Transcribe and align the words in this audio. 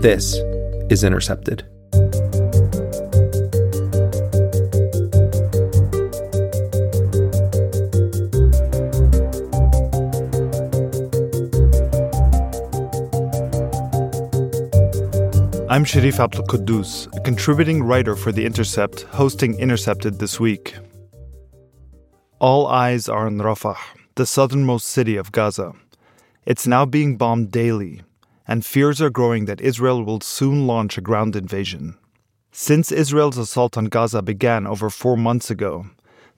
This 0.00 0.36
is 0.90 1.02
Intercepted. 1.02 1.64
I'm 15.68 15.84
Sharif 15.84 16.20
Abdel 16.20 16.44
Kouddous, 16.44 17.08
a 17.16 17.20
contributing 17.22 17.82
writer 17.82 18.14
for 18.14 18.30
The 18.30 18.46
Intercept, 18.46 19.02
hosting 19.02 19.58
Intercepted 19.58 20.20
this 20.20 20.38
week. 20.38 20.76
All 22.38 22.68
eyes 22.68 23.08
are 23.08 23.26
on 23.26 23.38
Rafah, 23.38 23.76
the 24.14 24.26
southernmost 24.26 24.86
city 24.86 25.16
of 25.16 25.32
Gaza. 25.32 25.72
It's 26.46 26.68
now 26.68 26.86
being 26.86 27.16
bombed 27.16 27.50
daily, 27.50 28.02
and 28.48 28.64
fears 28.64 29.00
are 29.00 29.10
growing 29.10 29.44
that 29.44 29.60
Israel 29.60 30.02
will 30.02 30.22
soon 30.22 30.66
launch 30.66 30.96
a 30.96 31.02
ground 31.02 31.36
invasion. 31.36 31.96
Since 32.50 32.90
Israel's 32.90 33.36
assault 33.36 33.76
on 33.76 33.84
Gaza 33.84 34.22
began 34.22 34.66
over 34.66 34.88
four 34.88 35.16
months 35.16 35.50
ago, 35.50 35.86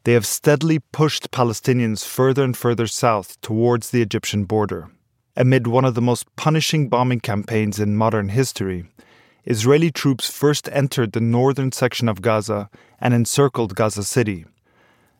they 0.05 0.13
have 0.15 0.27
steadily 0.27 0.81
pushed 0.93 1.31
Palestinians 1.31 2.05
further 2.05 2.43
and 2.43 2.57
further 2.57 2.89
south 2.89 3.41
towards 3.41 3.91
the 3.91 4.03
Egyptian 4.03 4.45
border. 4.45 4.91
Amid 5.37 5.69
one 5.69 5.85
of 5.85 5.95
the 5.95 6.03
most 6.03 6.27
punishing 6.37 6.89
bombing 6.89 7.21
campaigns 7.21 7.79
in 7.79 7.97
modern 7.97 8.31
history, 8.31 8.87
Israeli 9.45 9.91
troops 9.91 10.29
first 10.29 10.69
entered 10.73 11.13
the 11.13 11.21
northern 11.21 11.71
section 11.71 12.09
of 12.09 12.23
Gaza 12.23 12.69
and 13.01 13.15
encircled 13.15 13.77
Gaza 13.77 14.03
City. 14.03 14.45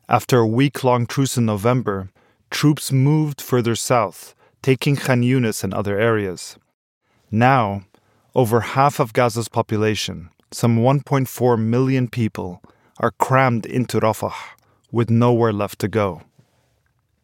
After 0.09 0.39
a 0.39 0.47
week 0.47 0.83
long 0.83 1.07
truce 1.07 1.37
in 1.37 1.45
November, 1.45 2.09
troops 2.49 2.91
moved 2.91 3.39
further 3.39 3.75
south, 3.75 4.35
taking 4.61 4.95
Khan 4.97 5.21
Yunis 5.21 5.63
and 5.63 5.73
other 5.73 5.97
areas. 5.97 6.57
Now, 7.31 7.83
over 8.35 8.59
half 8.59 8.99
of 8.99 9.13
Gaza's 9.13 9.47
population, 9.47 10.29
some 10.51 10.77
1.4 10.79 11.57
million 11.57 12.09
people, 12.09 12.61
are 12.99 13.11
crammed 13.11 13.65
into 13.65 14.01
Rafah 14.01 14.33
with 14.91 15.09
nowhere 15.09 15.53
left 15.53 15.79
to 15.79 15.87
go. 15.87 16.23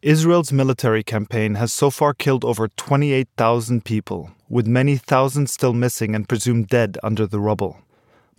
Israel's 0.00 0.50
military 0.50 1.02
campaign 1.02 1.56
has 1.56 1.74
so 1.74 1.90
far 1.90 2.14
killed 2.14 2.42
over 2.42 2.68
28,000 2.68 3.84
people, 3.84 4.30
with 4.48 4.66
many 4.66 4.96
thousands 4.96 5.52
still 5.52 5.74
missing 5.74 6.14
and 6.14 6.28
presumed 6.28 6.68
dead 6.68 6.96
under 7.02 7.26
the 7.26 7.40
rubble. 7.40 7.82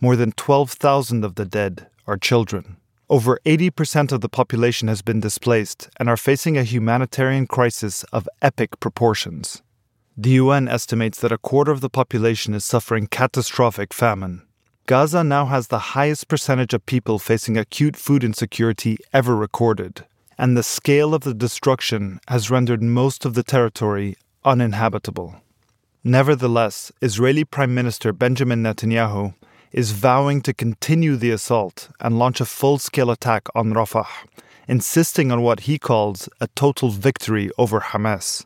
More 0.01 0.15
than 0.15 0.31
12,000 0.31 1.23
of 1.23 1.35
the 1.35 1.45
dead 1.45 1.85
are 2.07 2.17
children. 2.17 2.77
Over 3.09 3.39
80% 3.45 4.11
of 4.11 4.21
the 4.21 4.29
population 4.29 4.87
has 4.87 5.03
been 5.03 5.19
displaced 5.19 5.89
and 5.97 6.09
are 6.09 6.17
facing 6.17 6.57
a 6.57 6.63
humanitarian 6.63 7.45
crisis 7.45 8.03
of 8.05 8.27
epic 8.41 8.79
proportions. 8.79 9.61
The 10.21 10.31
UN 10.31 10.67
estimates 10.67 11.21
that 11.21 11.31
a 11.31 11.37
quarter 11.37 11.71
of 11.71 11.79
the 11.79 11.89
population 11.89 12.53
is 12.53 12.65
suffering 12.65 13.07
catastrophic 13.07 13.93
famine. 13.93 14.41
Gaza 14.85 15.23
now 15.23 15.45
has 15.45 15.67
the 15.67 15.95
highest 15.95 16.27
percentage 16.27 16.73
of 16.73 16.85
people 16.85 17.19
facing 17.19 17.55
acute 17.57 17.95
food 17.95 18.25
insecurity 18.25 18.97
ever 19.13 19.33
recorded, 19.33 20.03
and 20.37 20.57
the 20.57 20.61
scale 20.61 21.13
of 21.13 21.21
the 21.21 21.33
destruction 21.33 22.19
has 22.27 22.51
rendered 22.51 22.83
most 22.83 23.23
of 23.23 23.33
the 23.33 23.43
territory 23.43 24.17
uninhabitable. 24.43 25.35
Nevertheless, 26.03 26.91
Israeli 27.01 27.45
Prime 27.45 27.73
Minister 27.73 28.11
Benjamin 28.11 28.61
Netanyahu 28.61 29.35
is 29.71 29.93
vowing 29.93 30.41
to 30.41 30.53
continue 30.53 31.15
the 31.15 31.31
assault 31.31 31.87
and 32.01 32.19
launch 32.19 32.41
a 32.41 32.45
full 32.45 32.77
scale 32.77 33.09
attack 33.09 33.47
on 33.55 33.73
Rafah, 33.73 34.27
insisting 34.67 35.31
on 35.31 35.43
what 35.43 35.61
he 35.61 35.77
calls 35.77 36.27
a 36.41 36.47
total 36.55 36.89
victory 36.89 37.49
over 37.57 37.79
Hamas. 37.79 38.45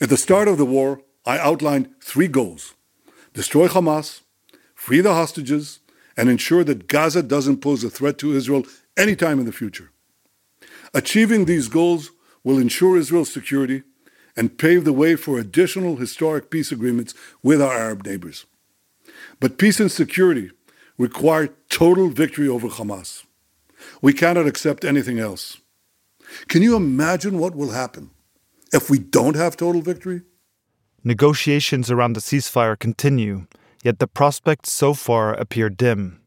At 0.00 0.10
the 0.10 0.16
start 0.16 0.46
of 0.46 0.58
the 0.58 0.66
war, 0.66 1.00
I 1.24 1.38
outlined 1.38 1.88
three 2.00 2.28
goals 2.28 2.74
destroy 3.32 3.68
Hamas, 3.68 4.22
free 4.74 5.00
the 5.00 5.12
hostages, 5.12 5.80
and 6.16 6.30
ensure 6.30 6.64
that 6.64 6.88
Gaza 6.88 7.22
doesn't 7.22 7.60
pose 7.60 7.84
a 7.84 7.90
threat 7.90 8.16
to 8.18 8.34
Israel 8.34 8.64
anytime 8.96 9.38
in 9.38 9.44
the 9.44 9.52
future. 9.52 9.90
Achieving 10.94 11.44
these 11.44 11.68
goals 11.68 12.10
will 12.42 12.58
ensure 12.58 12.96
Israel's 12.96 13.32
security 13.32 13.82
and 14.36 14.58
pave 14.58 14.84
the 14.84 14.92
way 14.92 15.16
for 15.16 15.38
additional 15.38 15.96
historic 15.96 16.50
peace 16.50 16.72
agreements 16.72 17.12
with 17.42 17.60
our 17.60 17.76
Arab 17.76 18.06
neighbors. 18.06 18.46
But 19.40 19.58
peace 19.58 19.80
and 19.80 19.92
security 19.92 20.50
require 20.96 21.50
total 21.68 22.08
victory 22.08 22.48
over 22.48 22.68
Hamas. 22.68 23.24
We 24.00 24.12
cannot 24.12 24.46
accept 24.46 24.84
anything 24.84 25.18
else. 25.18 25.58
Can 26.48 26.62
you 26.62 26.74
imagine 26.76 27.38
what 27.38 27.54
will 27.54 27.70
happen 27.70 28.10
if 28.72 28.90
we 28.90 28.98
don't 28.98 29.36
have 29.36 29.56
total 29.56 29.80
victory? 29.80 30.22
Negotiations 31.04 31.90
around 31.90 32.14
the 32.14 32.20
ceasefire 32.20 32.78
continue, 32.78 33.46
yet 33.84 33.98
the 33.98 34.06
prospects 34.06 34.72
so 34.72 34.92
far 34.92 35.34
appear 35.34 35.68
dim. 35.68 36.20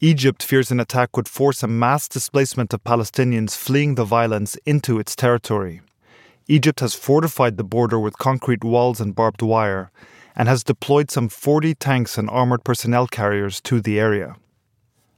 Egypt 0.00 0.42
fears 0.42 0.70
an 0.70 0.80
attack 0.80 1.16
would 1.16 1.28
force 1.28 1.62
a 1.62 1.68
mass 1.68 2.08
displacement 2.08 2.72
of 2.72 2.82
Palestinians 2.82 3.56
fleeing 3.56 3.94
the 3.94 4.04
violence 4.04 4.56
into 4.64 4.98
its 4.98 5.14
territory. 5.14 5.82
Egypt 6.48 6.80
has 6.80 6.94
fortified 6.94 7.56
the 7.56 7.62
border 7.62 8.00
with 8.00 8.18
concrete 8.18 8.64
walls 8.64 9.00
and 9.00 9.14
barbed 9.14 9.42
wire 9.42 9.92
and 10.34 10.48
has 10.48 10.64
deployed 10.64 11.10
some 11.10 11.28
40 11.28 11.74
tanks 11.74 12.16
and 12.16 12.30
armored 12.30 12.64
personnel 12.64 13.06
carriers 13.06 13.60
to 13.60 13.80
the 13.80 14.00
area. 14.00 14.36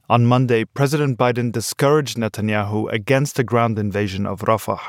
On 0.09 0.25
Monday, 0.25 0.65
President 0.65 1.17
Biden 1.17 1.51
discouraged 1.51 2.17
Netanyahu 2.17 2.91
against 2.91 3.39
a 3.39 3.43
ground 3.43 3.79
invasion 3.79 4.25
of 4.25 4.41
Rafah. 4.41 4.81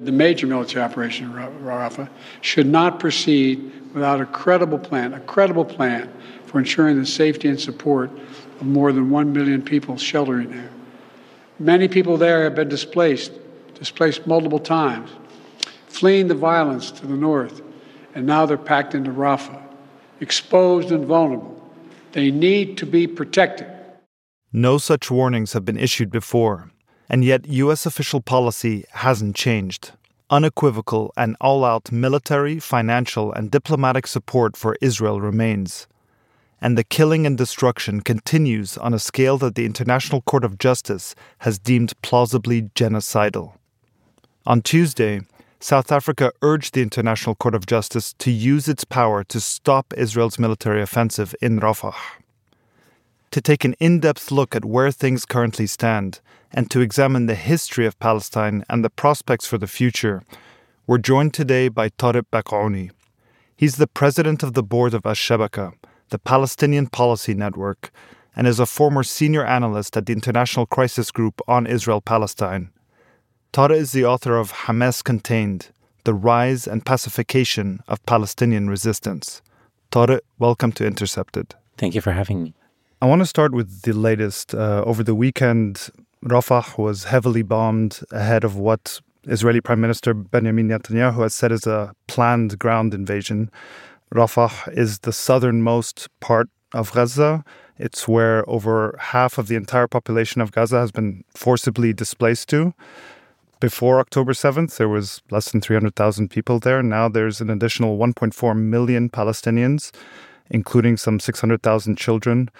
The 0.00 0.12
major 0.12 0.46
military 0.46 0.84
operation 0.84 1.26
in 1.26 1.32
Rafah 1.32 2.08
should 2.40 2.68
not 2.68 3.00
proceed 3.00 3.72
without 3.92 4.20
a 4.20 4.26
credible 4.26 4.78
plan, 4.78 5.12
a 5.12 5.18
credible 5.18 5.64
plan 5.64 6.08
for 6.46 6.60
ensuring 6.60 7.00
the 7.00 7.04
safety 7.04 7.48
and 7.48 7.58
support 7.58 8.08
of 8.60 8.66
more 8.66 8.92
than 8.92 9.10
1 9.10 9.32
million 9.32 9.60
people 9.60 9.96
sheltering 9.96 10.50
there. 10.50 10.70
Many 11.58 11.88
people 11.88 12.16
there 12.16 12.44
have 12.44 12.54
been 12.54 12.68
displaced, 12.68 13.32
displaced 13.74 14.24
multiple 14.24 14.60
times, 14.60 15.10
fleeing 15.88 16.28
the 16.28 16.34
violence 16.36 16.92
to 16.92 17.04
the 17.04 17.16
north, 17.16 17.60
and 18.14 18.24
now 18.24 18.46
they're 18.46 18.56
packed 18.56 18.94
into 18.94 19.10
Rafah, 19.10 19.60
exposed 20.20 20.92
and 20.92 21.06
vulnerable. 21.06 21.60
They 22.12 22.30
need 22.30 22.78
to 22.78 22.86
be 22.86 23.08
protected. 23.08 23.66
No 24.52 24.78
such 24.78 25.10
warnings 25.10 25.54
have 25.54 25.64
been 25.64 25.76
issued 25.76 26.12
before, 26.12 26.70
and 27.08 27.24
yet 27.24 27.46
U.S. 27.46 27.86
official 27.86 28.20
policy 28.20 28.84
hasn't 28.92 29.36
changed. 29.36 29.92
Unequivocal 30.30 31.12
and 31.16 31.36
all 31.40 31.64
out 31.64 31.90
military, 31.90 32.58
financial, 32.58 33.32
and 33.32 33.50
diplomatic 33.50 34.06
support 34.06 34.56
for 34.56 34.76
Israel 34.80 35.20
remains 35.20 35.86
and 36.60 36.76
the 36.76 36.84
killing 36.84 37.26
and 37.26 37.38
destruction 37.38 38.00
continues 38.00 38.76
on 38.78 38.92
a 38.92 38.98
scale 38.98 39.38
that 39.38 39.54
the 39.54 39.66
International 39.66 40.22
Court 40.22 40.44
of 40.44 40.58
Justice 40.58 41.14
has 41.38 41.58
deemed 41.58 41.92
plausibly 42.02 42.62
genocidal. 42.74 43.52
On 44.46 44.60
Tuesday, 44.60 45.20
South 45.60 45.92
Africa 45.92 46.32
urged 46.42 46.74
the 46.74 46.82
International 46.82 47.34
Court 47.34 47.54
of 47.54 47.66
Justice 47.66 48.12
to 48.14 48.30
use 48.30 48.68
its 48.68 48.84
power 48.84 49.24
to 49.24 49.40
stop 49.40 49.92
Israel's 49.96 50.38
military 50.38 50.82
offensive 50.82 51.34
in 51.40 51.60
Rafah. 51.60 51.94
To 53.32 53.40
take 53.42 53.64
an 53.64 53.74
in 53.78 54.00
depth 54.00 54.30
look 54.30 54.56
at 54.56 54.64
where 54.64 54.90
things 54.90 55.26
currently 55.26 55.66
stand 55.66 56.20
and 56.50 56.70
to 56.70 56.80
examine 56.80 57.26
the 57.26 57.34
history 57.34 57.84
of 57.84 57.98
Palestine 57.98 58.64
and 58.70 58.82
the 58.82 58.90
prospects 58.90 59.46
for 59.46 59.58
the 59.58 59.66
future, 59.66 60.22
we're 60.86 60.98
joined 60.98 61.34
today 61.34 61.68
by 61.68 61.90
Tareq 61.90 62.24
Baconi. 62.32 62.90
He's 63.54 63.76
the 63.76 63.86
president 63.86 64.42
of 64.42 64.54
the 64.54 64.62
board 64.62 64.94
of 64.94 65.04
Al-Shabaka, 65.04 65.74
the 66.08 66.18
Palestinian 66.18 66.86
Policy 66.86 67.34
Network, 67.34 67.90
and 68.34 68.46
is 68.46 68.58
a 68.58 68.66
former 68.66 69.02
senior 69.02 69.44
analyst 69.44 69.96
at 69.96 70.06
the 70.06 70.12
International 70.14 70.64
Crisis 70.64 71.10
Group 71.10 71.42
on 71.46 71.66
Israel 71.66 72.00
Palestine. 72.00 72.70
Tareq 73.52 73.76
is 73.76 73.92
the 73.92 74.06
author 74.06 74.38
of 74.38 74.52
Hamas 74.52 75.04
Contained 75.04 75.68
the 76.04 76.14
rise 76.14 76.66
and 76.66 76.86
pacification 76.86 77.80
of 77.86 78.04
Palestinian 78.06 78.70
resistance. 78.70 79.42
Tariq, 79.92 80.20
welcome 80.38 80.72
to 80.72 80.86
Intercepted. 80.86 81.54
Thank 81.76 81.94
you 81.94 82.00
for 82.00 82.12
having 82.12 82.42
me. 82.42 82.54
I 83.00 83.06
want 83.06 83.22
to 83.22 83.26
start 83.26 83.52
with 83.52 83.82
the 83.82 83.92
latest. 83.92 84.56
Uh, 84.56 84.82
over 84.84 85.04
the 85.04 85.14
weekend, 85.14 85.88
Rafah 86.24 86.76
was 86.76 87.04
heavily 87.04 87.42
bombed 87.42 88.00
ahead 88.10 88.42
of 88.42 88.56
what 88.56 89.00
Israeli 89.28 89.60
Prime 89.60 89.80
Minister 89.80 90.12
Benjamin 90.14 90.68
Netanyahu 90.68 91.22
has 91.22 91.32
said 91.32 91.52
is 91.52 91.64
a 91.64 91.94
planned 92.08 92.58
ground 92.58 92.94
invasion. 92.94 93.52
Rafah 94.12 94.76
is 94.76 94.98
the 95.00 95.12
southernmost 95.12 96.08
part 96.18 96.48
of 96.72 96.92
Gaza. 96.92 97.44
It's 97.78 98.08
where 98.08 98.48
over 98.50 98.96
half 98.98 99.38
of 99.38 99.46
the 99.46 99.54
entire 99.54 99.86
population 99.86 100.40
of 100.40 100.50
Gaza 100.50 100.80
has 100.80 100.90
been 100.90 101.22
forcibly 101.32 101.92
displaced 101.92 102.48
to. 102.48 102.74
Before 103.60 104.00
October 104.00 104.32
7th, 104.32 104.76
there 104.76 104.88
was 104.88 105.22
less 105.30 105.52
than 105.52 105.60
300,000 105.60 106.30
people 106.30 106.58
there. 106.58 106.82
Now 106.82 107.08
there's 107.08 107.40
an 107.40 107.48
additional 107.48 107.96
1.4 107.96 108.56
million 108.56 109.08
Palestinians, 109.08 109.92
including 110.50 110.96
some 110.96 111.20
600,000 111.20 111.96
children, 111.96 112.50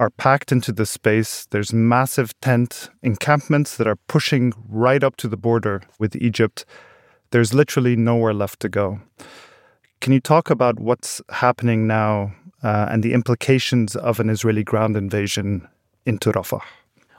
are 0.00 0.10
packed 0.10 0.52
into 0.52 0.72
this 0.72 0.90
space. 0.90 1.46
There's 1.50 1.72
massive 1.72 2.38
tent 2.40 2.90
encampments 3.02 3.76
that 3.76 3.86
are 3.86 3.96
pushing 4.08 4.52
right 4.68 5.02
up 5.02 5.16
to 5.16 5.28
the 5.28 5.36
border 5.36 5.82
with 5.98 6.14
Egypt. 6.16 6.64
There's 7.30 7.52
literally 7.52 7.96
nowhere 7.96 8.32
left 8.32 8.60
to 8.60 8.68
go. 8.68 9.00
Can 10.00 10.12
you 10.12 10.20
talk 10.20 10.50
about 10.50 10.78
what's 10.78 11.20
happening 11.30 11.86
now 11.86 12.32
uh, 12.62 12.86
and 12.90 13.02
the 13.02 13.12
implications 13.12 13.96
of 13.96 14.20
an 14.20 14.30
Israeli 14.30 14.62
ground 14.62 14.96
invasion 14.96 15.66
into 16.06 16.30
Rafah? 16.30 16.62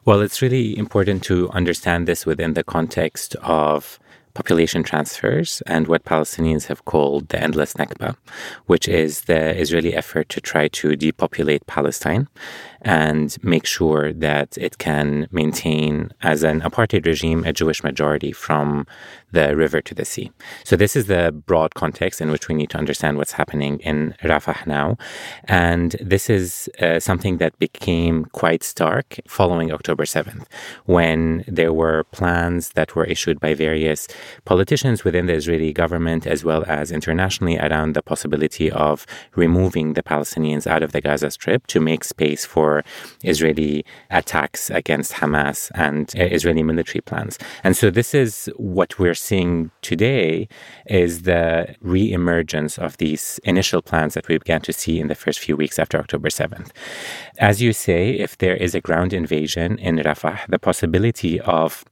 Well, 0.06 0.22
it's 0.22 0.42
really 0.42 0.78
important 0.78 1.24
to 1.25 1.50
understand 1.50 2.08
this 2.08 2.25
within 2.25 2.54
the 2.54 2.64
context 2.64 3.36
of 3.44 4.00
population 4.39 4.81
transfers 4.83 5.50
and 5.74 5.83
what 5.91 6.06
Palestinians 6.06 6.68
have 6.68 6.81
called 6.86 7.27
the 7.27 7.39
endless 7.47 7.74
Nakba, 7.74 8.15
which 8.71 8.88
is 8.88 9.12
the 9.31 9.41
Israeli 9.63 9.94
effort 10.01 10.30
to 10.30 10.39
try 10.39 10.65
to 10.80 10.95
depopulate 10.95 11.68
Palestine 11.68 12.24
and 12.81 13.38
make 13.44 13.65
sure 13.65 14.13
that 14.13 14.57
it 14.57 14.77
can 14.77 15.27
maintain, 15.31 16.12
as 16.21 16.44
an 16.44 16.62
apartheid 16.62 17.06
regime, 17.06 17.44
a 17.44 17.51
Jewish 17.51 17.83
majority 17.83 18.31
from 18.31 18.88
the 19.31 19.56
river 19.56 19.81
to 19.81 19.94
the 19.94 20.06
sea. 20.06 20.31
So, 20.63 20.75
this 20.75 20.95
is 20.95 21.06
the 21.06 21.31
broad 21.31 21.75
context 21.75 22.21
in 22.21 22.31
which 22.31 22.47
we 22.47 22.56
need 22.56 22.69
to 22.71 22.77
understand 22.77 23.18
what's 23.18 23.33
happening 23.33 23.80
in 23.80 24.15
Rafah 24.24 24.65
now. 24.65 24.97
And 25.45 25.95
this 26.00 26.30
is 26.30 26.69
uh, 26.81 27.00
something 27.00 27.38
that 27.38 27.59
became 27.59 28.25
quite 28.25 28.63
stark 28.63 29.19
following 29.27 29.71
October 29.71 30.06
7th, 30.06 30.45
when 30.86 31.44
there 31.47 31.74
were 31.74 32.06
plans 32.06 32.69
that 32.69 32.95
were 32.95 33.06
issued 33.06 33.39
by 33.39 33.53
various 33.53 34.07
politicians 34.46 35.04
within 35.04 35.26
the 35.28 35.34
Israeli 35.34 35.74
government 35.74 36.26
as 36.28 36.44
well 36.44 36.64
as 36.68 36.92
internationally 36.92 37.58
around 37.58 37.94
the 37.94 38.02
possibility 38.02 38.72
of 38.72 39.06
removing 39.36 39.94
the 39.94 40.04
Palestinians 40.04 40.68
out 40.68 40.84
of 40.84 40.92
the 40.92 41.02
Gaza 41.02 41.31
Strip 41.31 41.68
to 41.68 41.80
make 41.80 42.04
space 42.04 42.46
for 42.46 42.84
Israeli 43.24 43.86
attacks 44.10 44.70
against 44.70 45.14
Hamas 45.14 45.72
and 45.76 46.14
uh, 46.18 46.24
Israeli 46.24 46.64
military 46.64 47.02
plans. 47.02 47.38
And 47.64 47.76
so, 47.76 47.90
this 47.90 48.14
is 48.14 48.50
what 48.58 49.00
we're 49.00 49.16
seeing 49.16 49.72
today 49.81 50.48
is 50.86 51.24
the 51.24 51.75
re-emergence 51.82 52.78
of 52.78 52.98
these 52.98 53.40
initial 53.44 53.82
plans 53.82 54.14
that 54.14 54.28
we 54.28 54.38
began 54.38 54.62
to 54.62 54.74
see 54.74 55.00
in 55.00 55.08
the 55.08 55.16
first 55.16 55.40
few 55.40 55.56
weeks 55.56 55.80
after 55.80 55.98
October 55.98 56.30
7th. 56.30 56.72
As 57.38 57.62
you 57.62 57.74
say, 57.74 58.12
if 58.12 58.38
there 58.38 58.56
is 58.56 58.75
a 58.75 58.82
ground 58.82 59.14
invasion 59.14 59.78
in 59.80 59.98
Rafah, 59.98 60.48
the 60.48 60.60
possibility 60.60 61.40
of 61.42 61.84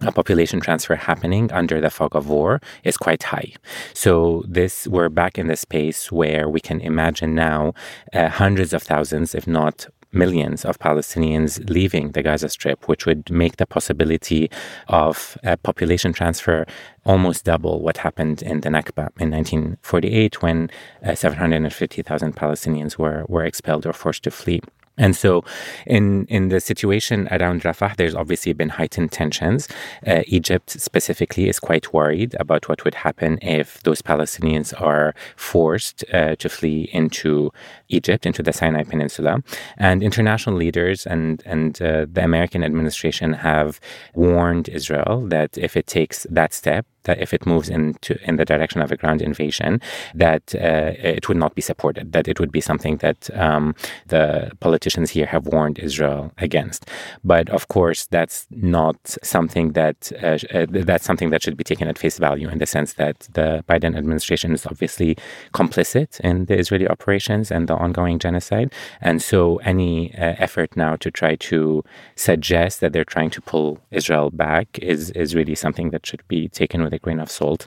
a 0.00 0.12
population 0.12 0.60
transfer 0.60 0.96
happening 0.96 1.50
under 1.52 1.80
the 1.80 1.90
fog 1.90 2.14
of 2.16 2.28
war 2.28 2.60
is 2.82 2.96
quite 2.96 3.22
high. 3.22 3.52
So 3.92 4.44
this 4.46 4.86
we're 4.86 5.08
back 5.08 5.38
in 5.38 5.46
the 5.46 5.56
space 5.56 6.10
where 6.10 6.48
we 6.48 6.60
can 6.60 6.80
imagine 6.80 7.34
now 7.34 7.74
uh, 8.12 8.28
hundreds 8.28 8.72
of 8.72 8.82
thousands, 8.82 9.34
if 9.34 9.46
not 9.46 9.86
millions 10.14 10.64
of 10.64 10.78
Palestinians 10.78 11.68
leaving 11.68 12.12
the 12.12 12.22
Gaza 12.22 12.48
Strip, 12.48 12.88
which 12.88 13.04
would 13.04 13.30
make 13.30 13.56
the 13.56 13.66
possibility 13.66 14.50
of 14.88 15.36
a 15.42 15.56
population 15.56 16.12
transfer 16.12 16.66
almost 17.04 17.44
double 17.44 17.82
what 17.82 17.98
happened 17.98 18.42
in 18.42 18.60
the 18.60 18.68
Nakba 18.68 19.10
in 19.18 19.30
1948 19.30 20.42
when 20.42 20.70
uh, 21.04 21.14
750,000 21.14 22.36
Palestinians 22.36 22.96
were, 22.96 23.24
were 23.28 23.44
expelled 23.44 23.86
or 23.86 23.92
forced 23.92 24.22
to 24.24 24.30
flee. 24.30 24.60
And 24.96 25.16
so, 25.16 25.44
in 25.86 26.26
in 26.26 26.50
the 26.50 26.60
situation 26.60 27.26
around 27.30 27.62
Rafah, 27.62 27.96
there's 27.96 28.14
obviously 28.14 28.52
been 28.52 28.68
heightened 28.68 29.10
tensions. 29.10 29.68
Uh, 30.06 30.22
Egypt 30.26 30.70
specifically 30.70 31.48
is 31.48 31.58
quite 31.58 31.92
worried 31.92 32.36
about 32.38 32.68
what 32.68 32.84
would 32.84 32.94
happen 32.94 33.38
if 33.42 33.82
those 33.82 34.02
Palestinians 34.02 34.72
are 34.80 35.14
forced 35.36 36.04
uh, 36.12 36.36
to 36.36 36.48
flee 36.48 36.88
into 36.92 37.50
Egypt, 37.88 38.24
into 38.24 38.42
the 38.42 38.52
Sinai 38.52 38.84
Peninsula. 38.84 39.42
And 39.78 40.02
international 40.02 40.54
leaders 40.56 41.06
and 41.06 41.42
and 41.44 41.82
uh, 41.82 42.06
the 42.10 42.22
American 42.22 42.62
administration 42.62 43.32
have 43.32 43.80
warned 44.14 44.68
Israel 44.68 45.26
that 45.28 45.58
if 45.58 45.76
it 45.76 45.88
takes 45.88 46.24
that 46.30 46.54
step, 46.54 46.86
that 47.04 47.20
if 47.20 47.32
it 47.32 47.46
moves 47.46 47.68
into 47.68 48.18
in 48.28 48.36
the 48.36 48.44
direction 48.44 48.80
of 48.80 48.90
a 48.92 48.96
ground 48.96 49.22
invasion, 49.22 49.80
that 50.14 50.54
uh, 50.54 50.92
it 50.98 51.28
would 51.28 51.36
not 51.36 51.54
be 51.54 51.62
supported. 51.62 52.12
That 52.12 52.28
it 52.28 52.40
would 52.40 52.52
be 52.52 52.60
something 52.60 52.96
that 52.98 53.30
um, 53.34 53.74
the 54.08 54.52
politicians 54.60 55.10
here 55.10 55.26
have 55.26 55.46
warned 55.46 55.78
Israel 55.78 56.32
against. 56.38 56.88
But 57.22 57.48
of 57.50 57.68
course, 57.68 58.06
that's 58.06 58.46
not 58.50 58.96
something 59.22 59.72
that 59.72 60.12
uh, 60.22 60.38
uh, 60.56 60.66
that's 60.68 61.04
something 61.04 61.30
that 61.30 61.42
should 61.42 61.56
be 61.56 61.64
taken 61.64 61.88
at 61.88 61.98
face 61.98 62.18
value 62.18 62.48
in 62.48 62.58
the 62.58 62.66
sense 62.66 62.94
that 62.94 63.28
the 63.32 63.64
Biden 63.68 63.96
administration 63.96 64.52
is 64.52 64.66
obviously 64.66 65.16
complicit 65.52 66.20
in 66.20 66.46
the 66.46 66.58
Israeli 66.58 66.88
operations 66.88 67.50
and 67.50 67.68
the 67.68 67.74
ongoing 67.74 68.18
genocide, 68.18 68.72
and 69.00 69.22
so 69.22 69.56
any 69.58 70.14
uh, 70.14 70.34
effort 70.38 70.76
now 70.76 70.96
to 70.96 71.10
try 71.10 71.36
to 71.36 71.84
suggest 72.16 72.80
that 72.80 72.92
they're 72.92 73.04
trying 73.04 73.30
to 73.30 73.40
pull 73.40 73.78
Israel 73.90 74.30
back 74.30 74.78
is 74.78 75.10
is 75.10 75.34
really 75.34 75.54
something 75.54 75.90
that 75.90 76.06
should 76.06 76.26
be 76.28 76.48
taken 76.48 76.82
with 76.82 76.93
a 76.94 76.98
grain 76.98 77.20
of 77.20 77.30
salt. 77.30 77.66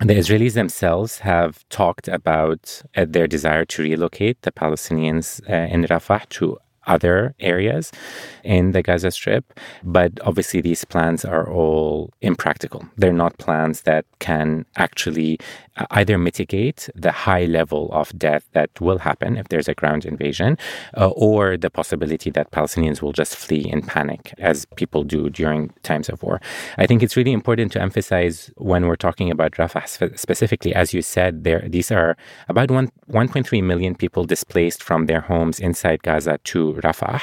The 0.00 0.14
Israelis 0.14 0.54
themselves 0.54 1.18
have 1.20 1.68
talked 1.68 2.08
about 2.08 2.82
uh, 2.96 3.06
their 3.08 3.26
desire 3.26 3.64
to 3.64 3.82
relocate 3.82 4.42
the 4.42 4.52
Palestinians 4.52 5.40
uh, 5.50 5.72
in 5.74 5.84
Rafah 5.84 6.28
to 6.30 6.58
other 6.86 7.34
areas 7.40 7.92
in 8.44 8.72
the 8.72 8.82
Gaza 8.82 9.10
Strip. 9.10 9.58
But 9.82 10.12
obviously, 10.22 10.60
these 10.60 10.84
plans 10.84 11.24
are 11.24 11.50
all 11.50 12.12
impractical. 12.20 12.84
They're 12.96 13.12
not 13.12 13.38
plans 13.38 13.82
that 13.82 14.04
can 14.18 14.64
actually 14.76 15.38
uh, 15.76 15.86
either 15.90 16.16
mitigate 16.18 16.88
the 16.94 17.12
high 17.12 17.44
level 17.44 17.90
of 17.92 18.16
death 18.18 18.48
that 18.52 18.70
will 18.80 18.98
happen 18.98 19.36
if 19.36 19.48
there's 19.48 19.68
a 19.68 19.74
ground 19.74 20.04
invasion, 20.04 20.56
uh, 20.96 21.08
or 21.10 21.56
the 21.56 21.70
possibility 21.70 22.30
that 22.30 22.50
Palestinians 22.50 23.02
will 23.02 23.12
just 23.12 23.36
flee 23.36 23.68
in 23.68 23.82
panic, 23.82 24.32
as 24.38 24.66
people 24.76 25.02
do 25.04 25.28
during 25.28 25.70
times 25.82 26.08
of 26.08 26.22
war. 26.22 26.40
I 26.78 26.86
think 26.86 27.02
it's 27.02 27.16
really 27.16 27.32
important 27.32 27.72
to 27.72 27.82
emphasize 27.82 28.50
when 28.56 28.86
we're 28.86 28.96
talking 28.96 29.30
about 29.30 29.52
Rafah 29.52 30.18
specifically, 30.18 30.74
as 30.74 30.94
you 30.94 31.02
said, 31.02 31.44
there 31.44 31.66
these 31.68 31.90
are 31.90 32.16
about 32.48 32.70
1, 32.70 32.90
1.3 33.10 33.62
million 33.62 33.94
people 33.94 34.24
displaced 34.24 34.82
from 34.82 35.06
their 35.06 35.20
homes 35.20 35.60
inside 35.60 36.02
Gaza 36.02 36.38
to 36.44 36.72
Rafah, 36.82 37.20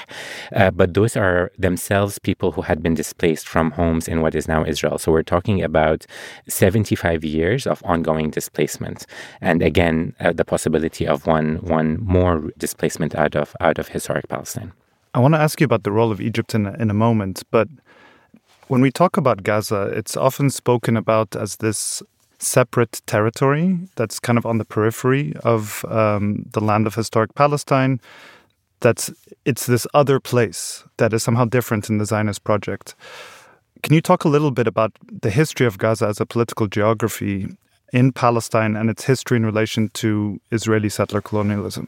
uh, 0.55 0.71
but 0.71 0.93
those 0.93 1.15
are 1.15 1.51
themselves 1.57 2.19
people 2.19 2.51
who 2.51 2.61
had 2.61 2.81
been 2.81 2.93
displaced 2.93 3.47
from 3.47 3.71
homes 3.71 4.07
in 4.07 4.21
what 4.21 4.35
is 4.35 4.47
now 4.47 4.65
Israel. 4.65 4.97
So 4.97 5.11
we're 5.11 5.23
talking 5.23 5.63
about 5.63 6.05
75 6.47 7.23
years 7.23 7.67
of 7.67 7.81
ongoing 7.85 8.29
displacement, 8.31 9.05
and 9.41 9.61
again, 9.61 10.15
uh, 10.19 10.33
the 10.33 10.45
possibility 10.45 11.07
of 11.07 11.27
one 11.27 11.57
one 11.57 11.97
more 12.01 12.51
displacement 12.57 13.15
out 13.15 13.35
of 13.35 13.55
out 13.59 13.77
of 13.79 13.87
historic 13.89 14.27
Palestine. 14.27 14.71
I 15.13 15.19
want 15.19 15.35
to 15.35 15.39
ask 15.39 15.61
you 15.61 15.65
about 15.65 15.83
the 15.83 15.91
role 15.91 16.11
of 16.11 16.19
Egypt 16.19 16.55
in 16.55 16.67
in 16.67 16.89
a 16.89 16.93
moment, 16.93 17.43
but 17.51 17.67
when 18.67 18.81
we 18.81 18.91
talk 18.91 19.17
about 19.17 19.43
Gaza, 19.43 19.91
it's 19.93 20.17
often 20.17 20.49
spoken 20.49 20.97
about 20.97 21.35
as 21.35 21.57
this 21.57 22.01
separate 22.43 23.01
territory 23.05 23.77
that's 23.95 24.19
kind 24.19 24.37
of 24.37 24.45
on 24.45 24.57
the 24.57 24.65
periphery 24.65 25.33
of 25.43 25.85
um, 25.85 26.45
the 26.51 26.59
land 26.59 26.87
of 26.87 26.95
historic 26.95 27.33
Palestine 27.35 27.99
that's 28.83 29.11
it's 29.45 29.65
this 29.65 29.87
other 29.95 30.19
place 30.19 30.83
that 30.97 31.13
is 31.13 31.23
somehow 31.23 31.45
different 31.45 31.89
in 31.89 31.97
the 31.97 32.05
Zionist 32.05 32.43
project. 32.43 32.93
Can 33.81 33.93
you 33.93 34.01
talk 34.01 34.23
a 34.23 34.29
little 34.29 34.51
bit 34.51 34.67
about 34.67 34.91
the 35.21 35.31
history 35.31 35.65
of 35.65 35.77
Gaza 35.77 36.07
as 36.07 36.21
a 36.21 36.25
political 36.25 36.67
geography 36.67 37.47
in 37.91 38.11
Palestine 38.11 38.75
and 38.75 38.89
its 38.89 39.03
history 39.05 39.37
in 39.37 39.45
relation 39.45 39.89
to 39.89 40.39
Israeli 40.51 40.89
settler 40.89 41.21
colonialism? 41.21 41.87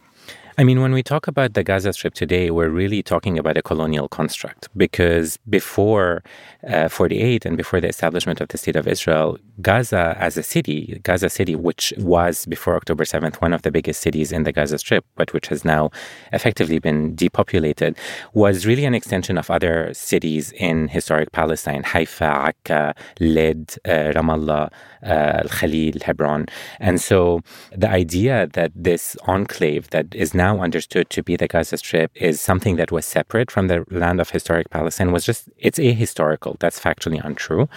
I 0.57 0.63
mean, 0.63 0.81
when 0.81 0.93
we 0.93 1.03
talk 1.03 1.27
about 1.27 1.53
the 1.53 1.65
Gaza 1.65 1.91
Strip 1.91 2.13
today, 2.13 2.49
we're 2.49 2.69
really 2.69 3.03
talking 3.03 3.37
about 3.37 3.57
a 3.57 3.61
colonial 3.61 4.07
construct 4.07 4.69
because 4.77 5.37
before 5.49 6.23
uh, 6.65 6.87
48 6.87 7.45
and 7.45 7.57
before 7.57 7.81
the 7.81 7.89
establishment 7.89 8.39
of 8.39 8.47
the 8.47 8.57
State 8.57 8.77
of 8.77 8.87
Israel, 8.87 9.37
Gaza 9.61 10.15
as 10.19 10.37
a 10.37 10.43
city, 10.43 10.99
Gaza 11.03 11.29
City, 11.29 11.55
which 11.55 11.93
was 11.97 12.45
before 12.45 12.75
October 12.75 13.03
7th 13.03 13.35
one 13.35 13.53
of 13.53 13.61
the 13.61 13.71
biggest 13.71 14.01
cities 14.01 14.31
in 14.31 14.43
the 14.43 14.51
Gaza 14.51 14.77
Strip, 14.77 15.05
but 15.15 15.33
which 15.33 15.47
has 15.47 15.63
now 15.63 15.91
effectively 16.33 16.79
been 16.79 17.15
depopulated, 17.15 17.97
was 18.33 18.65
really 18.65 18.85
an 18.85 18.93
extension 18.93 19.37
of 19.37 19.49
other 19.49 19.93
cities 19.93 20.51
in 20.53 20.87
historic 20.89 21.31
Palestine 21.31 21.83
Haifa, 21.83 22.25
Akka, 22.25 22.95
Lid, 23.19 23.75
uh, 23.85 24.11
Ramallah, 24.15 24.71
uh, 25.03 25.41
Al 25.43 25.49
Khalil, 25.49 25.99
Hebron. 26.01 26.47
And 26.79 26.99
so 26.99 27.41
the 27.71 27.89
idea 27.89 28.47
that 28.53 28.71
this 28.75 29.15
enclave 29.27 29.89
that 29.91 30.13
is 30.13 30.33
now 30.33 30.61
understood 30.61 31.09
to 31.11 31.23
be 31.23 31.35
the 31.35 31.47
Gaza 31.47 31.77
Strip 31.77 32.11
is 32.15 32.41
something 32.41 32.75
that 32.75 32.91
was 32.91 33.05
separate 33.05 33.51
from 33.51 33.67
the 33.67 33.85
land 33.89 34.19
of 34.19 34.31
historic 34.31 34.69
Palestine 34.69 35.11
was 35.11 35.25
just, 35.25 35.49
it's 35.57 35.79
ahistorical. 35.79 36.59
That's 36.59 36.79
factually 36.79 37.23
untrue. 37.23 37.69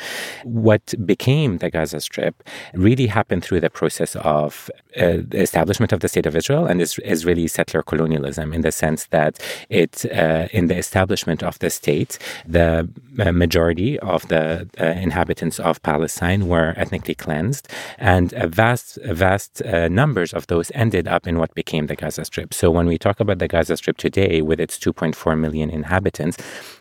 What 0.44 0.94
became 1.04 1.58
the 1.58 1.67
Gaza 1.70 2.00
Strip 2.00 2.42
really 2.74 3.06
happened 3.06 3.44
through 3.44 3.60
the 3.60 3.70
process 3.70 4.16
of 4.16 4.70
uh, 4.96 5.18
the 5.28 5.40
establishment 5.40 5.92
of 5.92 6.00
the 6.00 6.08
State 6.08 6.26
of 6.26 6.34
Israel 6.34 6.66
and 6.66 6.80
is 6.80 6.98
Israeli 7.04 7.46
settler 7.46 7.82
colonialism 7.82 8.52
in 8.52 8.62
the 8.62 8.72
sense 8.72 9.06
that 9.06 9.38
it, 9.68 10.04
uh, 10.06 10.48
in 10.50 10.66
the 10.66 10.76
establishment 10.76 11.42
of 11.42 11.58
the 11.58 11.70
state, 11.70 12.18
the 12.46 12.88
uh, 13.18 13.32
majority 13.32 13.98
of 14.00 14.26
the 14.28 14.68
uh, 14.80 14.84
inhabitants 14.84 15.58
of 15.60 15.82
Palestine 15.82 16.48
were 16.48 16.74
ethnically 16.76 17.14
cleansed, 17.14 17.68
and 17.98 18.32
vast, 18.32 18.98
vast 19.04 19.62
uh, 19.62 19.88
numbers 19.88 20.32
of 20.32 20.46
those 20.46 20.72
ended 20.74 21.06
up 21.06 21.26
in 21.26 21.38
what 21.38 21.54
became 21.54 21.86
the 21.86 21.96
Gaza 21.96 22.24
Strip. 22.24 22.54
So 22.54 22.70
when 22.70 22.86
we 22.86 22.98
talk 22.98 23.20
about 23.20 23.38
the 23.38 23.48
Gaza 23.48 23.76
Strip 23.76 23.96
today, 23.96 24.42
with 24.42 24.60
its 24.60 24.78
2.4 24.78 25.38
million 25.38 25.70
inhabitants, 25.70 26.36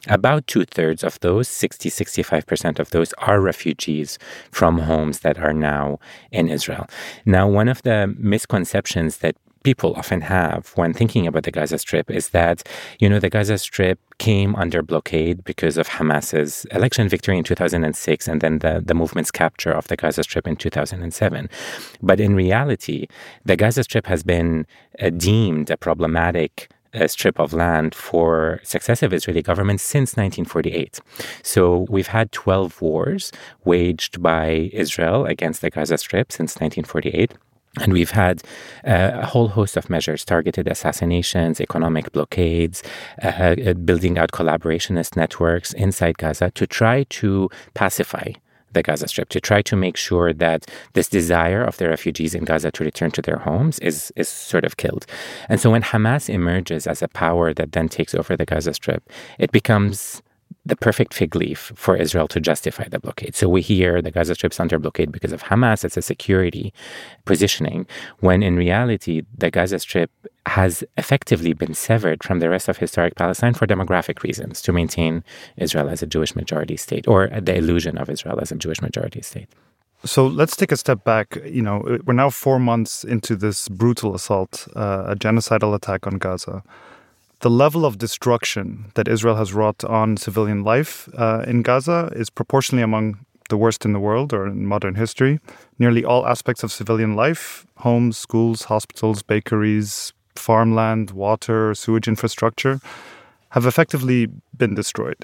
about 0.07 0.47
two 0.47 0.65
thirds 0.65 1.03
of 1.03 1.19
those, 1.19 1.47
60, 1.47 1.89
65% 1.89 2.79
of 2.79 2.89
those, 2.91 3.13
are 3.13 3.41
refugees 3.41 4.17
from 4.51 4.76
homes 4.79 5.19
that 5.19 5.37
are 5.39 5.53
now 5.53 5.99
in 6.31 6.49
Israel. 6.49 6.87
Now, 7.25 7.47
one 7.47 7.67
of 7.67 7.81
the 7.83 8.13
misconceptions 8.17 9.17
that 9.17 9.35
people 9.63 9.93
often 9.95 10.21
have 10.21 10.71
when 10.75 10.93
thinking 10.93 11.27
about 11.27 11.43
the 11.43 11.51
Gaza 11.51 11.77
Strip 11.77 12.09
is 12.09 12.29
that, 12.29 12.63
you 12.99 13.09
know, 13.09 13.19
the 13.19 13.29
Gaza 13.29 13.57
Strip 13.57 13.99
came 14.17 14.55
under 14.55 14.81
blockade 14.81 15.43
because 15.43 15.77
of 15.77 15.89
Hamas's 15.89 16.65
election 16.71 17.09
victory 17.09 17.37
in 17.37 17.43
2006 17.43 18.27
and 18.29 18.39
then 18.39 18.59
the, 18.59 18.81
the 18.85 18.93
movement's 18.93 19.29
capture 19.29 19.71
of 19.71 19.87
the 19.89 19.97
Gaza 19.97 20.23
Strip 20.23 20.47
in 20.47 20.55
2007. 20.55 21.49
But 22.01 22.19
in 22.21 22.33
reality, 22.33 23.07
the 23.43 23.57
Gaza 23.57 23.83
Strip 23.83 24.05
has 24.05 24.23
been 24.23 24.65
uh, 25.01 25.09
deemed 25.09 25.69
a 25.69 25.75
problematic 25.75 26.69
a 26.93 27.07
strip 27.07 27.39
of 27.39 27.53
land 27.53 27.93
for 27.95 28.59
successive 28.63 29.13
Israeli 29.13 29.41
governments 29.41 29.83
since 29.83 30.15
1948. 30.15 30.99
So 31.43 31.85
we've 31.89 32.07
had 32.07 32.31
12 32.31 32.81
wars 32.81 33.31
waged 33.65 34.21
by 34.21 34.69
Israel 34.73 35.25
against 35.25 35.61
the 35.61 35.69
Gaza 35.69 35.97
Strip 35.97 36.31
since 36.31 36.55
1948. 36.55 37.33
And 37.79 37.93
we've 37.93 38.11
had 38.11 38.41
uh, 38.85 39.11
a 39.13 39.25
whole 39.25 39.49
host 39.49 39.77
of 39.77 39.89
measures 39.89 40.25
targeted 40.25 40.67
assassinations, 40.67 41.61
economic 41.61 42.11
blockades, 42.11 42.81
uh, 43.21 43.27
uh, 43.27 43.73
building 43.73 44.17
out 44.17 44.31
collaborationist 44.31 45.15
networks 45.15 45.73
inside 45.73 46.17
Gaza 46.17 46.49
to 46.51 46.65
try 46.65 47.03
to 47.03 47.49
pacify 47.75 48.31
the 48.73 48.83
Gaza 48.83 49.07
Strip, 49.07 49.29
to 49.29 49.39
try 49.39 49.61
to 49.63 49.75
make 49.75 49.97
sure 49.97 50.33
that 50.33 50.69
this 50.93 51.09
desire 51.09 51.63
of 51.63 51.77
the 51.77 51.89
refugees 51.89 52.35
in 52.35 52.45
Gaza 52.45 52.71
to 52.71 52.83
return 52.83 53.11
to 53.11 53.21
their 53.21 53.37
homes 53.37 53.79
is, 53.79 54.11
is 54.15 54.29
sort 54.29 54.65
of 54.65 54.77
killed. 54.77 55.05
And 55.49 55.59
so 55.59 55.71
when 55.71 55.83
Hamas 55.83 56.29
emerges 56.29 56.87
as 56.87 57.01
a 57.01 57.07
power 57.07 57.53
that 57.53 57.71
then 57.71 57.89
takes 57.89 58.13
over 58.13 58.35
the 58.35 58.45
Gaza 58.45 58.73
Strip, 58.73 59.09
it 59.39 59.51
becomes 59.51 60.21
the 60.67 60.75
perfect 60.75 61.13
fig 61.13 61.35
leaf 61.35 61.71
for 61.75 61.95
Israel 61.95 62.27
to 62.29 62.39
justify 62.39 62.87
the 62.87 62.99
blockade. 62.99 63.35
So 63.35 63.47
we 63.49 63.61
hear 63.61 64.01
the 64.01 64.11
Gaza 64.11 64.35
Strip's 64.35 64.59
under 64.59 64.77
blockade 64.79 65.11
because 65.11 65.31
of 65.31 65.43
Hamas. 65.43 65.83
It's 65.85 65.97
a 65.97 66.01
security 66.01 66.73
positioning, 67.25 67.87
when 68.19 68.43
in 68.43 68.55
reality, 68.55 69.23
the 69.37 69.49
Gaza 69.49 69.79
Strip 69.79 70.11
has 70.45 70.83
effectively 70.97 71.53
been 71.53 71.73
severed 71.73 72.23
from 72.23 72.39
the 72.39 72.49
rest 72.49 72.69
of 72.69 72.77
historic 72.77 73.15
Palestine 73.15 73.53
for 73.53 73.67
demographic 73.67 74.23
reasons 74.23 74.61
to 74.61 74.71
maintain 74.71 75.23
Israel 75.57 75.89
as 75.89 76.01
a 76.01 76.07
Jewish 76.07 76.35
majority 76.35 76.77
state 76.77 77.07
or 77.07 77.27
the 77.27 77.55
illusion 77.55 77.97
of 77.97 78.09
Israel 78.09 78.39
as 78.41 78.51
a 78.51 78.55
Jewish 78.55 78.81
majority 78.81 79.21
state. 79.21 79.49
So 80.03 80.27
let's 80.27 80.55
take 80.55 80.71
a 80.71 80.77
step 80.77 81.03
back. 81.03 81.37
You 81.43 81.63
know, 81.63 81.99
we're 82.05 82.13
now 82.13 82.29
four 82.29 82.59
months 82.59 83.03
into 83.03 83.35
this 83.35 83.67
brutal 83.67 84.13
assault, 84.13 84.67
uh, 84.75 85.05
a 85.07 85.15
genocidal 85.15 85.73
attack 85.73 86.05
on 86.05 86.17
Gaza 86.17 86.63
the 87.41 87.49
level 87.49 87.85
of 87.85 87.97
destruction 87.97 88.91
that 88.95 89.07
Israel 89.07 89.35
has 89.35 89.53
wrought 89.53 89.83
on 89.83 90.17
civilian 90.17 90.63
life 90.63 91.07
uh, 91.17 91.43
in 91.47 91.61
Gaza 91.61 92.11
is 92.15 92.29
proportionally 92.29 92.83
among 92.83 93.19
the 93.49 93.57
worst 93.57 93.85
in 93.85 93.93
the 93.93 93.99
world 93.99 94.33
or 94.33 94.47
in 94.47 94.65
modern 94.65 94.95
history. 94.95 95.39
Nearly 95.79 96.03
all 96.03 96.27
aspects 96.27 96.63
of 96.63 96.71
civilian 96.71 97.15
life 97.15 97.65
homes, 97.77 98.17
schools, 98.17 98.63
hospitals, 98.63 99.21
bakeries, 99.21 100.13
farmland, 100.35 101.11
water, 101.11 101.75
sewage 101.75 102.07
infrastructure 102.07 102.79
have 103.49 103.65
effectively 103.65 104.27
been 104.57 104.73
destroyed. 104.73 105.23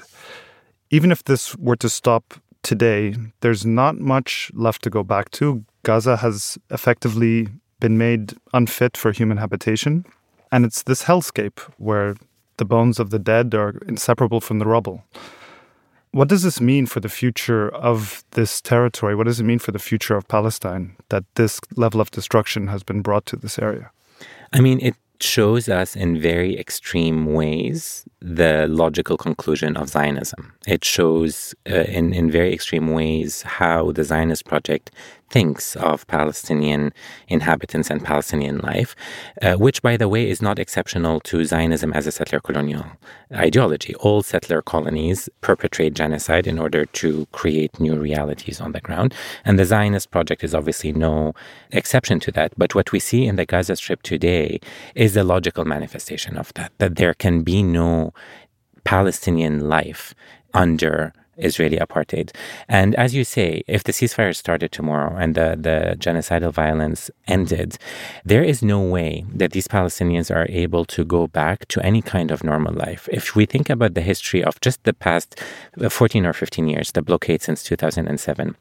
Even 0.90 1.10
if 1.10 1.24
this 1.24 1.56
were 1.56 1.76
to 1.76 1.88
stop 1.88 2.34
today, 2.62 3.14
there's 3.40 3.66
not 3.66 3.98
much 3.98 4.50
left 4.54 4.82
to 4.82 4.90
go 4.90 5.02
back 5.02 5.30
to. 5.32 5.64
Gaza 5.82 6.16
has 6.18 6.56
effectively 6.70 7.48
been 7.80 7.98
made 7.98 8.34
unfit 8.52 8.96
for 8.96 9.12
human 9.12 9.36
habitation. 9.36 10.04
And 10.54 10.64
it's 10.64 10.84
this 10.84 11.02
hellscape 11.02 11.58
where 11.78 12.14
the 12.58 12.64
bones 12.64 13.00
of 13.00 13.10
the 13.10 13.18
dead 13.18 13.56
are 13.56 13.70
inseparable 13.88 14.40
from 14.40 14.60
the 14.60 14.66
rubble. 14.66 15.02
What 16.12 16.28
does 16.28 16.44
this 16.44 16.60
mean 16.60 16.86
for 16.86 17.00
the 17.00 17.08
future 17.08 17.70
of 17.70 18.22
this 18.38 18.60
territory? 18.60 19.16
What 19.16 19.26
does 19.26 19.40
it 19.40 19.42
mean 19.42 19.58
for 19.58 19.72
the 19.72 19.80
future 19.80 20.16
of 20.16 20.28
Palestine 20.28 20.94
that 21.08 21.24
this 21.34 21.60
level 21.74 22.00
of 22.00 22.12
destruction 22.12 22.68
has 22.68 22.84
been 22.84 23.02
brought 23.02 23.26
to 23.26 23.36
this 23.36 23.58
area? 23.58 23.90
I 24.52 24.60
mean, 24.60 24.78
it 24.80 24.94
shows 25.20 25.68
us 25.68 25.96
in 25.96 26.20
very 26.20 26.56
extreme 26.56 27.26
ways 27.26 28.04
the 28.20 28.68
logical 28.68 29.16
conclusion 29.16 29.76
of 29.76 29.88
Zionism. 29.88 30.52
It 30.68 30.84
shows 30.84 31.52
uh, 31.68 31.80
in, 31.98 32.14
in 32.14 32.30
very 32.30 32.52
extreme 32.52 32.92
ways 32.92 33.42
how 33.42 33.90
the 33.90 34.04
Zionist 34.04 34.44
project 34.44 34.92
thinks 35.30 35.76
of 35.76 36.06
Palestinian 36.06 36.92
inhabitants 37.28 37.90
and 37.90 38.04
Palestinian 38.04 38.58
life, 38.58 38.94
uh, 39.42 39.54
which, 39.54 39.82
by 39.82 39.96
the 39.96 40.08
way, 40.08 40.28
is 40.28 40.40
not 40.40 40.58
exceptional 40.58 41.20
to 41.20 41.44
Zionism 41.44 41.92
as 41.92 42.06
a 42.06 42.12
settler 42.12 42.40
colonial 42.40 42.84
ideology. 43.32 43.94
All 43.96 44.22
settler 44.22 44.62
colonies 44.62 45.28
perpetrate 45.40 45.94
genocide 45.94 46.46
in 46.46 46.58
order 46.58 46.84
to 46.86 47.26
create 47.32 47.80
new 47.80 47.96
realities 47.96 48.60
on 48.60 48.72
the 48.72 48.80
ground. 48.80 49.14
And 49.44 49.58
the 49.58 49.64
Zionist 49.64 50.10
project 50.10 50.44
is 50.44 50.54
obviously 50.54 50.92
no 50.92 51.34
exception 51.72 52.20
to 52.20 52.32
that. 52.32 52.52
But 52.56 52.74
what 52.74 52.92
we 52.92 53.00
see 53.00 53.26
in 53.26 53.36
the 53.36 53.46
Gaza 53.46 53.76
Strip 53.76 54.02
today 54.02 54.60
is 54.94 55.14
the 55.14 55.24
logical 55.24 55.64
manifestation 55.64 56.36
of 56.36 56.52
that, 56.54 56.72
that 56.78 56.96
there 56.96 57.14
can 57.14 57.42
be 57.42 57.62
no 57.62 58.12
Palestinian 58.84 59.68
life 59.68 60.14
under 60.52 61.12
Israeli 61.36 61.78
apartheid. 61.78 62.34
And 62.68 62.94
as 62.94 63.14
you 63.14 63.24
say, 63.24 63.62
if 63.66 63.84
the 63.84 63.92
ceasefire 63.92 64.34
started 64.34 64.72
tomorrow 64.72 65.16
and 65.16 65.34
the, 65.34 65.56
the 65.58 65.96
genocidal 65.98 66.52
violence 66.52 67.10
ended, 67.26 67.78
there 68.24 68.42
is 68.42 68.62
no 68.62 68.80
way 68.80 69.24
that 69.34 69.52
these 69.52 69.68
Palestinians 69.68 70.34
are 70.34 70.46
able 70.48 70.84
to 70.86 71.04
go 71.04 71.26
back 71.26 71.66
to 71.68 71.84
any 71.84 72.02
kind 72.02 72.30
of 72.30 72.44
normal 72.44 72.74
life. 72.74 73.08
If 73.12 73.34
we 73.34 73.46
think 73.46 73.70
about 73.70 73.94
the 73.94 74.00
history 74.00 74.42
of 74.42 74.60
just 74.60 74.82
the 74.84 74.92
past 74.92 75.40
14 75.88 76.26
or 76.26 76.32
15 76.32 76.68
years, 76.68 76.92
the 76.92 77.02
blockade 77.02 77.42
since 77.42 77.62
2007, 77.62 78.56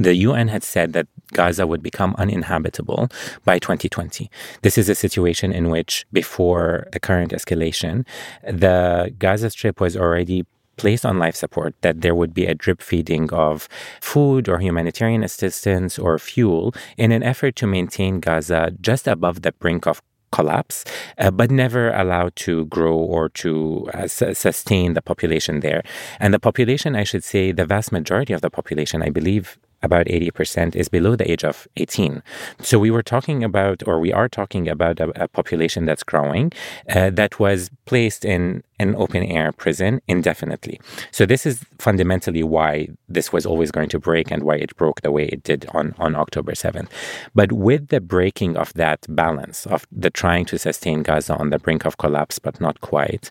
the 0.00 0.14
UN 0.14 0.48
had 0.48 0.62
said 0.62 0.94
that 0.94 1.06
Gaza 1.34 1.66
would 1.66 1.82
become 1.82 2.14
uninhabitable 2.16 3.08
by 3.44 3.58
2020. 3.58 4.30
This 4.62 4.78
is 4.78 4.88
a 4.88 4.94
situation 4.94 5.52
in 5.52 5.68
which, 5.68 6.06
before 6.10 6.88
the 6.92 7.00
current 7.00 7.32
escalation, 7.32 8.06
the 8.42 9.14
Gaza 9.18 9.50
Strip 9.50 9.78
was 9.78 9.96
already 9.98 10.46
placed 10.80 11.04
on 11.04 11.18
life 11.18 11.36
support, 11.36 11.74
that 11.82 12.00
there 12.00 12.14
would 12.14 12.34
be 12.34 12.46
a 12.46 12.54
drip 12.54 12.80
feeding 12.82 13.32
of 13.32 13.68
food 14.00 14.48
or 14.48 14.58
humanitarian 14.58 15.22
assistance 15.22 15.98
or 15.98 16.18
fuel 16.18 16.74
in 16.96 17.12
an 17.12 17.22
effort 17.22 17.54
to 17.56 17.66
maintain 17.66 18.20
Gaza 18.20 18.72
just 18.80 19.06
above 19.06 19.42
the 19.42 19.52
brink 19.52 19.86
of 19.86 20.02
collapse, 20.32 20.84
uh, 21.18 21.30
but 21.30 21.50
never 21.50 21.90
allowed 21.90 22.34
to 22.36 22.64
grow 22.66 22.96
or 22.96 23.28
to 23.28 23.88
uh, 23.94 24.06
su- 24.06 24.34
sustain 24.34 24.94
the 24.94 25.02
population 25.02 25.60
there. 25.60 25.82
And 26.18 26.32
the 26.32 26.38
population, 26.38 26.94
I 26.96 27.04
should 27.04 27.24
say, 27.24 27.52
the 27.52 27.66
vast 27.66 27.92
majority 27.92 28.32
of 28.32 28.40
the 28.40 28.50
population, 28.50 29.02
I 29.02 29.10
believe 29.10 29.58
about 29.82 30.06
80%, 30.06 30.76
is 30.76 30.88
below 30.88 31.16
the 31.16 31.30
age 31.30 31.44
of 31.44 31.66
18. 31.76 32.22
So 32.62 32.78
we 32.78 32.90
were 32.90 33.02
talking 33.02 33.42
about, 33.44 33.82
or 33.86 33.98
we 33.98 34.12
are 34.12 34.28
talking 34.28 34.68
about 34.68 35.00
a, 35.00 35.24
a 35.24 35.28
population 35.28 35.84
that's 35.86 36.02
growing 36.02 36.52
uh, 36.88 37.10
that 37.10 37.40
was 37.40 37.70
placed 37.86 38.24
in 38.24 38.62
an 38.80 38.94
open 38.96 39.22
air 39.22 39.52
prison 39.52 40.00
indefinitely. 40.08 40.80
So 41.10 41.26
this 41.26 41.44
is 41.44 41.64
fundamentally 41.78 42.42
why 42.42 42.88
this 43.08 43.30
was 43.30 43.44
always 43.44 43.70
going 43.70 43.90
to 43.90 43.98
break 43.98 44.30
and 44.30 44.42
why 44.42 44.56
it 44.56 44.74
broke 44.76 45.02
the 45.02 45.12
way 45.12 45.26
it 45.26 45.42
did 45.42 45.66
on, 45.74 45.94
on 45.98 46.16
October 46.16 46.52
7th. 46.52 46.88
But 47.34 47.52
with 47.52 47.88
the 47.88 48.00
breaking 48.00 48.56
of 48.56 48.72
that 48.74 49.04
balance 49.08 49.66
of 49.66 49.86
the 49.92 50.08
trying 50.08 50.46
to 50.46 50.58
sustain 50.58 51.02
Gaza 51.02 51.36
on 51.36 51.50
the 51.50 51.58
brink 51.58 51.84
of 51.84 51.98
collapse, 51.98 52.38
but 52.38 52.58
not 52.58 52.80
quite, 52.80 53.30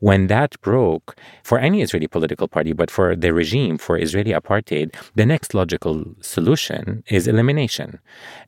when 0.00 0.26
that 0.26 0.60
broke 0.60 1.16
for 1.42 1.58
any 1.58 1.80
Israeli 1.80 2.06
political 2.06 2.46
party, 2.46 2.74
but 2.74 2.90
for 2.90 3.16
the 3.16 3.32
regime, 3.32 3.78
for 3.78 3.96
Israeli 3.96 4.32
apartheid, 4.32 4.94
the 5.14 5.24
next 5.24 5.54
logical 5.54 5.89
solution 6.20 7.02
is 7.08 7.26
elimination. 7.26 7.98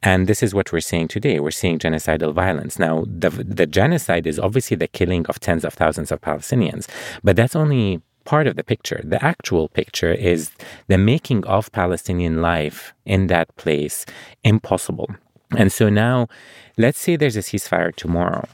And 0.02 0.26
this 0.26 0.42
is 0.42 0.54
what 0.54 0.72
we're 0.72 0.80
seeing 0.80 1.08
today. 1.08 1.40
We're 1.40 1.50
seeing 1.62 1.78
genocidal 1.78 2.32
violence. 2.34 2.78
Now, 2.78 3.04
the, 3.06 3.30
the 3.30 3.66
genocide 3.66 4.26
is 4.26 4.38
obviously 4.38 4.76
the 4.76 4.88
killing 4.88 5.26
of 5.26 5.40
tens 5.40 5.64
of 5.64 5.74
thousands 5.74 6.10
of 6.12 6.20
Palestinians. 6.20 6.88
But 7.22 7.36
that's 7.36 7.56
only 7.56 8.02
part 8.24 8.46
of 8.46 8.56
the 8.56 8.64
picture. 8.64 9.00
The 9.04 9.22
actual 9.24 9.68
picture 9.68 10.12
is 10.12 10.50
the 10.88 10.98
making 10.98 11.44
of 11.46 11.72
Palestinian 11.72 12.40
life 12.40 12.94
in 13.04 13.26
that 13.28 13.54
place 13.56 14.06
impossible. 14.44 15.08
And 15.56 15.70
so 15.70 15.88
now, 15.88 16.28
let's 16.78 16.98
say 16.98 17.16
there's 17.16 17.36
a 17.36 17.40
ceasefire 17.40 17.94
tomorrow. 17.94 18.46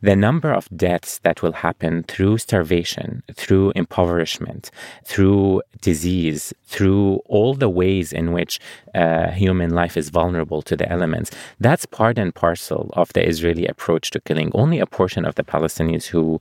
The 0.00 0.16
number 0.16 0.52
of 0.52 0.68
deaths 0.74 1.18
that 1.18 1.42
will 1.42 1.52
happen 1.52 2.04
through 2.04 2.38
starvation, 2.38 3.22
through 3.34 3.72
impoverishment, 3.74 4.70
through 5.04 5.62
disease, 5.80 6.54
through 6.64 7.20
all 7.26 7.54
the 7.54 7.68
ways 7.68 8.12
in 8.12 8.32
which 8.32 8.60
uh, 8.94 9.30
human 9.30 9.70
life 9.70 9.96
is 9.96 10.10
vulnerable 10.10 10.62
to 10.62 10.76
the 10.76 10.90
elements, 10.90 11.30
that's 11.60 11.86
part 11.86 12.18
and 12.18 12.34
parcel 12.34 12.90
of 12.94 13.12
the 13.12 13.26
Israeli 13.26 13.66
approach 13.66 14.10
to 14.10 14.20
killing. 14.20 14.50
Only 14.54 14.78
a 14.78 14.86
portion 14.86 15.24
of 15.24 15.34
the 15.34 15.44
Palestinians 15.44 16.06
who 16.06 16.40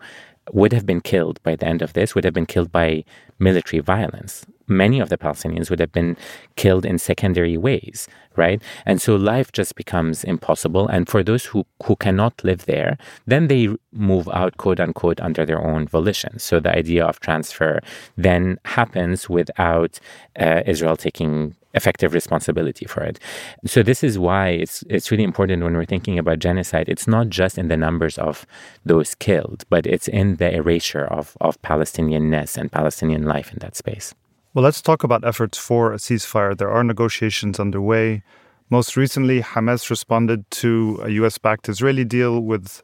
would 0.51 0.73
have 0.73 0.85
been 0.85 1.01
killed 1.01 1.41
by 1.43 1.55
the 1.55 1.65
end 1.65 1.81
of 1.81 1.93
this, 1.93 2.13
would 2.13 2.23
have 2.23 2.33
been 2.33 2.45
killed 2.45 2.71
by 2.71 3.03
military 3.39 3.81
violence. 3.81 4.45
Many 4.67 4.99
of 4.99 5.09
the 5.09 5.17
Palestinians 5.17 5.69
would 5.69 5.79
have 5.79 5.91
been 5.91 6.17
killed 6.55 6.85
in 6.85 6.97
secondary 6.97 7.55
ways, 7.55 8.07
right? 8.35 8.61
And 8.85 8.99
so 8.99 9.15
life 9.15 9.51
just 9.51 9.75
becomes 9.75 10.23
impossible. 10.23 10.87
And 10.87 11.07
for 11.07 11.23
those 11.23 11.45
who, 11.45 11.65
who 11.83 11.95
cannot 11.97 12.43
live 12.43 12.65
there, 12.65 12.97
then 13.27 13.47
they 13.47 13.69
move 13.91 14.27
out, 14.29 14.57
quote 14.57 14.79
unquote, 14.79 15.21
under 15.21 15.45
their 15.45 15.61
own 15.61 15.87
volition. 15.87 16.39
So 16.39 16.59
the 16.59 16.75
idea 16.75 17.05
of 17.05 17.19
transfer 17.19 17.81
then 18.17 18.57
happens 18.65 19.29
without 19.29 19.99
uh, 20.39 20.61
Israel 20.65 20.97
taking 20.97 21.55
effective 21.75 22.13
responsibility 22.13 22.85
for 22.85 23.03
it. 23.03 23.19
So 23.65 23.83
this 23.83 24.03
is 24.03 24.17
why 24.17 24.49
it's 24.49 24.83
it's 24.89 25.11
really 25.11 25.23
important 25.23 25.63
when 25.63 25.75
we're 25.75 25.85
thinking 25.85 26.17
about 26.17 26.39
genocide. 26.39 26.89
It's 26.89 27.07
not 27.07 27.29
just 27.29 27.57
in 27.57 27.67
the 27.67 27.77
numbers 27.77 28.17
of 28.17 28.45
those 28.85 29.15
killed, 29.15 29.65
but 29.69 29.85
it's 29.85 30.07
in 30.07 30.37
the 30.37 30.53
erasure 30.53 31.05
of 31.05 31.37
of 31.41 31.61
Palestinianness 31.61 32.57
and 32.57 32.71
Palestinian 32.71 33.23
life 33.23 33.51
in 33.51 33.59
that 33.59 33.75
space. 33.75 34.13
Well, 34.53 34.63
let's 34.63 34.81
talk 34.81 35.03
about 35.03 35.25
efforts 35.25 35.57
for 35.57 35.91
a 35.91 35.97
ceasefire. 35.97 36.57
There 36.57 36.71
are 36.71 36.83
negotiations 36.83 37.59
underway. 37.59 38.23
Most 38.69 38.95
recently, 38.95 39.41
Hamas 39.41 39.89
responded 39.89 40.49
to 40.61 40.99
a 41.03 41.09
US 41.21 41.37
backed 41.37 41.67
Israeli 41.69 42.05
deal 42.05 42.39
with 42.39 42.81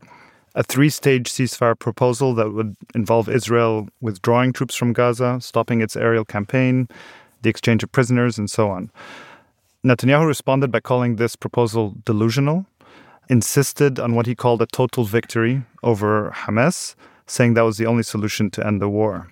a 0.54 0.64
three 0.64 0.90
stage 0.90 1.32
ceasefire 1.32 1.78
proposal 1.78 2.34
that 2.36 2.52
would 2.52 2.76
involve 2.94 3.30
Israel 3.30 3.88
withdrawing 4.02 4.54
troops 4.54 4.76
from 4.76 4.94
Gaza, 4.94 5.40
stopping 5.40 5.82
its 5.82 5.96
aerial 5.96 6.26
campaign, 6.26 6.88
the 7.42 7.50
exchange 7.50 7.84
of 7.84 7.92
prisoners, 7.92 8.38
and 8.38 8.50
so 8.50 8.70
on. 8.70 8.92
Netanyahu 9.84 10.28
responded 10.28 10.72
by 10.72 10.80
calling 10.80 11.16
this 11.16 11.36
proposal 11.36 11.96
delusional, 12.06 12.66
insisted 13.30 14.00
on 14.00 14.16
what 14.16 14.26
he 14.28 14.36
called 14.36 14.62
a 14.62 14.68
total 14.68 15.06
victory 15.06 15.64
over 15.84 16.32
Hamas, 16.36 16.96
saying 17.26 17.54
that 17.56 17.64
was 17.64 17.78
the 17.78 17.86
only 17.86 18.04
solution 18.04 18.52
to 18.52 18.66
end 18.66 18.82
the 18.82 18.90
war. 18.90 19.28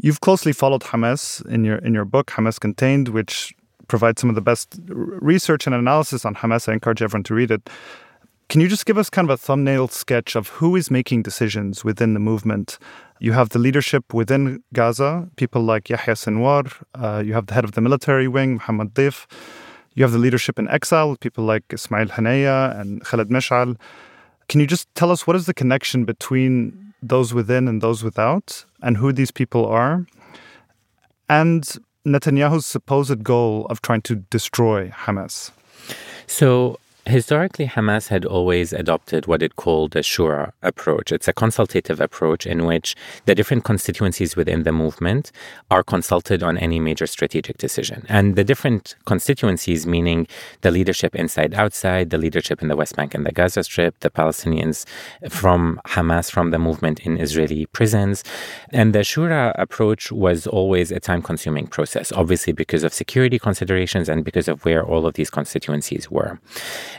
You've 0.00 0.20
closely 0.20 0.52
followed 0.52 0.82
Hamas 0.82 1.46
in 1.46 1.64
your 1.64 1.76
in 1.76 1.92
your 1.92 2.06
book 2.06 2.28
Hamas 2.28 2.58
Contained, 2.58 3.08
which 3.08 3.54
provides 3.86 4.20
some 4.20 4.30
of 4.30 4.36
the 4.36 4.40
best 4.40 4.80
research 4.88 5.66
and 5.66 5.74
analysis 5.74 6.24
on 6.24 6.34
Hamas. 6.36 6.68
I 6.68 6.72
encourage 6.72 7.02
everyone 7.02 7.24
to 7.24 7.34
read 7.34 7.50
it. 7.50 7.68
Can 8.50 8.60
you 8.60 8.68
just 8.68 8.84
give 8.84 8.98
us 8.98 9.08
kind 9.08 9.30
of 9.30 9.32
a 9.32 9.36
thumbnail 9.36 9.88
sketch 9.88 10.36
of 10.36 10.48
who 10.48 10.76
is 10.76 10.90
making 10.90 11.22
decisions 11.22 11.84
within 11.84 12.14
the 12.14 12.20
movement 12.20 12.78
you 13.20 13.32
have 13.32 13.50
the 13.50 13.58
leadership 13.58 14.14
within 14.14 14.62
Gaza, 14.72 15.28
people 15.36 15.62
like 15.62 15.90
Yahya 15.90 16.14
Sinwar. 16.14 16.72
Uh, 16.94 17.22
you 17.24 17.34
have 17.34 17.46
the 17.46 17.54
head 17.54 17.64
of 17.64 17.72
the 17.72 17.82
military 17.82 18.26
wing, 18.26 18.54
Muhammad 18.54 18.94
Deif. 18.94 19.26
You 19.94 20.04
have 20.04 20.12
the 20.12 20.18
leadership 20.18 20.58
in 20.58 20.66
exile, 20.68 21.16
people 21.16 21.44
like 21.44 21.64
Ismail 21.70 22.06
Haniyeh 22.06 22.80
and 22.80 23.04
Khaled 23.04 23.28
Meshal. 23.28 23.76
Can 24.48 24.58
you 24.58 24.66
just 24.66 24.88
tell 24.94 25.10
us 25.10 25.26
what 25.26 25.36
is 25.36 25.44
the 25.44 25.52
connection 25.52 26.06
between 26.06 26.94
those 27.02 27.34
within 27.34 27.68
and 27.68 27.82
those 27.82 28.02
without, 28.02 28.64
and 28.82 28.96
who 28.96 29.12
these 29.12 29.30
people 29.30 29.66
are? 29.66 30.06
And 31.28 31.64
Netanyahu's 32.06 32.64
supposed 32.64 33.22
goal 33.22 33.66
of 33.68 33.82
trying 33.82 34.00
to 34.02 34.16
destroy 34.16 34.88
Hamas. 34.88 35.50
So, 36.26 36.79
Historically, 37.06 37.66
Hamas 37.66 38.08
had 38.08 38.26
always 38.26 38.74
adopted 38.74 39.26
what 39.26 39.42
it 39.42 39.56
called 39.56 39.96
a 39.96 40.00
shura 40.00 40.52
approach. 40.62 41.10
It's 41.10 41.28
a 41.28 41.32
consultative 41.32 41.98
approach 41.98 42.46
in 42.46 42.66
which 42.66 42.94
the 43.24 43.34
different 43.34 43.64
constituencies 43.64 44.36
within 44.36 44.64
the 44.64 44.72
movement 44.72 45.32
are 45.70 45.82
consulted 45.82 46.42
on 46.42 46.58
any 46.58 46.78
major 46.78 47.06
strategic 47.06 47.56
decision. 47.56 48.04
And 48.08 48.36
the 48.36 48.44
different 48.44 48.96
constituencies, 49.06 49.86
meaning 49.86 50.26
the 50.60 50.70
leadership 50.70 51.16
inside 51.16 51.54
outside, 51.54 52.10
the 52.10 52.18
leadership 52.18 52.60
in 52.60 52.68
the 52.68 52.76
West 52.76 52.96
Bank 52.96 53.14
and 53.14 53.24
the 53.24 53.32
Gaza 53.32 53.64
Strip, 53.64 53.98
the 54.00 54.10
Palestinians 54.10 54.84
from 55.30 55.80
Hamas, 55.86 56.30
from 56.30 56.50
the 56.50 56.58
movement 56.58 57.00
in 57.00 57.16
Israeli 57.16 57.64
prisons. 57.66 58.22
And 58.72 58.94
the 58.94 59.00
shura 59.00 59.54
approach 59.58 60.12
was 60.12 60.46
always 60.46 60.92
a 60.92 61.00
time 61.00 61.22
consuming 61.22 61.66
process, 61.66 62.12
obviously 62.12 62.52
because 62.52 62.84
of 62.84 62.92
security 62.92 63.38
considerations 63.38 64.08
and 64.08 64.22
because 64.22 64.48
of 64.48 64.66
where 64.66 64.84
all 64.84 65.06
of 65.06 65.14
these 65.14 65.30
constituencies 65.30 66.10
were. 66.10 66.38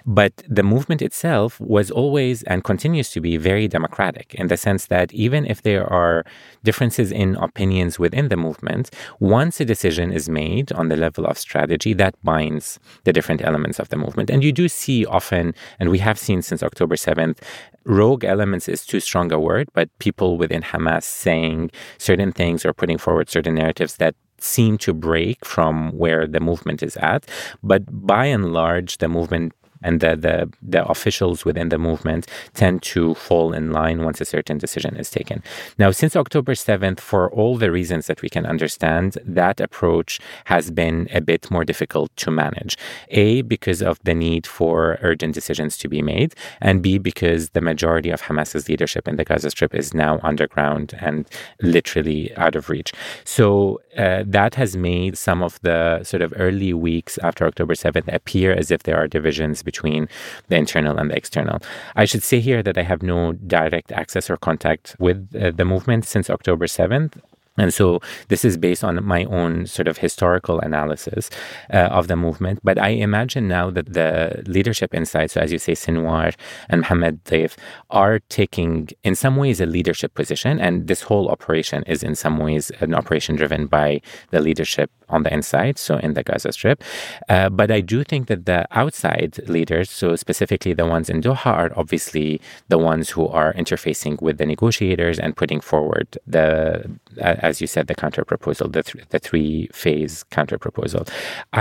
But 0.05 0.43
the 0.47 0.63
movement 0.63 1.01
itself 1.01 1.59
was 1.59 1.91
always 1.91 2.43
and 2.43 2.63
continues 2.63 3.09
to 3.11 3.21
be 3.21 3.37
very 3.37 3.67
democratic 3.67 4.33
in 4.35 4.47
the 4.47 4.57
sense 4.57 4.87
that 4.87 5.13
even 5.13 5.45
if 5.45 5.61
there 5.61 5.85
are 5.91 6.23
differences 6.63 7.11
in 7.11 7.35
opinions 7.35 7.99
within 7.99 8.29
the 8.29 8.37
movement, 8.37 8.91
once 9.19 9.59
a 9.59 9.65
decision 9.65 10.11
is 10.11 10.29
made 10.29 10.71
on 10.73 10.89
the 10.89 10.95
level 10.95 11.25
of 11.25 11.37
strategy, 11.37 11.93
that 11.93 12.15
binds 12.23 12.79
the 13.03 13.13
different 13.13 13.41
elements 13.41 13.79
of 13.79 13.89
the 13.89 13.97
movement. 13.97 14.29
And 14.29 14.43
you 14.43 14.51
do 14.51 14.67
see 14.67 15.05
often, 15.05 15.53
and 15.79 15.89
we 15.89 15.99
have 15.99 16.17
seen 16.19 16.41
since 16.41 16.63
October 16.63 16.95
7th, 16.95 17.39
rogue 17.83 18.23
elements 18.23 18.69
is 18.69 18.85
too 18.85 18.99
strong 18.99 19.31
a 19.31 19.39
word, 19.39 19.69
but 19.73 19.89
people 19.99 20.37
within 20.37 20.61
Hamas 20.61 21.03
saying 21.03 21.71
certain 21.97 22.31
things 22.31 22.65
or 22.65 22.73
putting 22.73 22.97
forward 22.97 23.29
certain 23.29 23.55
narratives 23.55 23.97
that 23.97 24.15
seem 24.39 24.77
to 24.79 24.93
break 24.93 25.45
from 25.45 25.91
where 25.91 26.27
the 26.27 26.39
movement 26.39 26.81
is 26.81 26.97
at. 26.97 27.29
But 27.63 27.83
by 28.07 28.25
and 28.25 28.53
large, 28.53 28.97
the 28.97 29.07
movement 29.07 29.53
and 29.83 29.99
the, 29.99 30.15
the, 30.15 30.51
the 30.61 30.85
officials 30.87 31.45
within 31.45 31.69
the 31.69 31.77
movement 31.77 32.27
tend 32.53 32.81
to 32.83 33.13
fall 33.15 33.53
in 33.53 33.71
line 33.71 34.03
once 34.03 34.21
a 34.21 34.25
certain 34.25 34.57
decision 34.57 34.95
is 34.95 35.09
taken. 35.09 35.43
Now, 35.77 35.91
since 35.91 36.15
October 36.15 36.53
7th, 36.53 36.99
for 36.99 37.31
all 37.31 37.57
the 37.57 37.71
reasons 37.71 38.07
that 38.07 38.21
we 38.21 38.29
can 38.29 38.45
understand, 38.45 39.17
that 39.25 39.59
approach 39.59 40.19
has 40.45 40.71
been 40.71 41.07
a 41.11 41.21
bit 41.21 41.49
more 41.49 41.65
difficult 41.65 42.15
to 42.17 42.31
manage. 42.31 42.77
A, 43.09 43.41
because 43.41 43.81
of 43.81 43.99
the 44.03 44.15
need 44.15 44.45
for 44.47 44.97
urgent 45.01 45.33
decisions 45.33 45.77
to 45.77 45.87
be 45.87 46.01
made, 46.01 46.35
and 46.59 46.81
B, 46.81 46.97
because 46.97 47.49
the 47.49 47.61
majority 47.61 48.09
of 48.09 48.21
Hamas's 48.21 48.67
leadership 48.69 49.07
in 49.07 49.15
the 49.15 49.23
Gaza 49.23 49.49
Strip 49.49 49.73
is 49.73 49.93
now 49.93 50.19
underground 50.23 50.95
and 50.99 51.27
literally 51.61 52.35
out 52.35 52.55
of 52.55 52.69
reach. 52.69 52.93
So 53.23 53.81
uh, 53.97 54.23
that 54.25 54.55
has 54.55 54.77
made 54.77 55.17
some 55.17 55.43
of 55.43 55.59
the 55.61 56.03
sort 56.03 56.21
of 56.21 56.33
early 56.37 56.73
weeks 56.73 57.17
after 57.19 57.45
October 57.45 57.73
7th 57.73 58.13
appear 58.13 58.53
as 58.53 58.71
if 58.71 58.83
there 58.83 58.97
are 58.97 59.07
divisions 59.07 59.63
between 59.71 60.01
the 60.49 60.57
internal 60.63 60.95
and 60.99 61.07
the 61.11 61.17
external. 61.21 61.57
I 61.95 62.05
should 62.09 62.23
say 62.29 62.39
here 62.49 62.61
that 62.67 62.77
I 62.81 62.83
have 62.91 63.01
no 63.13 63.19
direct 63.57 63.89
access 64.01 64.25
or 64.31 64.37
contact 64.49 64.85
with 65.07 65.17
uh, 65.35 65.51
the 65.59 65.65
movement 65.73 66.01
since 66.13 66.25
October 66.37 66.65
7th. 66.79 67.13
And 67.57 67.73
so 67.73 67.99
this 68.29 68.45
is 68.45 68.55
based 68.55 68.83
on 68.83 69.03
my 69.03 69.25
own 69.25 69.65
sort 69.65 69.87
of 69.87 69.97
historical 69.97 70.59
analysis 70.61 71.29
uh, 71.73 71.89
of 71.91 72.07
the 72.07 72.15
movement. 72.15 72.59
But 72.63 72.79
I 72.79 72.89
imagine 72.89 73.47
now 73.47 73.69
that 73.71 73.93
the 73.93 74.41
leadership 74.47 74.93
inside, 74.93 75.31
so 75.31 75.41
as 75.41 75.51
you 75.51 75.59
say, 75.59 75.73
Sinwar 75.73 76.33
and 76.69 76.81
Mohammed 76.81 77.25
Deif, 77.25 77.57
are 77.89 78.19
taking, 78.29 78.89
in 79.03 79.15
some 79.15 79.35
ways, 79.35 79.59
a 79.59 79.65
leadership 79.65 80.13
position. 80.13 80.59
And 80.59 80.87
this 80.87 81.01
whole 81.03 81.27
operation 81.27 81.83
is, 81.87 82.03
in 82.03 82.15
some 82.15 82.37
ways, 82.37 82.71
an 82.79 82.95
operation 82.95 83.35
driven 83.35 83.67
by 83.67 84.01
the 84.29 84.39
leadership 84.39 84.89
on 85.09 85.23
the 85.23 85.33
inside, 85.33 85.77
so 85.77 85.97
in 85.97 86.13
the 86.13 86.23
Gaza 86.23 86.53
Strip. 86.53 86.81
Uh, 87.27 87.49
but 87.49 87.69
I 87.69 87.81
do 87.81 88.03
think 88.03 88.27
that 88.27 88.45
the 88.45 88.65
outside 88.71 89.37
leaders, 89.49 89.89
so 89.91 90.15
specifically 90.15 90.73
the 90.73 90.85
ones 90.85 91.09
in 91.09 91.21
Doha, 91.21 91.47
are 91.47 91.71
obviously 91.75 92.39
the 92.69 92.77
ones 92.77 93.09
who 93.09 93.27
are 93.27 93.53
interfacing 93.53 94.21
with 94.21 94.37
the 94.37 94.45
negotiators 94.45 95.19
and 95.19 95.35
putting 95.35 95.59
forward 95.59 96.17
the, 96.25 96.89
uh, 97.21 97.35
as 97.51 97.61
you 97.61 97.67
said, 97.67 97.85
the 97.87 97.95
counterproposal, 98.05 98.71
the, 98.71 98.83
th- 98.83 99.05
the 99.13 99.19
three 99.27 99.67
phase 99.81 100.15
counterproposal. 100.31 101.03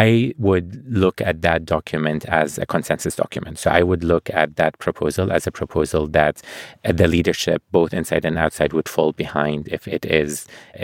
I 0.07 0.11
would 0.47 0.69
look 1.05 1.21
at 1.21 1.37
that 1.43 1.61
document 1.77 2.25
as 2.27 2.51
a 2.59 2.67
consensus 2.75 3.15
document. 3.25 3.59
So 3.63 3.69
I 3.71 3.83
would 3.83 4.05
look 4.13 4.27
at 4.43 4.57
that 4.61 4.79
proposal 4.87 5.27
as 5.37 5.47
a 5.47 5.53
proposal 5.61 6.03
that 6.21 6.35
uh, 6.85 6.93
the 7.01 7.09
leadership, 7.17 7.61
both 7.79 7.93
inside 8.01 8.25
and 8.25 8.39
outside, 8.45 8.73
would 8.73 8.89
fall 8.89 9.13
behind 9.25 9.61
if 9.77 9.83
it 9.97 10.05
is 10.21 10.33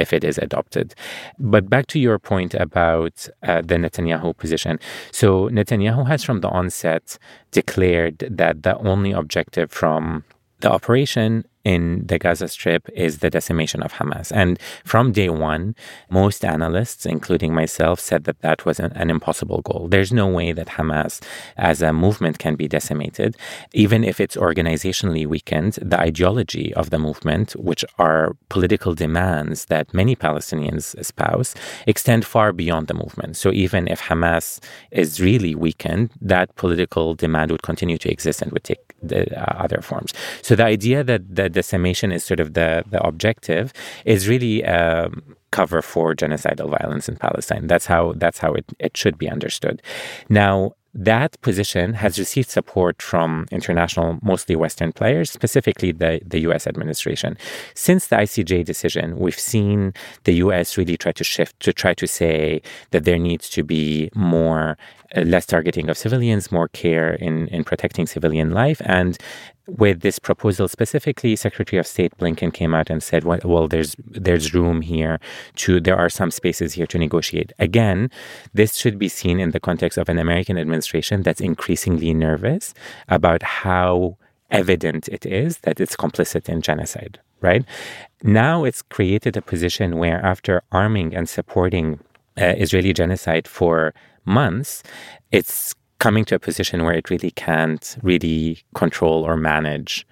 if 0.05 0.09
it 0.13 0.23
is 0.31 0.37
adopted. 0.47 0.95
But 1.39 1.71
back 1.75 1.87
to 1.93 1.99
your 2.07 2.19
point 2.33 2.53
about 2.67 3.15
uh, 3.43 3.63
the 3.71 3.77
Netanyahu 3.77 4.37
position. 4.37 4.75
So 5.21 5.49
Netanyahu 5.59 6.03
has 6.09 6.21
from 6.25 6.41
the 6.41 6.49
onset 6.61 7.19
declared 7.53 8.19
that 8.31 8.55
the 8.67 8.77
only 8.79 9.13
objective 9.13 9.69
from 9.71 10.25
the 10.61 10.71
operation 10.71 11.45
in 11.67 12.07
the 12.07 12.17
Gaza 12.17 12.47
Strip 12.47 12.89
is 12.95 13.19
the 13.19 13.29
decimation 13.29 13.83
of 13.83 13.95
Hamas. 13.95 14.31
And 14.31 14.57
from 14.85 15.11
day 15.11 15.29
one, 15.29 15.75
most 16.09 16.45
analysts, 16.45 17.05
including 17.05 17.53
myself, 17.53 17.99
said 17.99 18.23
that 18.23 18.41
that 18.43 18.65
was 18.65 18.79
an, 18.79 18.93
an, 18.93 19.11
impossible 19.11 19.63
goal. 19.63 19.89
There's 19.89 20.13
no 20.13 20.29
way 20.29 20.53
that 20.53 20.69
Hamas 20.79 21.21
as 21.57 21.83
a 21.83 21.93
movement 21.93 22.39
can 22.39 22.55
be 22.55 22.69
decimated. 22.69 23.37
Even 23.73 24.05
if 24.05 24.21
it's 24.21 24.37
organizationally 24.37 25.27
weakened, 25.27 25.73
the 25.83 25.99
ideology 25.99 26.73
of 26.75 26.91
the 26.91 27.01
movement, 27.01 27.57
which 27.57 27.85
are 27.99 28.37
political 28.49 28.95
demands 28.95 29.65
that 29.65 29.93
many 29.93 30.15
Palestinians 30.15 30.97
espouse, 30.97 31.57
extend 31.89 32.25
far 32.25 32.53
beyond 32.53 32.87
the 32.87 32.95
movement. 32.95 33.37
So 33.37 33.51
even 33.51 33.89
if 33.89 34.03
Hamas 34.03 34.61
is 34.93 35.21
really 35.21 35.57
weakened, 35.57 36.11
that 36.21 36.55
political 36.55 37.17
demand 37.17 37.51
would 37.51 37.65
continue 37.65 37.99
to 37.99 38.09
exist 38.09 38.41
and 38.41 38.53
would 38.53 38.63
take 38.63 38.95
the, 39.03 39.21
uh, 39.37 39.65
other 39.65 39.81
forms. 39.83 40.13
So 40.43 40.55
the 40.55 40.65
idea 40.65 41.03
that 41.03 41.23
that 41.35 41.56
that 41.57 41.63
decimation 41.67 42.13
is 42.13 42.25
sort 42.25 42.41
of 42.41 42.55
the, 42.55 42.85
the 42.91 43.05
objective 43.07 43.73
is 44.05 44.29
really 44.29 44.65
um, 44.65 45.37
cover 45.51 45.83
for 45.83 46.15
genocidal 46.15 46.71
violence 46.79 47.09
in 47.09 47.17
Palestine. 47.17 47.67
That's 47.67 47.87
how 47.87 48.13
that's 48.17 48.39
how 48.39 48.53
it, 48.53 48.65
it 48.79 48.97
should 48.97 49.17
be 49.19 49.29
understood. 49.29 49.83
Now 50.29 50.73
that 50.99 51.39
position 51.43 51.93
has 51.93 52.19
received 52.19 52.49
support 52.49 53.03
from 53.03 53.47
international, 53.51 54.19
mostly 54.23 54.57
Western 54.57 54.93
players, 54.93 55.31
specifically 55.31 55.93
the, 55.93 56.21
the 56.25 56.41
US 56.49 56.67
administration. 56.67 57.37
Since 57.75 58.07
the 58.07 58.17
ICJ 58.17 58.65
decision, 58.65 59.19
we've 59.19 59.39
seen 59.39 59.93
the 60.25 60.35
US 60.45 60.79
really 60.79 60.97
try 60.97 61.13
to 61.13 61.25
shift 61.25 61.61
to 61.61 61.73
try 61.75 61.93
to 61.93 62.07
say 62.07 62.63
that 62.93 63.05
there 63.05 63.19
needs 63.19 63.51
to 63.51 63.63
be 63.63 64.09
more, 64.15 64.79
uh, 65.15 65.21
less 65.21 65.45
targeting 65.45 65.91
of 65.91 65.99
civilians, 65.99 66.51
more 66.51 66.69
care 66.69 67.13
in, 67.13 67.49
in 67.49 67.63
protecting 67.63 68.07
civilian 68.07 68.51
life, 68.53 68.81
and 68.87 69.19
with 69.67 70.01
this 70.01 70.19
proposal 70.19 70.69
specifically, 70.69 71.37
Secretary 71.37 71.79
of 71.79 71.87
State 71.87 72.17
Blinken 72.19 72.53
came 72.53 72.75
out 72.75 72.91
and 72.91 73.03
said, 73.03 73.25
well, 73.25 73.41
well, 73.45 73.69
there's 73.69 73.97
there's 74.07 74.55
room 74.55 74.81
here 74.81 75.19
to 75.57 75.81
there 75.81 75.97
are 75.97 76.09
some 76.09 76.31
spaces 76.31 76.75
here 76.75 76.87
to 76.87 76.99
negotiate. 76.99 77.53
Again, 77.59 78.11
this 78.55 78.77
should 78.77 78.99
be 78.99 79.09
seen 79.09 79.41
in 79.41 79.51
the 79.51 79.61
context 79.61 79.99
of 79.99 80.09
an 80.09 80.19
American 80.19 80.59
administration 80.59 81.23
that's 81.23 81.41
increasingly 81.41 82.15
nervous 82.15 82.75
about 83.09 83.43
how 83.43 84.17
evident 84.51 85.09
it 85.09 85.27
is 85.27 85.59
that 85.59 85.81
it's 85.81 85.97
complicit 85.97 86.49
in 86.49 86.63
genocide, 86.63 87.19
right? 87.41 87.65
Now 88.23 88.65
it's 88.65 88.83
created 88.83 89.37
a 89.37 89.43
position 89.43 89.99
where 89.99 90.25
after 90.25 90.63
arming 90.71 91.15
and 91.15 91.29
supporting 91.29 91.99
uh, 92.39 92.55
Israeli 92.57 92.93
genocide 92.93 93.49
for 93.49 93.93
months, 94.25 94.83
it's 95.33 95.75
coming 95.99 96.25
to 96.27 96.35
a 96.35 96.39
position 96.39 96.85
where 96.85 96.95
it 96.95 97.11
really 97.11 97.31
can't 97.31 97.97
really 98.03 98.63
control 98.75 99.25
or 99.25 99.37
manage 99.37 100.07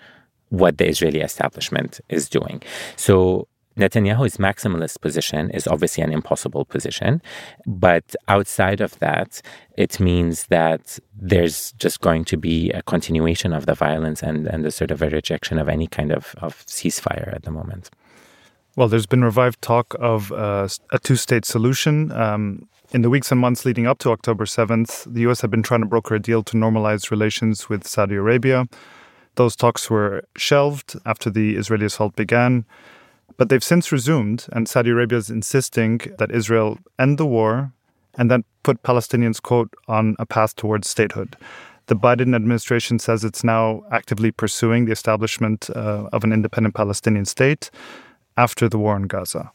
what 0.48 0.78
the 0.78 0.88
Israeli 0.88 1.20
establishment 1.20 2.00
is 2.08 2.28
doing. 2.28 2.62
So 2.96 3.48
Netanyahu's 3.76 4.36
maximalist 4.36 5.00
position 5.00 5.50
is 5.50 5.66
obviously 5.66 6.04
an 6.04 6.12
impossible 6.12 6.64
position. 6.64 7.20
But 7.66 8.14
outside 8.28 8.80
of 8.80 8.98
that, 9.00 9.42
it 9.76 9.98
means 9.98 10.46
that 10.46 10.98
there's 11.14 11.72
just 11.72 12.00
going 12.00 12.24
to 12.26 12.36
be 12.36 12.70
a 12.70 12.82
continuation 12.82 13.52
of 13.52 13.66
the 13.66 13.74
violence 13.74 14.22
and, 14.22 14.46
and 14.46 14.64
the 14.64 14.70
sort 14.70 14.90
of 14.90 15.02
a 15.02 15.10
rejection 15.10 15.58
of 15.58 15.68
any 15.68 15.88
kind 15.88 16.12
of, 16.12 16.34
of 16.38 16.64
ceasefire 16.66 17.34
at 17.34 17.42
the 17.42 17.50
moment. 17.50 17.90
Well, 18.76 18.88
there's 18.88 19.06
been 19.06 19.24
revived 19.24 19.60
talk 19.62 19.94
of 19.98 20.32
uh, 20.32 20.68
a 20.92 20.98
two 20.98 21.16
state 21.16 21.44
solution. 21.44 22.12
Um, 22.12 22.68
in 22.94 23.02
the 23.02 23.10
weeks 23.10 23.32
and 23.32 23.40
months 23.40 23.64
leading 23.64 23.88
up 23.88 23.98
to 23.98 24.10
October 24.10 24.44
7th, 24.44 25.12
the 25.12 25.22
US 25.22 25.40
had 25.40 25.50
been 25.50 25.64
trying 25.64 25.80
to 25.80 25.86
broker 25.86 26.14
a 26.14 26.20
deal 26.20 26.44
to 26.44 26.56
normalize 26.56 27.10
relations 27.10 27.68
with 27.68 27.88
Saudi 27.88 28.14
Arabia. 28.14 28.68
Those 29.34 29.56
talks 29.56 29.90
were 29.90 30.22
shelved 30.36 30.94
after 31.04 31.28
the 31.28 31.56
Israeli 31.56 31.86
assault 31.86 32.14
began, 32.14 32.64
but 33.36 33.48
they've 33.48 33.64
since 33.64 33.90
resumed, 33.90 34.46
and 34.52 34.68
Saudi 34.68 34.90
Arabia 34.90 35.18
is 35.18 35.28
insisting 35.28 36.02
that 36.18 36.30
Israel 36.30 36.78
end 36.96 37.18
the 37.18 37.26
war 37.26 37.72
and 38.16 38.30
then 38.30 38.44
put 38.62 38.80
Palestinians, 38.84 39.42
quote, 39.42 39.74
on 39.88 40.14
a 40.20 40.24
path 40.24 40.54
towards 40.54 40.88
statehood. 40.88 41.36
The 41.86 41.96
Biden 41.96 42.32
administration 42.32 43.00
says 43.00 43.24
it's 43.24 43.42
now 43.42 43.82
actively 43.90 44.30
pursuing 44.30 44.84
the 44.84 44.92
establishment 44.92 45.68
uh, 45.70 46.08
of 46.12 46.22
an 46.22 46.32
independent 46.32 46.76
Palestinian 46.76 47.24
state 47.24 47.72
after 48.36 48.68
the 48.68 48.78
war 48.78 48.96
in 48.96 49.08
Gaza. 49.08 49.50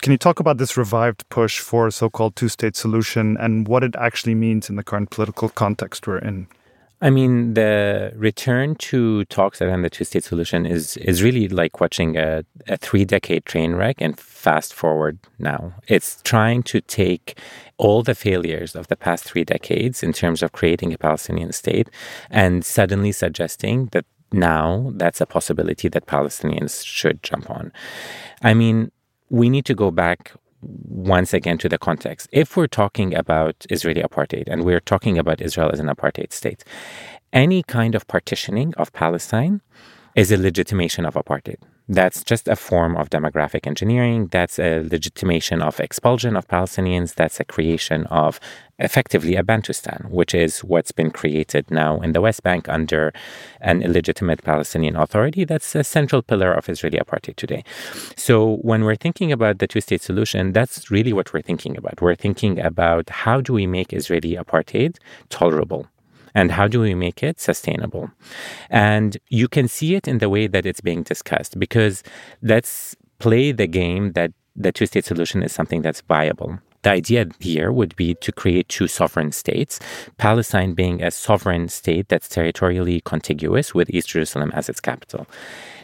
Can 0.00 0.12
you 0.12 0.18
talk 0.18 0.38
about 0.38 0.58
this 0.58 0.76
revived 0.76 1.28
push 1.28 1.58
for 1.58 1.88
a 1.88 1.92
so 1.92 2.08
called 2.08 2.36
two 2.36 2.48
state 2.48 2.76
solution 2.76 3.36
and 3.38 3.66
what 3.66 3.82
it 3.82 3.96
actually 3.96 4.34
means 4.34 4.70
in 4.70 4.76
the 4.76 4.84
current 4.84 5.10
political 5.10 5.48
context 5.48 6.06
we're 6.06 6.18
in? 6.18 6.46
I 7.00 7.10
mean, 7.10 7.54
the 7.54 8.12
return 8.16 8.74
to 8.76 9.24
talks 9.26 9.62
around 9.62 9.82
the 9.82 9.90
two 9.90 10.04
state 10.04 10.24
solution 10.24 10.66
is, 10.66 10.96
is 10.96 11.22
really 11.22 11.46
like 11.48 11.80
watching 11.80 12.16
a, 12.16 12.44
a 12.66 12.76
three 12.76 13.04
decade 13.04 13.44
train 13.44 13.74
wreck 13.74 13.96
and 14.00 14.18
fast 14.18 14.74
forward 14.74 15.18
now. 15.38 15.74
It's 15.86 16.20
trying 16.22 16.64
to 16.64 16.80
take 16.80 17.38
all 17.76 18.02
the 18.02 18.16
failures 18.16 18.74
of 18.74 18.88
the 18.88 18.96
past 18.96 19.24
three 19.24 19.44
decades 19.44 20.02
in 20.02 20.12
terms 20.12 20.42
of 20.42 20.50
creating 20.50 20.92
a 20.92 20.98
Palestinian 20.98 21.52
state 21.52 21.88
and 22.30 22.64
suddenly 22.64 23.12
suggesting 23.12 23.86
that 23.92 24.04
now 24.32 24.92
that's 24.94 25.20
a 25.20 25.26
possibility 25.26 25.88
that 25.88 26.06
Palestinians 26.06 26.84
should 26.84 27.22
jump 27.22 27.48
on. 27.48 27.72
I 28.42 28.54
mean, 28.54 28.90
we 29.30 29.50
need 29.50 29.64
to 29.66 29.74
go 29.74 29.90
back 29.90 30.32
once 30.62 31.32
again 31.32 31.58
to 31.58 31.68
the 31.68 31.78
context. 31.78 32.28
If 32.32 32.56
we're 32.56 32.66
talking 32.66 33.14
about 33.14 33.66
Israeli 33.70 34.02
apartheid 34.02 34.48
and 34.48 34.64
we're 34.64 34.80
talking 34.80 35.18
about 35.18 35.40
Israel 35.40 35.70
as 35.72 35.80
an 35.80 35.86
apartheid 35.86 36.32
state, 36.32 36.64
any 37.32 37.62
kind 37.62 37.94
of 37.94 38.06
partitioning 38.08 38.74
of 38.74 38.92
Palestine 38.92 39.60
is 40.16 40.32
a 40.32 40.36
legitimation 40.36 41.04
of 41.04 41.14
apartheid. 41.14 41.60
That's 41.90 42.22
just 42.22 42.48
a 42.48 42.56
form 42.56 42.96
of 42.96 43.08
demographic 43.08 43.66
engineering. 43.66 44.26
That's 44.26 44.58
a 44.58 44.80
legitimation 44.80 45.62
of 45.62 45.80
expulsion 45.80 46.36
of 46.36 46.46
Palestinians. 46.46 47.14
That's 47.14 47.40
a 47.40 47.44
creation 47.44 48.04
of 48.06 48.38
effectively 48.78 49.36
a 49.36 49.42
Bantustan, 49.42 50.10
which 50.10 50.34
is 50.34 50.62
what's 50.62 50.92
been 50.92 51.10
created 51.10 51.70
now 51.70 51.98
in 52.00 52.12
the 52.12 52.20
West 52.20 52.42
Bank 52.42 52.68
under 52.68 53.12
an 53.62 53.82
illegitimate 53.82 54.44
Palestinian 54.44 54.96
authority. 54.96 55.44
That's 55.44 55.74
a 55.74 55.82
central 55.82 56.20
pillar 56.20 56.52
of 56.52 56.68
Israeli 56.68 56.98
apartheid 56.98 57.36
today. 57.36 57.64
So 58.16 58.56
when 58.56 58.84
we're 58.84 58.96
thinking 58.96 59.32
about 59.32 59.58
the 59.58 59.66
two 59.66 59.80
state 59.80 60.02
solution, 60.02 60.52
that's 60.52 60.90
really 60.90 61.14
what 61.14 61.32
we're 61.32 61.42
thinking 61.42 61.76
about. 61.76 62.02
We're 62.02 62.14
thinking 62.14 62.60
about 62.60 63.08
how 63.08 63.40
do 63.40 63.54
we 63.54 63.66
make 63.66 63.94
Israeli 63.94 64.36
apartheid 64.36 64.98
tolerable? 65.30 65.88
And 66.34 66.52
how 66.52 66.68
do 66.68 66.80
we 66.80 66.94
make 66.94 67.22
it 67.22 67.40
sustainable? 67.40 68.10
And 68.70 69.16
you 69.28 69.48
can 69.48 69.68
see 69.68 69.94
it 69.94 70.08
in 70.08 70.18
the 70.18 70.28
way 70.28 70.46
that 70.46 70.66
it's 70.66 70.80
being 70.80 71.02
discussed 71.02 71.58
because 71.58 72.02
let's 72.42 72.96
play 73.18 73.52
the 73.52 73.66
game 73.66 74.12
that 74.12 74.32
the 74.54 74.72
two 74.72 74.86
state 74.86 75.04
solution 75.04 75.42
is 75.42 75.52
something 75.52 75.82
that's 75.82 76.00
viable. 76.02 76.58
The 76.82 76.90
idea 76.90 77.26
here 77.40 77.72
would 77.72 77.96
be 77.96 78.14
to 78.14 78.30
create 78.30 78.68
two 78.68 78.86
sovereign 78.86 79.32
states, 79.32 79.80
Palestine 80.16 80.74
being 80.74 81.02
a 81.02 81.10
sovereign 81.10 81.68
state 81.68 82.08
that's 82.08 82.28
territorially 82.28 83.00
contiguous 83.04 83.74
with 83.74 83.90
East 83.90 84.10
Jerusalem 84.10 84.52
as 84.54 84.68
its 84.68 84.80
capital. 84.80 85.26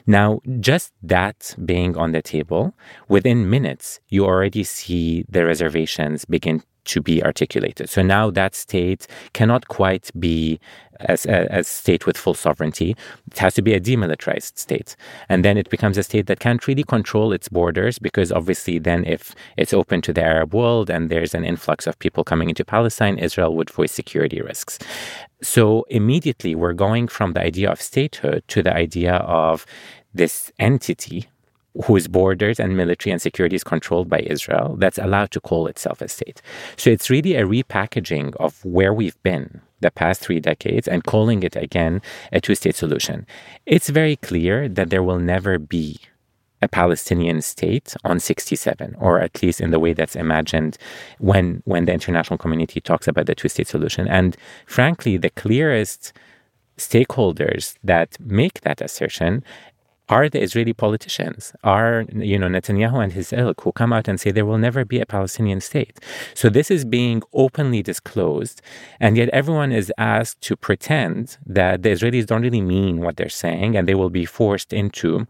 Now, 0.07 0.41
just 0.61 0.93
that 1.03 1.57
being 1.65 1.97
on 1.97 2.13
the 2.13 2.23
table, 2.23 2.75
within 3.09 3.51
minutes, 3.51 4.01
you 4.09 4.25
already 4.25 4.63
see 4.63 5.25
the 5.29 5.45
reservations 5.47 6.25
begin 6.27 6.63
to 6.85 7.01
be 7.01 7.23
articulated. 7.23 7.89
So 7.89 8.03
now 8.03 8.31
that 8.31 8.55
state 8.55 9.07
cannot 9.33 9.69
quite 9.69 10.11
be 10.19 10.61
as 11.01 11.27
a, 11.27 11.63
state 11.65 12.07
with 12.07 12.17
full 12.17 12.35
sovereignty. 12.35 12.97
It 13.31 13.39
has 13.39 13.55
to 13.55 13.63
be 13.63 13.75
a 13.75 13.81
demilitarized 13.81 14.59
state. 14.59 14.97
And 15.29 15.45
then 15.45 15.57
it 15.57 15.71
becomes 15.71 15.99
a 15.99 16.03
state 16.03 16.27
that 16.27 16.41
can't 16.41 16.67
really 16.67 16.85
control 16.85 17.33
its 17.33 17.49
borders 17.49 17.99
because 17.99 18.33
obviously 18.33 18.79
then 18.79 19.05
if 19.05 19.35
it's 19.57 19.75
open 19.75 20.01
to 20.03 20.13
the 20.13 20.23
Arab 20.23 20.55
world 20.55 20.91
and 20.91 21.11
there's 21.11 21.35
an 21.35 21.45
influx 21.45 21.87
of 21.87 21.99
people 21.99 22.25
coming 22.25 22.49
into 22.49 22.65
Palestine, 22.65 23.19
Israel 23.19 23.55
would 23.57 23.71
face 23.71 23.93
security 23.93 24.41
risks. 24.41 24.79
So 25.43 25.85
immediately 25.91 26.55
we're 26.55 26.73
going 26.73 27.09
from 27.09 27.33
the 27.33 27.43
idea 27.43 27.71
of 27.71 27.81
statehood 27.81 28.45
to 28.49 28.63
the 28.63 28.75
idea 28.75 29.15
of 29.17 29.67
this 30.15 30.53
entity 30.59 31.29
whose 31.87 32.07
borders 32.07 32.61
and 32.61 32.77
military 32.77 33.13
and 33.13 33.21
security 33.21 33.57
is 33.57 33.65
controlled 33.65 34.09
by 34.09 34.21
Israel 34.21 34.77
that's 34.79 34.99
allowed 34.99 35.31
to 35.33 35.41
call 35.41 35.67
itself 35.67 36.01
a 36.01 36.09
state. 36.09 36.41
So 36.77 36.91
it's 36.91 37.11
really 37.11 37.35
a 37.35 37.45
repackaging 37.45 38.35
of 38.37 38.65
where 38.65 38.95
we've 38.95 39.21
been 39.23 39.61
the 39.81 39.91
past 39.91 40.21
three 40.21 40.41
decades 40.41 40.89
and 40.89 41.05
calling 41.05 41.43
it 41.43 41.57
again 41.57 42.01
a 42.33 42.41
two 42.41 42.55
state 42.55 42.77
solution. 42.77 43.27
It's 43.67 43.89
very 43.89 44.17
clear 44.17 44.69
that 44.69 44.91
there 44.91 45.03
will 45.03 45.19
never 45.19 45.59
be 45.59 45.99
a 46.63 46.69
Palestinian 46.69 47.43
state 47.43 47.95
on 48.05 48.19
67, 48.19 48.97
or 48.99 49.21
at 49.21 49.43
least 49.43 49.61
in 49.61 49.71
the 49.71 49.79
way 49.79 49.93
that's 49.93 50.17
imagined 50.17 50.79
when, 51.19 51.63
when 51.67 51.85
the 51.85 51.93
international 51.93 52.39
community 52.39 52.81
talks 52.81 53.07
about 53.07 53.27
the 53.27 53.35
two 53.35 53.49
state 53.49 53.69
solution. 53.69 54.09
And 54.09 54.37
frankly, 54.67 55.19
the 55.19 55.31
clearest 55.31 56.15
stakeholders 56.79 57.77
that 57.85 58.19
make 58.19 58.63
that 58.63 58.81
assertion 58.81 59.45
are 60.09 60.29
the 60.29 60.43
Israeli 60.43 60.73
politicians, 60.73 61.53
are 61.65 62.05
you 62.13 62.39
know 62.39 62.49
Netanyahu 62.49 63.03
and 63.03 63.13
his 63.13 63.33
ilk 63.33 63.63
who 63.63 63.73
come 63.73 63.93
out 63.93 64.09
and 64.09 64.21
say 64.21 64.31
there 64.31 64.47
will 64.47 64.59
never 64.59 64.85
be 64.85 65.01
a 65.01 65.07
Palestinian 65.07 65.61
state. 65.61 65.99
So 66.35 66.49
this 66.49 66.71
is 66.71 66.85
being 66.85 67.23
openly 67.33 67.83
disclosed, 67.83 68.61
and 69.01 69.17
yet 69.17 69.29
everyone 69.31 69.73
is 69.73 69.93
asked 69.97 70.41
to 70.43 70.57
pretend 70.57 71.39
that 71.47 71.83
the 71.83 71.91
Israelis 71.91 72.27
don't 72.27 72.43
really 72.43 72.61
mean 72.61 73.01
what 73.01 73.17
they're 73.17 73.29
saying, 73.29 73.77
and 73.77 73.89
they 73.89 73.95
will 73.95 74.11
be 74.11 74.27
forced 74.27 74.73
into 74.73 75.27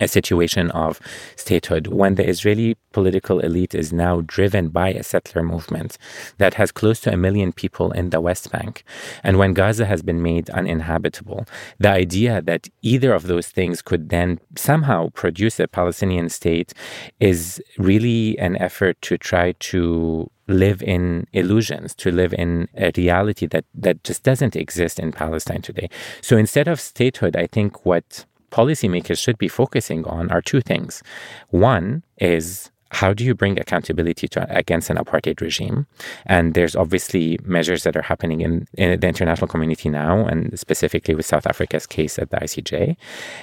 a 0.00 0.08
situation 0.08 0.70
of 0.72 1.00
statehood 1.36 1.86
when 1.86 2.16
the 2.16 2.28
Israeli 2.28 2.76
political 2.92 3.40
elite 3.40 3.74
is 3.74 3.92
now 3.92 4.22
driven 4.26 4.68
by 4.68 4.88
a 4.88 5.02
settler 5.02 5.42
movement 5.42 5.98
that 6.38 6.54
has 6.54 6.72
close 6.72 7.00
to 7.00 7.12
a 7.12 7.16
million 7.16 7.52
people 7.52 7.92
in 7.92 8.10
the 8.10 8.20
West 8.20 8.50
Bank, 8.50 8.84
and 9.22 9.38
when 9.38 9.54
Gaza 9.54 9.86
has 9.86 10.02
been 10.02 10.22
made 10.22 10.50
uninhabitable, 10.50 11.46
the 11.78 11.90
idea 11.90 12.42
that 12.42 12.68
either 12.82 13.12
of 13.12 13.24
those 13.24 13.48
things 13.48 13.82
could 13.82 14.08
then 14.08 14.40
somehow 14.56 15.10
produce 15.10 15.60
a 15.60 15.68
Palestinian 15.68 16.28
state 16.28 16.72
is 17.20 17.62
really 17.78 18.38
an 18.38 18.56
effort 18.56 19.00
to 19.02 19.16
try 19.16 19.52
to 19.52 20.30
live 20.46 20.82
in 20.82 21.26
illusions, 21.32 21.94
to 21.94 22.10
live 22.10 22.34
in 22.34 22.68
a 22.76 22.92
reality 22.96 23.46
that, 23.46 23.64
that 23.74 24.04
just 24.04 24.22
doesn't 24.22 24.56
exist 24.56 24.98
in 24.98 25.10
Palestine 25.10 25.62
today. 25.62 25.88
So 26.20 26.36
instead 26.36 26.68
of 26.68 26.80
statehood, 26.80 27.34
I 27.36 27.46
think 27.46 27.86
what 27.86 28.26
policymakers 28.54 29.18
should 29.18 29.36
be 29.36 29.48
focusing 29.48 30.04
on 30.04 30.30
are 30.30 30.40
two 30.40 30.60
things. 30.60 31.02
One 31.50 32.04
is 32.20 32.70
how 32.94 33.12
do 33.12 33.24
you 33.24 33.34
bring 33.34 33.58
accountability 33.58 34.28
to, 34.28 34.46
against 34.56 34.88
an 34.88 34.96
apartheid 34.96 35.40
regime? 35.40 35.86
And 36.26 36.54
there's 36.54 36.76
obviously 36.76 37.38
measures 37.44 37.82
that 37.82 37.96
are 37.96 38.02
happening 38.02 38.40
in, 38.40 38.68
in, 38.74 39.00
the 39.00 39.08
international 39.08 39.48
community 39.48 39.88
now, 39.88 40.26
and 40.26 40.58
specifically 40.58 41.14
with 41.14 41.26
South 41.26 41.46
Africa's 41.46 41.86
case 41.86 42.18
at 42.18 42.30
the 42.30 42.36
ICJ. 42.36 42.96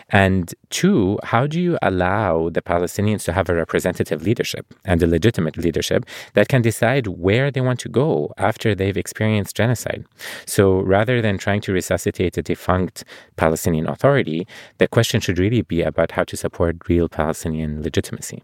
And 0.10 0.54
two, 0.70 1.20
how 1.24 1.48
do 1.48 1.60
you 1.60 1.78
allow 1.82 2.50
the 2.50 2.62
Palestinians 2.62 3.26
to 3.26 3.34
have 3.34 3.50
a 3.50 3.56
representative 3.56 4.24
leadership 4.24 4.66
and 4.86 5.04
a 5.04 5.08
legitimate 5.08 5.58
leadership 5.58 6.06
that 6.34 6.48
can 6.48 6.62
decide 6.62 7.08
where 7.08 7.52
they 7.52 7.62
want 7.62 7.80
to 7.82 7.90
go 7.90 8.34
after 8.38 8.74
they've 8.74 8.98
experienced 8.98 9.56
genocide? 9.56 10.06
So 10.46 10.80
rather 10.80 11.22
than 11.22 11.38
trying 11.38 11.62
to 11.62 11.74
resuscitate 11.74 12.38
a 12.38 12.42
defunct 12.42 13.04
Palestinian 13.36 13.88
authority, 13.88 14.48
the 14.78 14.88
question 14.88 15.20
should 15.20 15.40
really 15.40 15.62
be 15.62 15.82
about 15.82 16.12
how 16.12 16.24
to 16.24 16.38
support 16.38 16.88
real 16.88 17.10
Palestinian 17.10 17.82
legitimacy. 17.82 18.44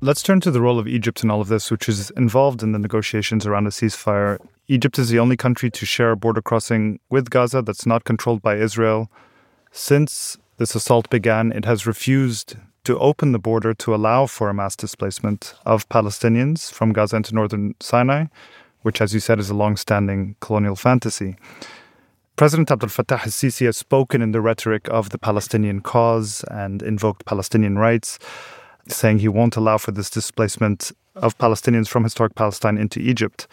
Let's 0.00 0.22
turn 0.22 0.38
to 0.42 0.52
the 0.52 0.60
role 0.60 0.78
of 0.78 0.86
Egypt 0.86 1.24
in 1.24 1.30
all 1.30 1.40
of 1.40 1.48
this, 1.48 1.72
which 1.72 1.88
is 1.88 2.10
involved 2.10 2.62
in 2.62 2.70
the 2.70 2.78
negotiations 2.78 3.44
around 3.46 3.66
a 3.66 3.70
ceasefire. 3.70 4.38
Egypt 4.68 4.96
is 4.96 5.08
the 5.08 5.18
only 5.18 5.36
country 5.36 5.72
to 5.72 5.84
share 5.84 6.12
a 6.12 6.16
border 6.16 6.40
crossing 6.40 7.00
with 7.10 7.30
Gaza 7.30 7.62
that's 7.62 7.84
not 7.84 8.04
controlled 8.04 8.40
by 8.40 8.58
Israel. 8.58 9.10
Since 9.72 10.38
this 10.58 10.76
assault 10.76 11.10
began, 11.10 11.50
it 11.50 11.64
has 11.64 11.84
refused 11.84 12.54
to 12.84 12.96
open 13.00 13.32
the 13.32 13.40
border 13.40 13.74
to 13.74 13.92
allow 13.92 14.26
for 14.26 14.48
a 14.48 14.54
mass 14.54 14.76
displacement 14.76 15.54
of 15.66 15.88
Palestinians 15.88 16.70
from 16.70 16.92
Gaza 16.92 17.16
into 17.16 17.34
northern 17.34 17.74
Sinai, 17.80 18.26
which, 18.82 19.00
as 19.00 19.12
you 19.12 19.18
said, 19.18 19.40
is 19.40 19.50
a 19.50 19.54
long 19.54 19.76
standing 19.76 20.36
colonial 20.38 20.76
fantasy. 20.76 21.34
President 22.36 22.70
Abdel 22.70 22.88
Fattah 22.88 23.18
al 23.18 23.32
Sisi 23.32 23.66
has 23.66 23.76
spoken 23.76 24.22
in 24.22 24.30
the 24.30 24.40
rhetoric 24.40 24.86
of 24.90 25.10
the 25.10 25.18
Palestinian 25.18 25.80
cause 25.80 26.44
and 26.52 26.82
invoked 26.82 27.24
Palestinian 27.24 27.76
rights 27.76 28.20
saying 28.88 29.18
he 29.18 29.28
won't 29.28 29.56
allow 29.56 29.78
for 29.78 29.92
this 29.92 30.10
displacement 30.10 30.92
of 31.14 31.36
Palestinians 31.38 31.88
from 31.88 32.04
historic 32.04 32.34
Palestine 32.34 32.78
into 32.78 33.00
Egypt. 33.00 33.46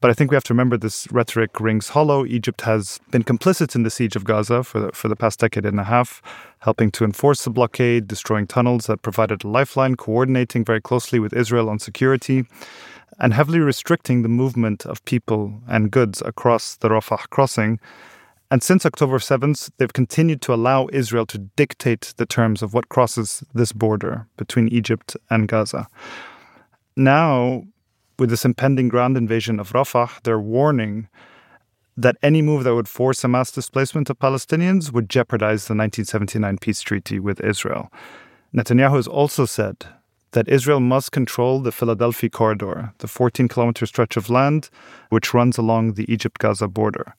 But 0.00 0.10
I 0.10 0.14
think 0.14 0.30
we 0.30 0.36
have 0.36 0.44
to 0.44 0.52
remember 0.52 0.76
this 0.76 1.10
rhetoric 1.10 1.58
rings 1.58 1.88
hollow. 1.88 2.26
Egypt 2.26 2.60
has 2.62 3.00
been 3.10 3.24
complicit 3.24 3.74
in 3.74 3.82
the 3.82 3.90
siege 3.90 4.14
of 4.14 4.24
Gaza 4.24 4.62
for 4.62 4.80
the, 4.80 4.92
for 4.92 5.08
the 5.08 5.16
past 5.16 5.40
decade 5.40 5.64
and 5.64 5.80
a 5.80 5.84
half, 5.84 6.20
helping 6.60 6.90
to 6.92 7.04
enforce 7.04 7.44
the 7.44 7.50
blockade, 7.50 8.06
destroying 8.06 8.46
tunnels 8.46 8.86
that 8.86 9.02
provided 9.02 9.42
a 9.42 9.48
lifeline, 9.48 9.96
coordinating 9.96 10.64
very 10.64 10.82
closely 10.82 11.18
with 11.18 11.32
Israel 11.32 11.70
on 11.70 11.78
security, 11.78 12.44
and 13.18 13.32
heavily 13.32 13.58
restricting 13.58 14.22
the 14.22 14.28
movement 14.28 14.84
of 14.84 15.02
people 15.06 15.62
and 15.66 15.90
goods 15.90 16.22
across 16.22 16.76
the 16.76 16.88
Rafah 16.88 17.30
crossing 17.30 17.80
and 18.50 18.62
since 18.62 18.86
October 18.86 19.18
7th, 19.18 19.70
they've 19.76 19.92
continued 19.92 20.40
to 20.42 20.54
allow 20.54 20.88
Israel 20.92 21.26
to 21.26 21.38
dictate 21.38 22.14
the 22.16 22.26
terms 22.26 22.62
of 22.62 22.74
what 22.74 22.88
crosses 22.88 23.42
this 23.54 23.72
border 23.72 24.26
between 24.36 24.68
Egypt 24.68 25.16
and 25.30 25.48
Gaza. 25.48 25.88
Now, 26.96 27.64
with 28.18 28.30
this 28.30 28.44
impending 28.44 28.88
ground 28.88 29.16
invasion 29.16 29.58
of 29.58 29.72
Rafah, 29.72 30.22
they're 30.22 30.40
warning 30.40 31.08
that 31.96 32.16
any 32.22 32.42
move 32.42 32.64
that 32.64 32.74
would 32.74 32.88
force 32.88 33.24
a 33.24 33.28
mass 33.28 33.50
displacement 33.50 34.10
of 34.10 34.18
Palestinians 34.18 34.92
would 34.92 35.08
jeopardize 35.08 35.66
the 35.66 35.74
1979 35.74 36.58
peace 36.58 36.80
treaty 36.82 37.18
with 37.18 37.40
Israel. 37.40 37.90
Netanyahu 38.54 38.96
has 38.96 39.08
also 39.08 39.44
said 39.44 39.86
that 40.32 40.48
Israel 40.48 40.80
must 40.80 41.12
control 41.12 41.60
the 41.60 41.72
Philadelphia 41.72 42.28
corridor, 42.28 42.92
the 42.98 43.08
14 43.08 43.48
kilometer 43.48 43.86
stretch 43.86 44.16
of 44.16 44.30
land 44.30 44.70
which 45.08 45.32
runs 45.32 45.56
along 45.56 45.94
the 45.94 46.10
Egypt 46.12 46.38
Gaza 46.38 46.68
border. 46.68 47.14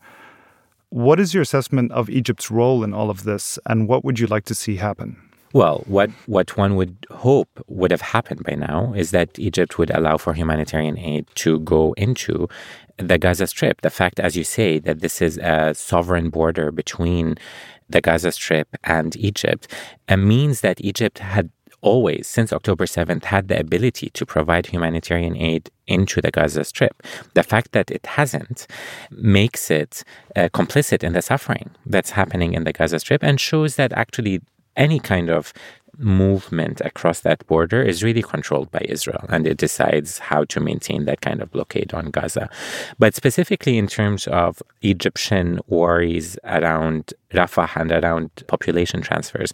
What 0.90 1.20
is 1.20 1.34
your 1.34 1.44
assessment 1.44 1.92
of 1.92 2.10
Egypt's 2.10 2.50
role 2.50 2.84
in 2.84 2.94
all 2.94 3.10
of 3.10 3.24
this, 3.24 3.60
and 3.66 3.88
what 3.88 4.06
would 4.06 4.20
you 4.20 4.28
like 4.28 4.46
to 4.46 4.56
see 4.56 4.78
happen? 4.78 5.18
Well, 5.54 5.84
what, 5.88 6.10
what 6.26 6.58
one 6.58 6.76
would 6.76 7.06
hope 7.10 7.50
would 7.68 7.92
have 7.92 8.02
happened 8.02 8.44
by 8.44 8.56
now 8.56 8.94
is 8.94 9.12
that 9.12 9.40
Egypt 9.40 9.78
would 9.78 9.90
allow 9.90 10.18
for 10.18 10.34
humanitarian 10.34 10.98
aid 10.98 11.26
to 11.36 11.60
go 11.60 11.94
into 11.94 12.48
the 12.98 13.18
Gaza 13.18 13.48
Strip. 13.48 13.82
The 13.82 13.90
fact, 13.90 14.20
as 14.20 14.36
you 14.36 14.44
say, 14.44 14.80
that 14.80 15.00
this 15.00 15.22
is 15.22 15.38
a 15.38 15.74
sovereign 15.74 16.30
border 16.30 16.72
between 16.72 17.38
the 17.90 18.02
Gaza 18.02 18.32
Strip 18.32 18.76
and 18.84 19.16
Egypt 19.16 19.72
uh, 20.10 20.18
means 20.18 20.62
that 20.62 20.82
Egypt 20.82 21.20
had 21.20 21.50
always, 21.88 22.28
since 22.28 22.52
October 22.54 22.86
7th, 22.86 23.26
had 23.26 23.48
the 23.48 23.60
ability 23.60 24.10
to 24.12 24.26
provide 24.26 24.68
humanitarian 24.68 25.36
aid 25.38 25.72
into 25.88 26.22
the 26.22 26.32
Gaza 26.32 26.64
Strip. 26.64 26.96
The 27.34 27.44
fact 27.44 27.72
that 27.72 27.90
it 27.90 28.06
hasn't 28.06 28.68
makes 29.10 29.72
it 29.72 30.04
uh, 30.36 30.50
complicit 30.54 31.04
in 31.04 31.14
the 31.14 31.22
suffering 31.22 31.70
that's 31.86 32.12
happening 32.12 32.54
in 32.54 32.64
the 32.66 32.74
Gaza 32.74 33.00
Strip 33.00 33.24
and 33.24 33.40
shows 33.40 33.76
that 33.78 33.94
actually 33.94 34.42
any 34.76 35.00
kind 35.00 35.30
of 35.30 35.54
movement 35.98 36.80
across 36.82 37.22
that 37.22 37.46
border 37.48 37.82
is 37.82 38.04
really 38.04 38.22
controlled 38.22 38.70
by 38.72 38.84
Israel, 38.88 39.26
and 39.30 39.48
it 39.48 39.58
decides 39.58 40.20
how 40.20 40.44
to 40.46 40.60
maintain 40.60 41.06
that 41.06 41.22
kind 41.22 41.42
of 41.42 41.52
blockade 41.52 41.94
on 41.94 42.12
Gaza. 42.12 42.50
But 43.00 43.16
specifically 43.16 43.78
in 43.78 43.88
terms 43.88 44.28
of 44.28 44.62
Egyptian 44.82 45.60
worries 45.68 46.38
around 46.44 47.14
Rafah 47.34 47.76
and 47.76 47.92
around 47.92 48.30
population 48.48 49.02
transfers. 49.02 49.52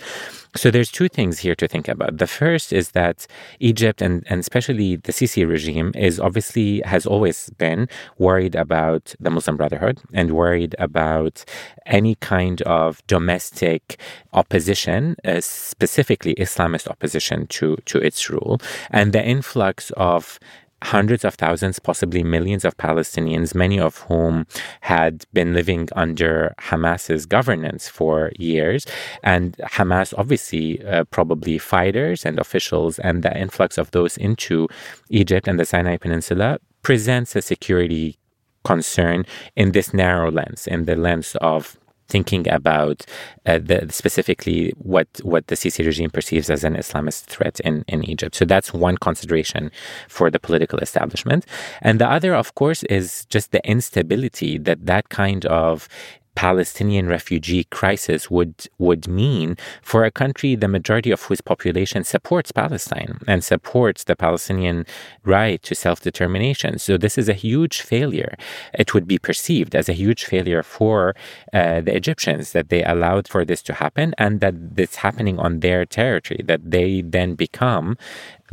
So 0.55 0.69
there's 0.69 0.91
two 0.91 1.09
things 1.09 1.39
here 1.39 1.55
to 1.55 1.67
think 1.67 1.88
about. 1.88 2.17
The 2.17 2.27
first 2.27 2.71
is 2.71 2.91
that 2.91 3.25
Egypt 3.59 4.01
and, 4.01 4.23
and 4.29 4.39
especially 4.39 4.97
the 4.97 5.12
Sisi 5.12 5.47
regime 5.47 5.91
is 5.95 6.19
obviously 6.19 6.81
has 6.86 7.05
always 7.05 7.49
been 7.57 7.89
worried 8.17 8.55
about 8.55 9.15
the 9.19 9.31
Muslim 9.31 9.57
Brotherhood 9.57 10.01
and 10.13 10.31
worried 10.31 10.75
about 10.77 11.43
any 11.86 12.15
kind 12.15 12.62
of 12.63 13.05
domestic 13.07 13.99
opposition, 14.33 15.15
uh, 15.25 15.41
specifically 15.41 16.36
Islamist 16.36 16.88
opposition 16.88 17.47
to, 17.47 17.77
to 17.86 17.97
its 17.97 18.29
rule, 18.29 18.59
and 18.91 19.13
the 19.13 19.23
influx 19.23 19.91
of 19.97 20.39
hundreds 20.83 21.23
of 21.25 21.35
thousands, 21.35 21.79
possibly 21.79 22.23
millions 22.23 22.65
of 22.65 22.77
Palestinians, 22.77 23.55
many 23.55 23.79
of 23.79 23.97
whom 24.09 24.45
had 24.81 25.25
been 25.33 25.53
living 25.53 25.87
under 25.95 26.53
Hamas's 26.59 27.25
governance 27.25 27.87
for 27.87 28.31
years. 28.37 28.85
And 29.23 29.57
Hamas, 29.57 30.13
obviously, 30.17 30.83
uh, 30.85 31.05
probably 31.05 31.57
fighters 31.57 32.25
and 32.25 32.39
officials, 32.39 32.99
and 32.99 33.23
the 33.23 33.35
influx 33.37 33.77
of 33.77 33.91
those 33.91 34.17
into 34.17 34.67
Egypt 35.09 35.47
and 35.47 35.59
the 35.59 35.65
Sinai 35.65 35.97
Peninsula 35.97 36.59
presents 36.81 37.35
a 37.35 37.41
security 37.41 38.17
concern 38.63 39.25
in 39.55 39.71
this 39.71 39.93
narrow 39.93 40.31
lens, 40.31 40.67
in 40.67 40.85
the 40.85 40.95
lens 40.95 41.35
of 41.41 41.77
thinking 42.07 42.47
about 42.49 43.05
uh, 43.45 43.59
the, 43.59 43.87
specifically 43.89 44.73
what 44.77 45.07
what 45.23 45.47
the 45.47 45.55
Sisi 45.55 45.85
regime 45.85 46.09
perceives 46.09 46.49
as 46.49 46.63
an 46.63 46.75
Islamist 46.75 47.25
threat 47.25 47.59
in, 47.61 47.83
in 47.87 48.03
Egypt. 48.09 48.35
So 48.35 48.45
that's 48.45 48.73
one 48.73 48.97
consideration 48.97 49.71
for 50.07 50.29
the 50.29 50.39
political 50.39 50.79
establishment. 50.79 51.45
And 51.81 51.99
the 51.99 52.09
other, 52.09 52.33
of 52.35 52.55
course, 52.55 52.83
is 52.83 53.25
just 53.25 53.51
the 53.51 53.65
instability 53.67 54.57
that 54.59 54.85
that 54.85 55.09
kind 55.09 55.45
of 55.45 55.87
Palestinian 56.35 57.07
refugee 57.07 57.63
crisis 57.65 58.29
would 58.29 58.67
would 58.77 59.07
mean 59.07 59.55
for 59.81 60.03
a 60.03 60.11
country 60.11 60.55
the 60.55 60.67
majority 60.67 61.11
of 61.11 61.21
whose 61.23 61.41
population 61.41 62.03
supports 62.03 62.51
Palestine 62.51 63.19
and 63.27 63.43
supports 63.43 64.03
the 64.03 64.15
Palestinian 64.15 64.85
right 65.23 65.61
to 65.63 65.75
self-determination. 65.75 66.79
So 66.79 66.97
this 66.97 67.17
is 67.17 67.29
a 67.29 67.33
huge 67.33 67.81
failure. 67.81 68.35
It 68.73 68.93
would 68.93 69.07
be 69.07 69.19
perceived 69.19 69.75
as 69.75 69.87
a 69.89 69.93
huge 69.93 70.25
failure 70.25 70.63
for 70.63 71.15
uh, 71.53 71.81
the 71.81 71.95
Egyptians 71.95 72.51
that 72.51 72.69
they 72.69 72.83
allowed 72.83 73.27
for 73.27 73.45
this 73.45 73.61
to 73.63 73.73
happen 73.73 74.13
and 74.17 74.39
that 74.41 74.55
it's 74.77 74.97
happening 74.97 75.39
on 75.39 75.59
their 75.59 75.85
territory 75.85 76.41
that 76.45 76.71
they 76.71 77.01
then 77.01 77.35
become 77.35 77.97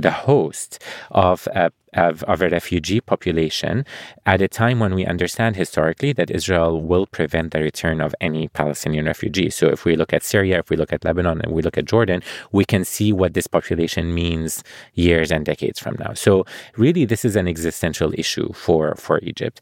the 0.00 0.10
host 0.10 0.82
of 1.10 1.48
a, 1.54 1.70
of, 1.94 2.22
of, 2.24 2.40
a 2.40 2.48
refugee 2.48 3.00
population 3.00 3.84
at 4.24 4.40
a 4.40 4.48
time 4.48 4.78
when 4.78 4.94
we 4.94 5.04
understand 5.04 5.56
historically 5.56 6.12
that 6.12 6.30
Israel 6.30 6.80
will 6.80 7.06
prevent 7.06 7.52
the 7.52 7.60
return 7.60 8.00
of 8.00 8.14
any 8.20 8.48
Palestinian 8.48 9.06
refugees. 9.06 9.56
So 9.56 9.68
if 9.68 9.84
we 9.84 9.96
look 9.96 10.12
at 10.12 10.22
Syria, 10.22 10.60
if 10.60 10.70
we 10.70 10.76
look 10.76 10.92
at 10.92 11.04
Lebanon, 11.04 11.40
and 11.40 11.52
we 11.52 11.62
look 11.62 11.76
at 11.76 11.86
Jordan, 11.86 12.22
we 12.52 12.64
can 12.64 12.84
see 12.84 13.12
what 13.12 13.34
this 13.34 13.46
population 13.46 14.14
means 14.14 14.62
years 14.94 15.32
and 15.32 15.44
decades 15.44 15.80
from 15.80 15.96
now. 15.98 16.12
So 16.14 16.44
really, 16.76 17.04
this 17.04 17.24
is 17.24 17.36
an 17.36 17.48
existential 17.48 18.12
issue 18.16 18.52
for, 18.52 18.94
for 18.94 19.18
Egypt. 19.22 19.60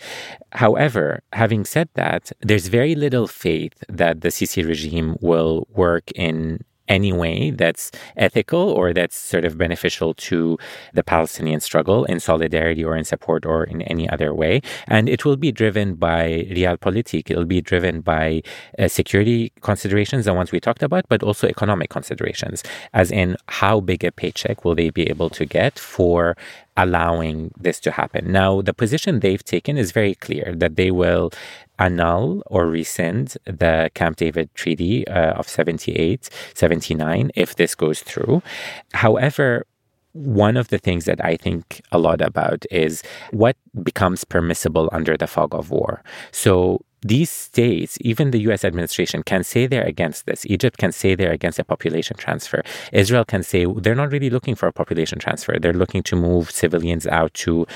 However, 0.52 1.22
having 1.32 1.64
said 1.64 1.88
that, 1.94 2.32
there's 2.40 2.68
very 2.68 2.94
little 2.94 3.26
faith 3.26 3.82
that 3.88 4.20
the 4.20 4.28
Sisi 4.28 4.66
regime 4.66 5.16
will 5.20 5.66
work 5.70 6.10
in 6.12 6.64
any 6.88 7.12
way 7.12 7.50
that's 7.50 7.90
ethical 8.16 8.70
or 8.70 8.92
that's 8.92 9.16
sort 9.16 9.44
of 9.44 9.58
beneficial 9.58 10.14
to 10.14 10.58
the 10.94 11.02
Palestinian 11.02 11.60
struggle 11.60 12.04
in 12.04 12.20
solidarity 12.20 12.84
or 12.84 12.96
in 12.96 13.04
support 13.04 13.44
or 13.44 13.64
in 13.64 13.82
any 13.82 14.08
other 14.08 14.34
way. 14.34 14.60
And 14.86 15.08
it 15.08 15.24
will 15.24 15.36
be 15.36 15.52
driven 15.52 15.94
by 15.94 16.46
realpolitik. 16.50 17.30
It'll 17.30 17.44
be 17.44 17.60
driven 17.60 18.00
by 18.00 18.42
uh, 18.78 18.88
security 18.88 19.52
considerations, 19.60 20.24
the 20.24 20.34
ones 20.34 20.52
we 20.52 20.60
talked 20.60 20.82
about, 20.82 21.04
but 21.08 21.22
also 21.22 21.46
economic 21.46 21.90
considerations, 21.90 22.62
as 22.92 23.10
in 23.10 23.36
how 23.48 23.80
big 23.80 24.04
a 24.04 24.12
paycheck 24.12 24.64
will 24.64 24.74
they 24.74 24.90
be 24.90 25.08
able 25.08 25.30
to 25.30 25.44
get 25.44 25.78
for 25.78 26.36
allowing 26.78 27.50
this 27.58 27.80
to 27.80 27.90
happen. 27.90 28.32
Now, 28.32 28.62
the 28.62 28.72
position 28.72 29.20
they've 29.20 29.44
taken 29.44 29.76
is 29.76 29.90
very 29.90 30.14
clear 30.14 30.54
that 30.56 30.76
they 30.76 30.90
will 30.90 31.30
annul 31.78 32.42
or 32.46 32.66
rescind 32.66 33.36
the 33.44 33.90
Camp 33.94 34.16
David 34.16 34.54
Treaty 34.54 35.06
uh, 35.08 35.32
of 35.32 35.48
78, 35.48 36.30
79 36.54 37.30
if 37.34 37.56
this 37.56 37.74
goes 37.74 38.00
through. 38.00 38.42
However, 38.94 39.66
one 40.12 40.56
of 40.56 40.68
the 40.68 40.78
things 40.78 41.04
that 41.04 41.22
I 41.24 41.36
think 41.36 41.82
a 41.92 41.98
lot 41.98 42.20
about 42.20 42.64
is 42.70 43.02
what 43.30 43.56
becomes 43.82 44.24
permissible 44.24 44.88
under 44.92 45.16
the 45.16 45.26
fog 45.26 45.54
of 45.54 45.70
war. 45.70 46.02
So 46.32 46.80
these 47.08 47.30
states, 47.30 47.96
even 48.02 48.30
the 48.30 48.40
US 48.50 48.64
administration, 48.64 49.22
can 49.22 49.42
say 49.42 49.66
they're 49.66 49.90
against 49.94 50.26
this. 50.26 50.44
Egypt 50.46 50.76
can 50.78 50.92
say 50.92 51.14
they're 51.14 51.32
against 51.32 51.58
a 51.58 51.64
population 51.64 52.16
transfer. 52.16 52.62
Israel 52.92 53.24
can 53.24 53.42
say 53.42 53.66
they're 53.82 53.94
not 53.94 54.12
really 54.12 54.30
looking 54.30 54.54
for 54.54 54.66
a 54.68 54.72
population 54.72 55.18
transfer. 55.18 55.58
They're 55.58 55.72
looking 55.72 56.02
to 56.04 56.16
move 56.16 56.50
civilians 56.50 57.06
out 57.06 57.32
to 57.44 57.66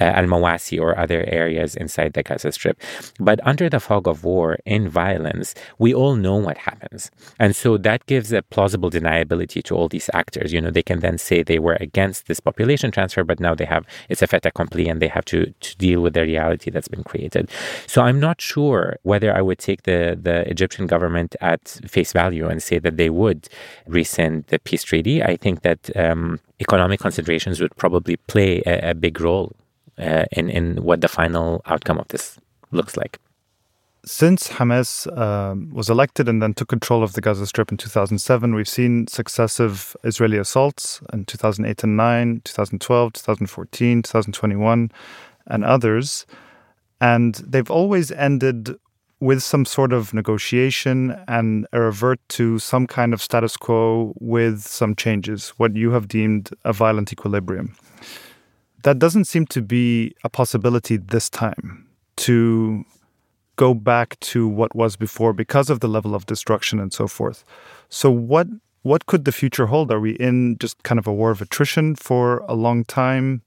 uh, 0.00 0.04
Al 0.04 0.26
Mawasi 0.26 0.80
or 0.80 0.98
other 0.98 1.24
areas 1.26 1.74
inside 1.74 2.12
the 2.12 2.22
Gaza 2.22 2.52
Strip. 2.52 2.76
But 3.18 3.40
under 3.46 3.68
the 3.68 3.80
fog 3.80 4.06
of 4.06 4.24
war, 4.24 4.58
in 4.66 4.88
violence, 4.88 5.54
we 5.78 5.94
all 5.94 6.14
know 6.14 6.36
what 6.36 6.58
happens. 6.58 7.10
And 7.38 7.56
so 7.56 7.78
that 7.78 8.04
gives 8.06 8.32
a 8.32 8.42
plausible 8.42 8.90
deniability 8.90 9.62
to 9.64 9.74
all 9.74 9.88
these 9.88 10.10
actors. 10.12 10.52
You 10.52 10.60
know, 10.60 10.70
they 10.70 10.82
can 10.82 11.00
then 11.00 11.16
say 11.18 11.42
they 11.42 11.58
were 11.58 11.78
against 11.80 12.26
this 12.26 12.40
population 12.40 12.90
transfer, 12.90 13.24
but 13.24 13.40
now 13.40 13.54
they 13.54 13.64
have 13.64 13.86
it's 14.08 14.22
a 14.22 14.26
fait 14.26 14.44
accompli 14.44 14.88
and 14.88 15.00
they 15.00 15.08
have 15.08 15.24
to, 15.26 15.52
to 15.60 15.76
deal 15.76 16.00
with 16.00 16.14
the 16.14 16.22
reality 16.22 16.70
that's 16.70 16.88
been 16.88 17.04
created. 17.04 17.50
So 17.86 18.02
I'm 18.02 18.20
not 18.20 18.40
sure 18.40 18.81
whether 19.02 19.30
I 19.34 19.42
would 19.42 19.58
take 19.58 19.82
the, 19.82 20.18
the 20.20 20.48
Egyptian 20.50 20.86
government 20.86 21.36
at 21.40 21.62
face 21.86 22.12
value 22.12 22.46
and 22.48 22.62
say 22.62 22.78
that 22.78 22.96
they 22.96 23.10
would 23.10 23.48
rescind 23.86 24.44
the 24.48 24.58
peace 24.58 24.82
treaty. 24.82 25.22
I 25.22 25.36
think 25.36 25.62
that 25.62 25.94
um, 25.96 26.40
economic 26.60 27.00
considerations 27.00 27.60
would 27.60 27.76
probably 27.76 28.16
play 28.16 28.62
a, 28.66 28.90
a 28.90 28.94
big 28.94 29.20
role 29.20 29.52
uh, 29.98 30.24
in, 30.32 30.48
in 30.50 30.82
what 30.82 31.00
the 31.00 31.08
final 31.08 31.62
outcome 31.66 31.98
of 31.98 32.08
this 32.08 32.38
looks 32.70 32.96
like. 32.96 33.18
Since 34.04 34.48
Hamas 34.48 35.06
um, 35.16 35.70
was 35.72 35.88
elected 35.88 36.28
and 36.28 36.42
then 36.42 36.54
took 36.54 36.68
control 36.68 37.04
of 37.04 37.12
the 37.12 37.20
Gaza 37.20 37.46
Strip 37.46 37.70
in 37.70 37.76
2007, 37.76 38.52
we've 38.52 38.68
seen 38.68 39.06
successive 39.06 39.96
Israeli 40.02 40.38
assaults 40.38 41.00
in 41.12 41.24
2008 41.24 41.84
and 41.84 41.96
9, 41.96 42.42
2012, 42.44 43.12
2014, 43.12 44.02
2021, 44.02 44.90
and 45.46 45.64
others. 45.64 46.26
And 47.02 47.34
they've 47.34 47.70
always 47.70 48.12
ended 48.12 48.76
with 49.18 49.42
some 49.42 49.64
sort 49.64 49.92
of 49.92 50.14
negotiation 50.14 51.16
and 51.26 51.66
a 51.72 51.80
revert 51.80 52.20
to 52.28 52.60
some 52.60 52.86
kind 52.86 53.12
of 53.12 53.20
status 53.20 53.56
quo 53.56 54.14
with 54.20 54.62
some 54.62 54.94
changes, 54.94 55.50
what 55.58 55.76
you 55.76 55.90
have 55.90 56.06
deemed 56.06 56.50
a 56.64 56.72
violent 56.72 57.12
equilibrium. 57.12 57.74
That 58.84 59.00
doesn't 59.00 59.24
seem 59.24 59.46
to 59.46 59.62
be 59.62 60.14
a 60.24 60.28
possibility 60.28 60.96
this 60.96 61.28
time 61.28 61.88
to 62.16 62.84
go 63.56 63.74
back 63.74 64.18
to 64.20 64.46
what 64.46 64.74
was 64.74 64.96
before 64.96 65.32
because 65.32 65.70
of 65.70 65.80
the 65.80 65.88
level 65.88 66.14
of 66.14 66.26
destruction 66.26 66.78
and 66.78 66.92
so 66.92 67.06
forth. 67.06 67.44
So 67.88 68.10
what 68.10 68.46
what 68.82 69.06
could 69.06 69.24
the 69.24 69.32
future 69.32 69.66
hold? 69.66 69.92
Are 69.92 70.00
we 70.00 70.12
in 70.12 70.56
just 70.58 70.82
kind 70.82 70.98
of 70.98 71.06
a 71.06 71.12
war 71.12 71.30
of 71.30 71.40
attrition 71.40 71.94
for 71.94 72.38
a 72.48 72.54
long 72.54 72.84
time? 72.84 73.42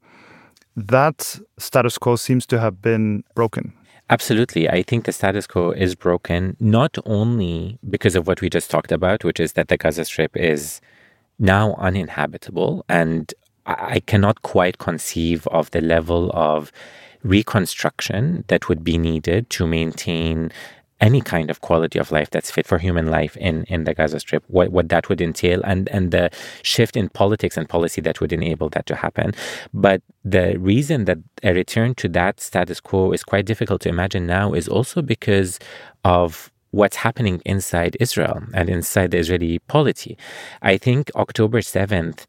That 0.75 1.39
status 1.57 1.97
quo 1.97 2.15
seems 2.15 2.45
to 2.47 2.59
have 2.59 2.81
been 2.81 3.23
broken. 3.33 3.73
Absolutely. 4.09 4.69
I 4.69 4.83
think 4.83 5.05
the 5.05 5.11
status 5.11 5.47
quo 5.47 5.71
is 5.71 5.95
broken 5.95 6.55
not 6.59 6.97
only 7.05 7.79
because 7.89 8.15
of 8.15 8.27
what 8.27 8.41
we 8.41 8.49
just 8.49 8.69
talked 8.69 8.91
about, 8.91 9.23
which 9.23 9.39
is 9.39 9.53
that 9.53 9.67
the 9.67 9.77
Gaza 9.77 10.05
Strip 10.05 10.37
is 10.37 10.79
now 11.39 11.73
uninhabitable. 11.79 12.85
And 12.87 13.33
I 13.65 14.01
cannot 14.01 14.43
quite 14.43 14.77
conceive 14.77 15.47
of 15.47 15.71
the 15.71 15.81
level 15.81 16.29
of 16.33 16.71
reconstruction 17.23 18.45
that 18.47 18.69
would 18.69 18.83
be 18.83 18.99
needed 18.99 19.49
to 19.49 19.65
maintain 19.65 20.51
any 21.01 21.19
kind 21.21 21.49
of 21.49 21.61
quality 21.61 21.99
of 21.99 22.11
life 22.11 22.29
that's 22.29 22.49
fit 22.49 22.65
for 22.65 22.77
human 22.77 23.07
life 23.07 23.35
in, 23.37 23.65
in 23.65 23.83
the 23.83 23.93
Gaza 23.93 24.19
Strip, 24.19 24.43
what, 24.47 24.69
what 24.69 24.89
that 24.89 25.09
would 25.09 25.19
entail, 25.19 25.61
and, 25.63 25.89
and 25.89 26.11
the 26.11 26.29
shift 26.63 26.95
in 26.95 27.09
politics 27.09 27.57
and 27.57 27.67
policy 27.67 28.01
that 28.01 28.21
would 28.21 28.31
enable 28.31 28.69
that 28.69 28.85
to 28.85 28.95
happen. 28.95 29.33
But 29.73 30.01
the 30.23 30.57
reason 30.57 31.05
that 31.05 31.17
a 31.43 31.53
return 31.53 31.95
to 31.95 32.07
that 32.09 32.39
status 32.39 32.79
quo 32.79 33.11
is 33.11 33.23
quite 33.23 33.45
difficult 33.45 33.81
to 33.81 33.89
imagine 33.89 34.25
now 34.25 34.53
is 34.53 34.67
also 34.67 35.01
because 35.01 35.59
of 36.05 36.51
what's 36.71 36.97
happening 36.97 37.41
inside 37.45 37.97
Israel 37.99 38.43
and 38.53 38.69
inside 38.69 39.11
the 39.11 39.17
Israeli 39.17 39.59
polity. 39.59 40.17
I 40.61 40.77
think 40.77 41.11
October 41.15 41.61
7th 41.61 42.25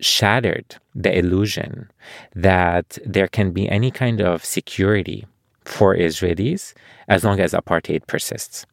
shattered 0.00 0.76
the 0.94 1.16
illusion 1.16 1.90
that 2.34 2.98
there 3.04 3.28
can 3.28 3.50
be 3.52 3.68
any 3.68 3.90
kind 3.90 4.20
of 4.20 4.44
security 4.44 5.26
for 5.68 5.96
Israelis 5.96 6.74
as 7.08 7.24
long 7.24 7.40
as 7.40 7.52
apartheid 7.52 8.06
persists. 8.06 8.66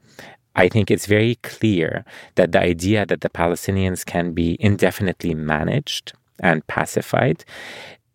I 0.56 0.70
think 0.70 0.90
it's 0.90 1.06
very 1.06 1.36
clear 1.44 2.06
that 2.36 2.54
the 2.54 2.62
idea 2.62 3.06
that 3.06 3.22
the 3.22 3.30
Palestinians 3.30 4.06
can 4.06 4.32
be 4.32 4.58
indefinitely 4.60 5.34
managed 5.34 6.14
and 6.40 6.66
pacified 6.68 7.44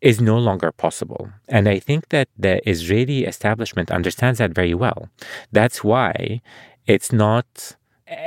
is 0.01 0.21
no 0.21 0.39
longer 0.39 0.73
possible. 0.73 1.31
And 1.49 1.69
I 1.69 1.79
think 1.79 2.09
that 2.09 2.29
the 2.39 2.67
Israeli 2.69 3.25
establishment 3.25 3.91
understands 3.91 4.39
that 4.39 4.53
very 4.53 4.73
well. 4.73 5.11
That's 5.53 5.85
why 5.85 6.41
it's 6.87 7.13
not 7.13 7.77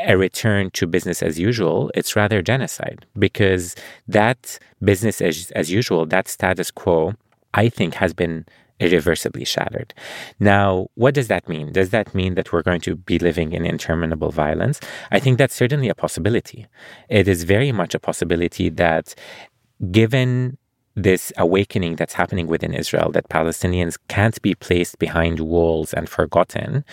a 0.07 0.15
return 0.15 0.69
to 0.71 0.87
business 0.87 1.21
as 1.21 1.39
usual, 1.39 1.91
it's 1.93 2.15
rather 2.15 2.41
genocide 2.41 3.05
because 3.17 3.75
that 4.07 4.59
business 4.81 5.19
as, 5.21 5.51
as 5.51 5.71
usual, 5.71 6.05
that 6.05 6.27
status 6.27 6.71
quo, 6.71 7.15
I 7.53 7.69
think 7.69 7.95
has 7.95 8.13
been 8.13 8.45
irreversibly 8.83 9.45
shattered. 9.45 9.93
Now, 10.39 10.87
what 10.95 11.13
does 11.13 11.27
that 11.29 11.47
mean? 11.47 11.71
Does 11.71 11.89
that 11.91 12.13
mean 12.13 12.35
that 12.35 12.51
we're 12.51 12.61
going 12.61 12.81
to 12.81 12.95
be 12.95 13.17
living 13.19 13.53
in 13.53 13.65
interminable 13.65 14.31
violence? 14.31 14.79
I 15.11 15.19
think 15.19 15.37
that's 15.37 15.55
certainly 15.55 15.89
a 15.89 15.95
possibility. 15.95 16.67
It 17.09 17.27
is 17.27 17.43
very 17.43 17.71
much 17.71 17.95
a 17.95 17.99
possibility 17.99 18.69
that 18.69 19.15
given 19.91 20.57
this 20.95 21.33
awakening 21.37 21.95
that's 21.95 22.13
happening 22.13 22.47
within 22.47 22.73
Israel 22.73 23.11
that 23.11 23.29
Palestinians 23.29 23.97
can't 24.09 24.39
be 24.41 24.53
placed 24.53 24.99
behind 24.99 25.39
walls 25.39 25.93
and 25.93 26.07
forgotten, 26.07 26.85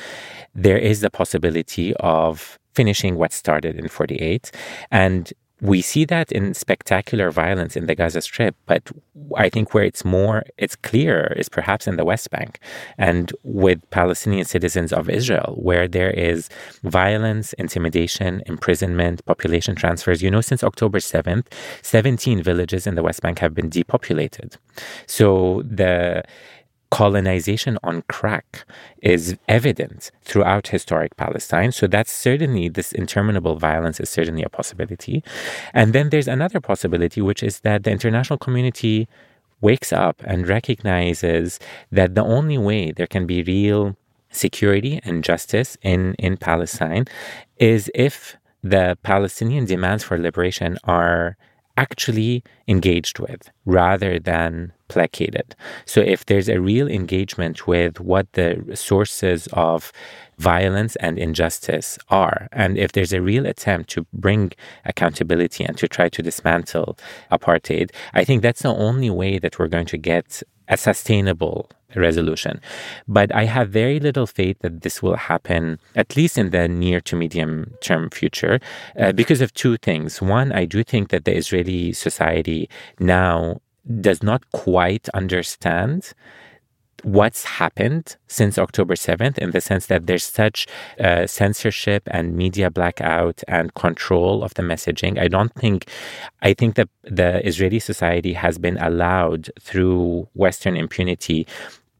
there 0.54 0.78
is 0.78 1.00
the 1.00 1.10
possibility 1.10 1.94
of 2.00 2.58
finishing 2.74 3.16
what 3.16 3.32
started 3.32 3.76
in 3.76 3.88
48. 3.88 4.50
And 4.90 5.32
we 5.60 5.82
see 5.82 6.04
that 6.06 6.32
in 6.32 6.54
spectacular 6.54 7.30
violence 7.30 7.76
in 7.76 7.86
the 7.86 7.94
Gaza 7.94 8.22
Strip, 8.22 8.56
but 8.66 8.90
I 9.36 9.48
think 9.48 9.74
where 9.74 9.84
it's 9.84 10.04
more, 10.04 10.44
it's 10.56 10.76
clearer 10.76 11.34
is 11.36 11.48
perhaps 11.48 11.86
in 11.86 11.96
the 11.96 12.04
West 12.04 12.30
Bank 12.30 12.58
and 12.96 13.32
with 13.42 13.78
Palestinian 13.90 14.44
citizens 14.44 14.92
of 14.92 15.10
Israel, 15.10 15.56
where 15.58 15.86
there 15.86 16.10
is 16.10 16.48
violence, 16.82 17.52
intimidation, 17.54 18.42
imprisonment, 18.46 19.24
population 19.26 19.74
transfers. 19.74 20.22
You 20.22 20.30
know, 20.30 20.40
since 20.40 20.64
October 20.64 20.98
7th, 20.98 21.46
17 21.82 22.42
villages 22.42 22.86
in 22.86 22.94
the 22.94 23.02
West 23.02 23.20
Bank 23.20 23.38
have 23.40 23.54
been 23.54 23.68
depopulated. 23.68 24.56
So 25.06 25.62
the 25.64 26.24
colonization 26.90 27.78
on 27.82 28.02
crack 28.08 28.64
is 29.00 29.36
evident 29.48 30.10
throughout 30.22 30.68
historic 30.68 31.16
Palestine. 31.16 31.72
So 31.72 31.86
that's 31.86 32.10
certainly 32.10 32.68
this 32.68 32.92
interminable 32.92 33.56
violence 33.56 34.00
is 34.00 34.10
certainly 34.10 34.42
a 34.42 34.48
possibility. 34.48 35.22
And 35.72 35.92
then 35.92 36.10
there's 36.10 36.28
another 36.28 36.60
possibility, 36.60 37.20
which 37.20 37.42
is 37.42 37.60
that 37.60 37.84
the 37.84 37.90
international 37.90 38.38
community 38.38 39.08
wakes 39.60 39.92
up 39.92 40.22
and 40.24 40.48
recognizes 40.48 41.60
that 41.92 42.14
the 42.14 42.24
only 42.24 42.58
way 42.58 42.92
there 42.92 43.06
can 43.06 43.26
be 43.26 43.42
real 43.42 43.96
security 44.30 45.00
and 45.04 45.22
justice 45.22 45.76
in, 45.82 46.14
in 46.14 46.36
Palestine 46.36 47.04
is 47.58 47.90
if 47.94 48.36
the 48.62 48.96
Palestinian 49.02 49.64
demands 49.64 50.04
for 50.04 50.18
liberation 50.18 50.78
are 50.84 51.36
actually 51.76 52.42
engaged 52.68 53.18
with 53.18 53.50
rather 53.64 54.18
than 54.18 54.72
placated. 54.88 55.54
So 55.84 56.00
if 56.00 56.26
there's 56.26 56.48
a 56.48 56.60
real 56.60 56.88
engagement 56.88 57.66
with 57.66 58.00
what 58.00 58.32
the 58.32 58.72
sources 58.74 59.48
of 59.52 59.92
violence 60.38 60.96
and 60.96 61.18
injustice 61.18 61.98
are, 62.08 62.48
and 62.52 62.76
if 62.76 62.92
there's 62.92 63.12
a 63.12 63.22
real 63.22 63.46
attempt 63.46 63.90
to 63.90 64.06
bring 64.12 64.52
accountability 64.84 65.64
and 65.64 65.78
to 65.78 65.88
try 65.88 66.08
to 66.08 66.22
dismantle 66.22 66.98
apartheid, 67.30 67.90
I 68.14 68.24
think 68.24 68.42
that's 68.42 68.62
the 68.62 68.74
only 68.74 69.10
way 69.10 69.38
that 69.38 69.58
we're 69.58 69.68
going 69.68 69.86
to 69.86 69.98
get 69.98 70.42
a 70.70 70.76
sustainable 70.76 71.68
resolution. 71.96 72.60
But 73.08 73.34
I 73.34 73.44
have 73.44 73.68
very 73.70 73.98
little 74.00 74.26
faith 74.26 74.58
that 74.60 74.82
this 74.82 75.02
will 75.02 75.16
happen, 75.16 75.78
at 75.96 76.16
least 76.16 76.38
in 76.38 76.50
the 76.50 76.68
near 76.68 77.00
to 77.02 77.16
medium 77.16 77.74
term 77.80 78.08
future, 78.10 78.60
uh, 78.98 79.12
because 79.12 79.40
of 79.40 79.52
two 79.52 79.76
things. 79.76 80.22
One, 80.22 80.52
I 80.52 80.64
do 80.64 80.82
think 80.84 81.10
that 81.10 81.24
the 81.24 81.36
Israeli 81.36 81.92
society 81.92 82.70
now 82.98 83.60
does 84.00 84.22
not 84.22 84.50
quite 84.52 85.08
understand 85.10 86.12
what's 87.02 87.44
happened 87.44 88.16
since 88.26 88.58
October 88.58 88.94
7th 88.94 89.38
in 89.38 89.50
the 89.50 89.60
sense 89.60 89.86
that 89.86 90.06
there's 90.06 90.24
such 90.24 90.66
uh, 90.98 91.26
censorship 91.26 92.02
and 92.10 92.36
media 92.36 92.70
blackout 92.70 93.42
and 93.48 93.74
control 93.74 94.42
of 94.42 94.54
the 94.54 94.62
messaging. 94.62 95.18
I 95.18 95.28
don't 95.28 95.54
think, 95.54 95.88
I 96.42 96.54
think 96.54 96.74
that 96.76 96.88
the 97.02 97.46
Israeli 97.46 97.78
society 97.78 98.32
has 98.34 98.58
been 98.58 98.78
allowed 98.78 99.50
through 99.60 100.28
Western 100.34 100.76
impunity 100.76 101.46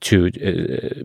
to 0.01 0.30
uh, 0.40 1.03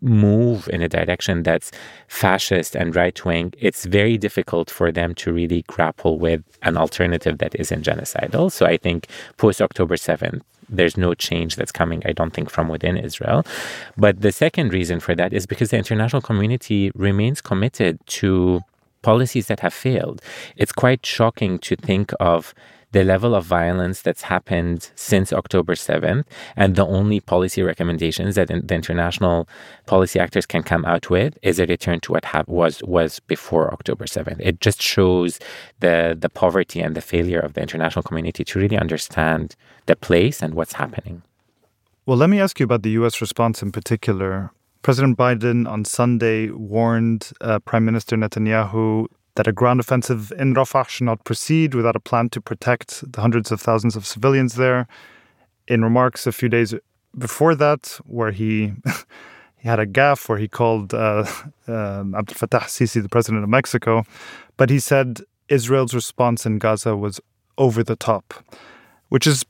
move 0.00 0.68
in 0.68 0.82
a 0.82 0.88
direction 0.88 1.42
that's 1.42 1.70
fascist 2.08 2.74
and 2.74 2.94
right 2.94 3.24
wing, 3.24 3.54
it's 3.58 3.84
very 3.84 4.18
difficult 4.18 4.70
for 4.70 4.90
them 4.90 5.14
to 5.14 5.32
really 5.32 5.62
grapple 5.68 6.18
with 6.18 6.42
an 6.62 6.76
alternative 6.76 7.38
that 7.38 7.54
isn't 7.54 7.84
genocidal. 7.84 8.50
So 8.50 8.66
I 8.66 8.76
think 8.76 9.06
post 9.36 9.62
October 9.62 9.96
7th, 9.96 10.42
there's 10.72 10.96
no 10.96 11.14
change 11.14 11.56
that's 11.56 11.72
coming, 11.72 12.02
I 12.04 12.12
don't 12.12 12.32
think, 12.32 12.50
from 12.50 12.68
within 12.68 12.96
Israel. 12.96 13.44
But 13.96 14.20
the 14.20 14.32
second 14.32 14.72
reason 14.72 15.00
for 15.00 15.14
that 15.14 15.32
is 15.32 15.46
because 15.46 15.70
the 15.70 15.76
international 15.76 16.22
community 16.22 16.90
remains 16.94 17.40
committed 17.40 17.98
to 18.18 18.60
policies 19.02 19.46
that 19.48 19.60
have 19.60 19.74
failed. 19.74 20.22
It's 20.56 20.72
quite 20.72 21.04
shocking 21.04 21.58
to 21.60 21.76
think 21.76 22.12
of 22.20 22.54
the 22.92 23.04
level 23.04 23.34
of 23.34 23.44
violence 23.44 24.02
that's 24.02 24.22
happened 24.22 24.90
since 24.94 25.32
October 25.32 25.74
7th 25.74 26.24
and 26.56 26.76
the 26.76 26.86
only 26.86 27.20
policy 27.20 27.62
recommendations 27.62 28.34
that 28.36 28.48
the 28.48 28.74
international 28.74 29.48
policy 29.86 30.20
actors 30.20 30.46
can 30.46 30.62
come 30.62 30.84
out 30.84 31.10
with 31.10 31.36
is 31.42 31.58
a 31.58 31.66
return 31.66 32.00
to 32.00 32.12
what 32.12 32.24
hap- 32.26 32.48
was 32.48 32.82
was 32.84 33.20
before 33.20 33.72
October 33.72 34.04
7th. 34.04 34.40
It 34.40 34.60
just 34.60 34.80
shows 34.80 35.38
the 35.80 36.16
the 36.18 36.28
poverty 36.28 36.80
and 36.80 36.94
the 36.94 37.00
failure 37.00 37.40
of 37.40 37.54
the 37.54 37.62
international 37.62 38.02
community 38.02 38.44
to 38.44 38.58
really 38.58 38.78
understand 38.78 39.56
the 39.86 39.96
place 39.96 40.42
and 40.42 40.54
what's 40.54 40.74
happening. 40.74 41.22
Well, 42.04 42.18
let 42.18 42.30
me 42.30 42.40
ask 42.40 42.58
you 42.60 42.64
about 42.64 42.82
the 42.82 42.90
US 42.90 43.20
response 43.20 43.62
in 43.62 43.72
particular. 43.72 44.50
President 44.82 45.16
Biden 45.16 45.68
on 45.68 45.84
Sunday 45.84 46.50
warned 46.50 47.30
uh, 47.40 47.60
Prime 47.60 47.84
Minister 47.84 48.16
Netanyahu 48.16 49.06
that 49.34 49.46
a 49.46 49.52
ground 49.52 49.80
offensive 49.80 50.32
in 50.38 50.54
Rafah 50.54 50.88
should 50.88 51.06
not 51.06 51.24
proceed 51.24 51.74
without 51.74 51.96
a 51.96 52.00
plan 52.00 52.28
to 52.30 52.40
protect 52.40 53.10
the 53.12 53.20
hundreds 53.20 53.50
of 53.50 53.60
thousands 53.60 53.96
of 53.96 54.06
civilians 54.06 54.54
there. 54.54 54.86
In 55.68 55.82
remarks 55.82 56.26
a 56.26 56.32
few 56.32 56.48
days 56.48 56.74
before 57.16 57.54
that, 57.54 57.98
where 58.04 58.32
he 58.32 58.72
he 59.56 59.68
had 59.68 59.78
a 59.78 59.86
gaffe 59.86 60.28
where 60.28 60.38
he 60.38 60.48
called 60.48 60.92
uh, 60.92 61.24
um, 61.68 62.14
Abdel 62.14 62.36
Fattah 62.36 62.64
Sisi 62.64 63.02
the 63.02 63.08
president 63.08 63.44
of 63.44 63.48
Mexico, 63.48 64.04
but 64.56 64.70
he 64.70 64.80
said 64.80 65.20
Israel's 65.48 65.94
response 65.94 66.44
in 66.44 66.58
Gaza 66.58 66.96
was 66.96 67.20
over 67.58 67.84
the 67.84 67.96
top, 67.96 68.34
which 69.08 69.26
is 69.26 69.44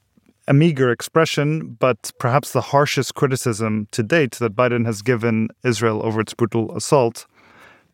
a 0.49 0.53
meager 0.53 0.91
expression, 0.91 1.76
but 1.78 2.11
perhaps 2.18 2.53
the 2.53 2.61
harshest 2.61 3.14
criticism 3.14 3.87
to 3.93 4.03
date 4.03 4.33
that 4.33 4.57
Biden 4.57 4.85
has 4.85 5.01
given 5.03 5.49
Israel 5.64 6.05
over 6.05 6.20
its 6.20 6.35
brutal 6.35 6.76
assault. 6.76 7.26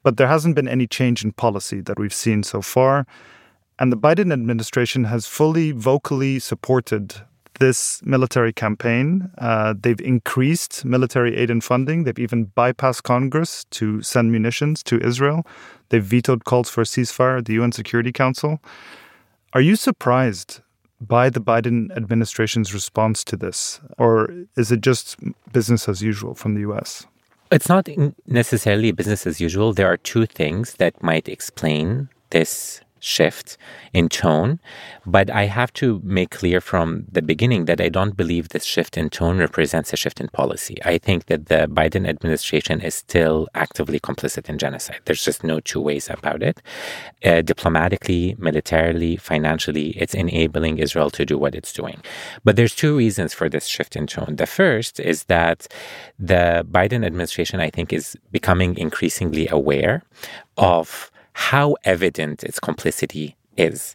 But 0.09 0.17
there 0.17 0.27
hasn't 0.27 0.55
been 0.55 0.69
any 0.69 0.87
change 0.87 1.23
in 1.23 1.33
policy 1.33 1.83
that 1.83 1.99
we've 1.99 2.15
seen 2.15 2.43
so 2.43 2.63
far. 2.63 3.07
And 3.79 3.93
the 3.93 3.97
Biden 3.99 4.33
administration 4.33 5.05
has 5.05 5.27
fully 5.27 5.71
vocally 5.71 6.39
supported 6.39 7.17
this 7.61 8.01
military 8.03 8.55
campaign. 8.55 9.31
Uh, 9.37 9.75
they've 9.79 10.01
increased 10.01 10.83
military 10.83 11.37
aid 11.37 11.51
and 11.51 11.63
funding. 11.63 12.05
They've 12.05 12.19
even 12.19 12.47
bypassed 12.57 13.03
Congress 13.03 13.67
to 13.73 14.01
send 14.01 14.33
munitions 14.33 14.83
to 14.85 14.99
Israel. 15.07 15.47
They've 15.91 16.03
vetoed 16.03 16.47
calls 16.47 16.71
for 16.71 16.81
a 16.81 16.85
ceasefire 16.85 17.37
at 17.37 17.45
the 17.45 17.53
UN 17.61 17.73
Security 17.73 18.11
Council. 18.11 18.63
Are 19.53 19.61
you 19.61 19.77
surprised 19.77 20.63
by 21.03 21.29
the 21.29 21.43
Biden 21.43 21.95
administration's 21.95 22.73
response 22.73 23.25
to 23.25 23.37
this? 23.37 23.79
Or 23.99 24.31
is 24.57 24.73
it 24.73 24.81
just 24.81 25.19
business 25.53 25.87
as 25.87 26.01
usual 26.01 26.35
from 26.35 26.55
the 26.55 26.63
US? 26.63 27.07
It's 27.51 27.69
not 27.69 27.89
necessarily 28.27 28.93
business 28.93 29.27
as 29.27 29.41
usual. 29.41 29.73
There 29.73 29.91
are 29.91 29.97
two 29.97 30.27
things 30.27 30.75
that 30.75 31.03
might 31.03 31.29
explain 31.29 32.11
this 32.31 32.83
shift 33.01 33.57
in 33.93 34.09
tone. 34.09 34.61
But 35.07 35.31
I 35.31 35.45
have 35.45 35.73
to 35.75 36.01
make 36.05 36.31
clear 36.31 36.61
from 36.61 37.05
the 37.11 37.23
beginning 37.23 37.65
that 37.67 37.81
I 37.81 37.89
don't 37.89 38.17
believe 38.17 38.51
this 38.51 38.65
shift 38.65 38.97
in 38.97 39.11
tone 39.11 39.39
represents 39.39 39.93
a 39.93 39.97
shift 39.97 40.21
in 40.21 40.29
policy. 40.29 40.77
I 40.85 40.99
think 40.99 41.27
that 41.27 41.47
the 41.47 41.67
Biden 41.69 42.07
administration 42.09 42.81
is 42.81 42.95
still 42.95 43.49
actively 43.55 43.99
complicit 44.01 44.49
in 44.49 44.59
genocide. 44.59 45.01
There's 45.05 45.25
just 45.25 45.45
no 45.45 45.61
two 45.61 45.81
ways 45.81 46.11
about 46.11 46.43
it. 46.43 46.61
Uh, 47.25 47.43
diplomatically, 47.43 48.37
militarily, 48.39 49.17
financially, 49.17 49.91
it's 49.91 50.15
enabling 50.15 50.79
Israel 50.79 51.11
to 51.11 51.25
do 51.25 51.39
what 51.39 51.55
it's 51.55 51.73
doing. 51.73 52.01
But 52.45 52.57
there's 52.57 52.75
two 52.75 52.97
reasons 52.97 53.35
for 53.35 53.49
this 53.49 53.67
shift 53.67 53.97
in 53.97 54.07
tone. 54.07 54.37
The 54.37 54.47
first 54.47 55.01
is 55.01 55.25
that 55.25 55.67
the 56.19 56.67
Biden 56.71 57.05
administration, 57.05 57.61
I 57.61 57.71
think, 57.71 57.93
is 57.93 58.17
becoming 58.31 58.77
increasingly 58.77 59.49
aware 59.49 60.03
of 60.57 61.11
how 61.39 61.77
evident 61.85 62.43
its 62.43 62.59
complicity 62.59 63.37
is 63.57 63.95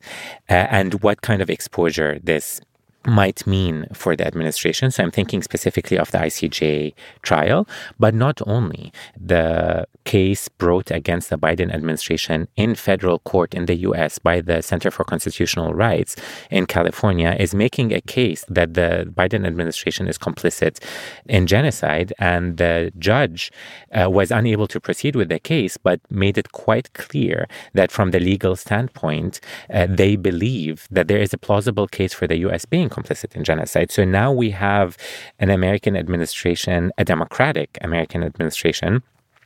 uh, 0.49 0.53
and 0.53 1.03
what 1.03 1.21
kind 1.21 1.41
of 1.41 1.49
exposure 1.49 2.17
this 2.23 2.61
might 3.05 3.45
mean 3.45 3.85
for 3.93 4.15
the 4.15 4.25
administration. 4.25 4.91
So 4.91 5.03
I'm 5.03 5.11
thinking 5.11 5.41
specifically 5.41 5.97
of 5.97 6.11
the 6.11 6.19
ICJ 6.19 6.93
trial, 7.21 7.67
but 7.99 8.13
not 8.13 8.41
only. 8.47 8.91
The 9.19 9.87
case 10.05 10.47
brought 10.49 10.91
against 10.91 11.29
the 11.29 11.37
Biden 11.37 11.73
administration 11.73 12.47
in 12.55 12.75
federal 12.75 13.19
court 13.19 13.53
in 13.53 13.65
the 13.65 13.75
US 13.75 14.19
by 14.19 14.41
the 14.41 14.61
Center 14.61 14.91
for 14.91 15.03
Constitutional 15.03 15.73
Rights 15.73 16.15
in 16.49 16.65
California 16.65 17.35
is 17.39 17.53
making 17.53 17.93
a 17.93 18.01
case 18.01 18.45
that 18.49 18.73
the 18.73 19.11
Biden 19.13 19.45
administration 19.45 20.07
is 20.07 20.17
complicit 20.17 20.83
in 21.27 21.47
genocide. 21.47 22.13
And 22.19 22.57
the 22.57 22.91
judge 22.99 23.51
uh, 23.91 24.09
was 24.09 24.31
unable 24.31 24.67
to 24.67 24.79
proceed 24.79 25.15
with 25.15 25.29
the 25.29 25.39
case, 25.39 25.77
but 25.77 25.99
made 26.09 26.37
it 26.37 26.51
quite 26.51 26.93
clear 26.93 27.47
that 27.73 27.91
from 27.91 28.11
the 28.11 28.19
legal 28.19 28.55
standpoint, 28.55 29.39
uh, 29.73 29.87
they 29.89 30.15
believe 30.15 30.87
that 30.91 31.07
there 31.07 31.19
is 31.19 31.33
a 31.33 31.37
plausible 31.37 31.87
case 31.87 32.13
for 32.13 32.27
the 32.27 32.37
US 32.37 32.65
being 32.65 32.89
complicit 32.97 33.35
in 33.35 33.43
genocide. 33.43 33.91
So 33.91 34.03
now 34.05 34.31
we 34.31 34.51
have 34.51 34.97
an 35.39 35.49
American 35.49 35.95
administration, 35.97 36.91
a 36.97 37.03
democratic 37.03 37.69
American 37.81 38.23
administration 38.23 39.03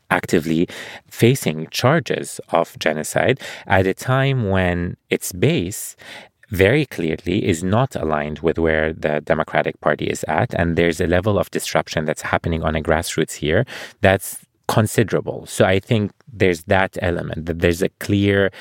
actively 0.09 0.67
facing 1.09 1.67
charges 1.67 2.39
of 2.49 2.77
genocide 2.79 3.39
at 3.65 3.85
a 3.85 3.93
time 3.93 4.49
when 4.49 4.95
its 5.09 5.31
base 5.33 5.95
very 6.49 6.85
clearly 6.85 7.45
is 7.45 7.63
not 7.63 7.95
aligned 7.95 8.39
with 8.39 8.57
where 8.57 8.93
the 8.93 9.21
Democratic 9.21 9.79
Party 9.81 10.05
is 10.05 10.23
at. 10.27 10.53
And 10.53 10.77
there's 10.77 11.01
a 11.01 11.07
level 11.07 11.37
of 11.37 11.51
disruption 11.51 12.05
that's 12.05 12.21
happening 12.21 12.63
on 12.63 12.75
a 12.75 12.81
grassroots 12.81 13.33
here 13.33 13.65
that's 14.01 14.45
considerable. 14.67 15.45
So 15.45 15.65
I 15.65 15.79
think 15.79 16.11
there's 16.31 16.63
that 16.63 16.97
element 17.01 17.45
that 17.47 17.59
there's 17.59 17.81
a 17.81 17.89
clear 17.99 18.51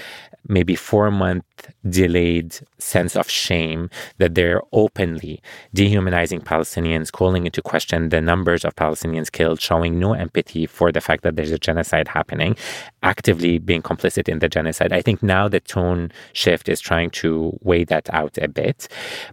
maybe 0.48 0.74
four 0.74 1.10
month 1.10 1.44
delayed 1.88 2.58
sense 2.78 3.16
of 3.16 3.28
shame 3.28 3.90
that 4.18 4.34
they're 4.34 4.62
openly 4.72 5.40
dehumanizing 5.74 6.40
Palestinians, 6.40 7.10
calling 7.10 7.46
into 7.46 7.62
question 7.62 8.08
the 8.10 8.20
numbers 8.20 8.64
of 8.64 8.74
Palestinians 8.76 9.30
killed, 9.30 9.60
showing 9.60 9.98
no 9.98 10.12
empathy 10.12 10.66
for 10.66 10.92
the 10.92 11.00
fact 11.00 11.22
that 11.22 11.36
there's 11.36 11.50
a 11.50 11.58
genocide 11.58 12.08
happening, 12.08 12.56
actively 13.02 13.58
being 13.58 13.82
complicit 13.82 14.28
in 14.28 14.38
the 14.38 14.48
genocide. 14.48 14.92
I 14.92 15.02
think 15.02 15.22
now 15.22 15.48
the 15.48 15.60
tone 15.60 16.12
shift 16.32 16.68
is 16.68 16.80
trying 16.80 17.10
to 17.10 17.58
weigh 17.62 17.84
that 17.84 18.08
out 18.12 18.38
a 18.38 18.48
bit. 18.48 18.88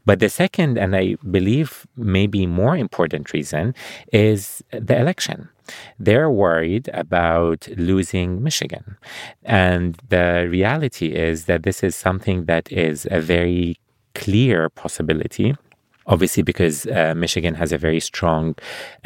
But 0.06 0.20
the 0.20 0.30
second, 0.30 0.78
and 0.78 0.96
I 0.96 1.16
believe 1.30 1.86
maybe 1.96 2.46
more 2.46 2.76
important 2.76 3.34
reason, 3.34 3.76
is 4.12 4.64
the 4.72 4.98
election. 4.98 5.50
They're 6.00 6.30
worried 6.30 6.90
about 6.94 7.68
losing 7.78 8.44
Michigan. 8.44 8.98
And 9.44 9.98
the 10.10 10.48
reality 10.50 11.14
is 11.14 11.46
that 11.46 11.64
this 11.64 11.84
is 11.84 11.96
something 11.96 12.46
that 12.46 12.72
is 12.72 13.08
a 13.12 13.20
very 13.22 13.78
clear 14.14 14.70
possibility 14.70 15.56
obviously 16.06 16.44
because 16.44 16.86
uh, 16.88 17.14
Michigan 17.16 17.56
has 17.56 17.72
a 17.72 17.78
very 17.78 18.00
strong 18.00 18.56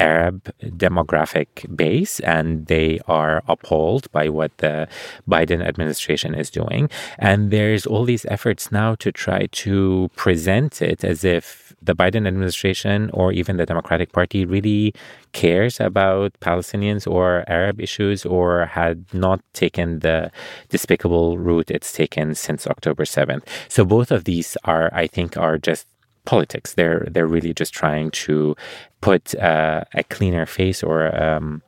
Arab 0.00 0.52
demographic 0.62 1.48
base 1.76 2.20
and 2.20 2.66
they 2.66 3.00
are 3.06 3.42
appalled 3.46 4.10
by 4.12 4.28
what 4.28 4.56
the 4.58 4.88
Biden 5.28 5.64
administration 5.64 6.34
is 6.34 6.50
doing. 6.50 6.90
And 7.18 7.50
there's 7.50 7.86
all 7.86 8.04
these 8.04 8.26
efforts 8.26 8.72
now 8.72 8.94
to 8.96 9.12
try 9.12 9.46
to 9.46 10.10
present 10.16 10.82
it 10.82 11.04
as 11.04 11.24
if 11.24 11.67
the 11.82 11.94
Biden 11.94 12.26
administration 12.26 13.10
or 13.12 13.32
even 13.32 13.56
the 13.56 13.66
Democratic 13.66 14.12
Party 14.12 14.44
really 14.44 14.94
cares 15.32 15.80
about 15.80 16.32
Palestinians 16.40 17.10
or 17.10 17.44
Arab 17.46 17.80
issues 17.80 18.26
or 18.26 18.66
had 18.66 19.04
not 19.12 19.40
taken 19.52 20.00
the 20.00 20.30
despicable 20.68 21.38
route 21.38 21.70
it's 21.70 21.92
taken 21.92 22.34
since 22.34 22.66
October 22.66 23.04
7th. 23.04 23.42
So 23.68 23.84
both 23.84 24.10
of 24.10 24.24
these 24.24 24.56
are, 24.64 24.90
I 24.92 25.06
think, 25.06 25.36
are 25.36 25.58
just 25.58 25.86
politics. 26.24 26.74
They're 26.74 27.06
they're 27.10 27.26
really 27.26 27.54
just 27.54 27.72
trying 27.72 28.10
to 28.26 28.54
put 29.00 29.34
uh, 29.36 29.84
a 29.94 30.04
cleaner 30.04 30.44
face 30.44 30.82
or 30.82 30.98
um, 31.16 31.62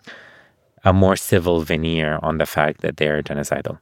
a 0.85 0.93
more 0.93 1.17
civil 1.17 1.63
veneer 1.63 2.19
on 2.23 2.39
the 2.39 2.47
fact 2.47 2.83
that 2.83 2.99
they're 2.99 3.23
genocidal. 3.23 3.79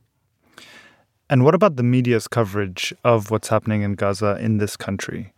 And 1.30 1.44
what 1.44 1.54
about 1.54 1.76
the 1.76 1.82
media's 1.82 2.28
coverage 2.28 2.94
of 3.04 3.30
what's 3.30 3.48
happening 3.48 3.82
in 3.82 3.94
Gaza 3.94 4.38
in 4.40 4.58
this 4.58 4.76
country? 4.76 5.34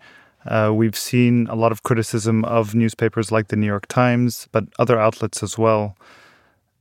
Uh, 0.47 0.73
we've 0.75 0.97
seen 0.97 1.47
a 1.49 1.55
lot 1.55 1.73
of 1.73 1.83
criticism 1.83 2.45
of 2.45 2.75
newspapers 2.75 3.31
like 3.31 3.49
the 3.49 3.57
New 3.57 3.67
York 3.67 3.87
Times, 3.89 4.49
but 4.53 4.65
other 4.79 4.99
outlets 4.99 5.43
as 5.43 5.59
well. 5.59 5.97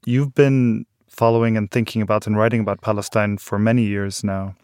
You've 0.05 0.33
been 0.33 0.85
following 1.07 1.57
and 1.57 1.69
thinking 1.69 2.01
about 2.01 2.25
and 2.27 2.37
writing 2.37 2.61
about 2.61 2.81
Palestine 2.81 3.37
for 3.37 3.59
many 3.59 3.83
years 3.83 4.23
now 4.23 4.55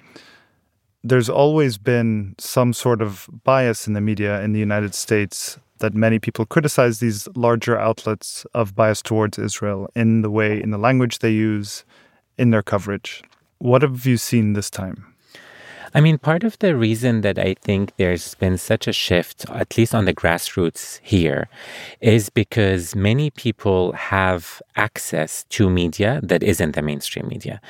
there's 1.06 1.30
always 1.30 1.78
been 1.78 2.34
some 2.39 2.74
sort 2.74 3.00
of 3.00 3.30
bias 3.43 3.86
in 3.86 3.93
the 3.93 4.02
media 4.02 4.41
in 4.41 4.54
the 4.54 4.60
United 4.60 4.96
States 4.96 5.60
that 5.78 5.93
many 5.93 6.18
people 6.18 6.48
criticize 6.48 7.00
these 7.00 7.28
larger 7.36 7.78
outlets 7.78 8.43
of 8.56 8.74
bias 8.74 9.04
towards 9.04 9.38
Israel 9.38 9.88
in 9.96 10.24
the 10.24 10.32
way, 10.32 10.60
in 10.60 10.72
the 10.72 10.80
language 10.80 11.20
they 11.20 11.30
use, 11.30 11.86
in 12.39 12.50
their 12.50 12.64
coverage. 12.64 13.22
What 13.60 13.84
have 13.84 14.08
you 14.08 14.18
seen 14.18 14.54
this 14.54 14.72
time? 14.72 15.14
I 15.96 16.02
mean, 16.02 16.18
part 16.18 16.43
of 16.43 16.60
the 16.60 16.76
reason 16.76 17.22
that 17.22 17.39
I 17.39 17.56
think 17.62 17.96
there's 17.96 18.36
been 18.36 18.58
such 18.58 18.86
a 18.86 18.91
shift, 18.91 19.50
at 19.50 19.78
least 19.78 19.96
on 19.96 20.04
the 20.04 20.14
grassroots 20.14 21.00
here, 21.02 21.48
is 22.02 22.30
because 22.30 22.98
many 22.98 23.30
people 23.30 23.93
have 23.93 24.62
access 24.76 25.46
to 25.52 25.70
media 25.70 26.20
that 26.22 26.43
isn't 26.43 26.76
the 26.76 26.82
mainstream 26.82 27.30
media. 27.30 27.62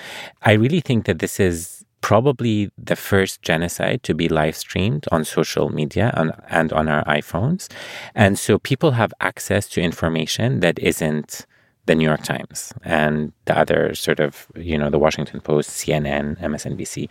I 0.42 0.54
really 0.54 0.82
think 0.82 1.06
that 1.06 1.20
this 1.20 1.40
is 1.40 1.86
probably 2.02 2.72
the 2.80 2.96
first 2.96 3.44
genocide 3.44 4.02
to 4.04 4.16
be 4.16 4.28
live 4.28 4.56
streamed 4.56 5.06
on 5.12 5.24
social 5.24 5.70
media 5.70 6.12
and, 6.16 6.32
and 6.50 6.74
on 6.74 6.90
our 6.90 7.04
iPhones. 7.06 7.68
And 8.16 8.40
so 8.40 8.58
people 8.58 8.92
have 8.92 9.14
access 9.22 9.70
to 9.70 9.82
information 9.82 10.62
that 10.62 10.80
isn't 10.80 11.46
the 11.86 11.96
New 11.96 12.06
York 12.06 12.24
Times 12.24 12.74
and 12.84 13.32
the 13.46 13.58
other 13.58 13.94
sort 13.94 14.20
of, 14.20 14.48
you 14.56 14.78
know, 14.78 14.90
the 14.90 15.00
Washington 15.00 15.40
Post, 15.40 15.70
CNN, 15.70 16.40
MSNBC. 16.42 17.10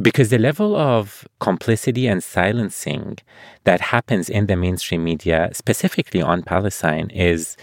Because 0.00 0.30
the 0.30 0.38
level 0.38 0.76
of 0.76 1.26
complicity 1.40 2.06
and 2.06 2.22
silencing 2.22 3.18
that 3.64 3.80
happens 3.80 4.28
in 4.28 4.46
the 4.46 4.56
mainstream 4.56 5.02
media, 5.04 5.50
specifically 5.52 6.22
on 6.22 6.42
Palestine, 6.42 7.10
is 7.10 7.56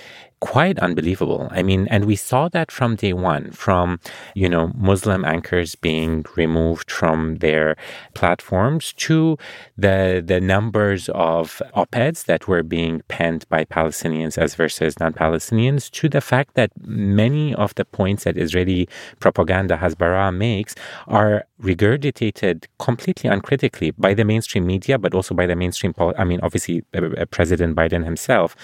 quite 0.44 0.78
unbelievable. 0.80 1.48
I 1.52 1.64
mean, 1.64 1.88
and 1.89 2.04
we 2.04 2.18
saw 2.18 2.50
that 2.50 2.70
from 2.70 2.98
day 2.98 3.14
one, 3.14 3.52
from, 3.52 4.02
you 4.36 4.50
know, 4.50 4.74
Muslim 4.76 5.24
anchors 5.24 5.76
being 5.76 6.26
removed 6.36 6.91
from 6.91 7.38
their 7.38 7.78
platforms 8.14 8.91
to 9.06 9.38
the, 9.78 10.22
the 10.26 10.41
numbers 10.41 11.08
of 11.14 11.62
op-eds 11.76 12.24
that 12.24 12.46
were 12.50 12.62
being 12.62 13.02
penned 13.08 13.48
by 13.48 13.64
Palestinians 13.64 14.38
as 14.38 14.56
versus 14.56 15.00
non-Palestinians 15.00 15.89
to 15.91 16.10
the 16.10 16.20
fact 16.20 16.56
that 16.56 16.72
many 16.82 17.56
of 17.56 17.74
the 17.76 17.86
points 17.86 18.26
that 18.26 18.38
Israeli 18.38 18.89
propaganda 19.22 19.78
Hasbara 19.78 20.36
makes 20.36 20.76
are 21.08 21.46
regurgitated 21.62 22.66
completely 22.80 23.30
uncritically 23.30 23.91
by 23.91 24.14
the 24.14 24.26
mainstream 24.26 24.66
media, 24.66 25.00
but 25.00 25.14
also 25.14 25.34
by 25.34 25.46
the 25.46 25.56
mainstream, 25.56 25.94
I 26.18 26.26
mean, 26.26 26.41
obviously, 26.44 26.84
uh, 26.94 27.06
uh, 27.18 27.26
President 27.28 27.78
Biden 27.78 28.04
himself 28.04 28.58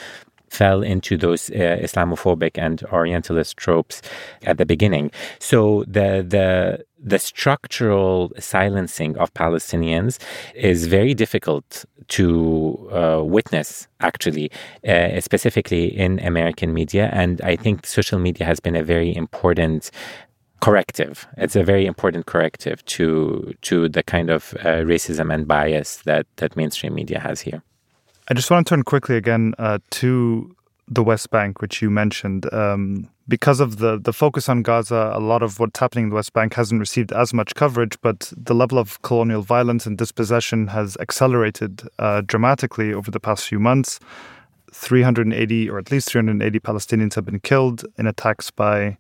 fell 0.50 0.84
into 0.84 1.18
those 1.18 1.50
uh, 1.50 1.80
Islamophobic 1.82 2.58
and 2.58 2.84
Orientalist 2.91 3.58
tropes 3.58 4.02
at 4.43 4.58
the 4.58 4.66
beginning. 4.66 5.12
So 5.39 5.84
the 5.88 6.26
the 6.28 6.86
the 7.02 7.20
structural 7.20 8.32
silencing 8.39 9.18
of 9.18 9.34
Palestinians 9.34 10.20
is 10.54 10.88
very 10.88 11.14
difficult 11.14 11.86
to 12.10 12.89
uh, 12.91 13.24
witness, 13.24 13.88
actually, 14.02 14.52
uh, 14.88 15.22
specifically 15.22 15.86
in 15.97 16.20
American 16.20 16.74
media. 16.74 17.10
And 17.14 17.41
I 17.41 17.56
think 17.56 17.86
social 17.86 18.20
media 18.20 18.45
has 18.45 18.60
been 18.60 18.76
a 18.76 18.84
very 18.84 19.16
important 19.16 19.91
corrective. 20.62 21.28
It's 21.38 21.56
a 21.56 21.64
very 21.64 21.86
important 21.86 22.26
corrective 22.26 22.84
to 22.86 23.54
to 23.62 23.89
the 23.89 24.04
kind 24.04 24.30
of 24.30 24.54
uh, 24.60 24.84
racism 24.84 25.34
and 25.34 25.47
bias 25.47 25.97
that 26.04 26.26
that 26.38 26.56
mainstream 26.58 26.95
media 26.95 27.20
has 27.20 27.41
here. 27.41 27.62
I 28.32 28.36
just 28.36 28.52
want 28.52 28.68
to 28.68 28.70
turn 28.70 28.84
quickly 28.84 29.16
again 29.16 29.56
uh, 29.58 29.80
to 29.90 30.56
the 30.88 31.02
West 31.02 31.32
Bank, 31.32 31.62
which 31.62 31.82
you 31.82 31.90
mentioned. 31.90 32.52
Um, 32.54 33.10
because 33.28 33.60
of 33.60 33.78
the, 33.78 33.98
the 33.98 34.14
focus 34.14 34.48
on 34.48 34.62
Gaza, 34.62 35.12
a 35.16 35.20
lot 35.20 35.42
of 35.42 35.60
what's 35.60 35.80
happening 35.80 36.04
in 36.04 36.10
the 36.10 36.16
West 36.16 36.34
Bank 36.34 36.54
hasn't 36.54 36.80
received 36.80 37.12
as 37.12 37.34
much 37.34 37.56
coverage, 37.56 38.00
but 38.02 38.32
the 38.38 38.54
level 38.54 38.78
of 38.78 39.02
colonial 39.02 39.42
violence 39.42 39.88
and 39.88 39.98
dispossession 39.98 40.68
has 40.68 40.96
accelerated 40.98 41.82
uh, 41.98 42.22
dramatically 42.22 42.94
over 42.94 43.10
the 43.10 43.20
past 43.20 43.48
few 43.48 43.60
months. 43.60 44.00
380, 44.72 45.68
or 45.68 45.80
at 45.80 45.90
least 45.90 46.12
380 46.12 46.60
Palestinians 46.60 47.16
have 47.16 47.26
been 47.26 47.40
killed 47.40 47.84
in 47.98 48.06
attacks 48.06 48.52
by 48.52 48.96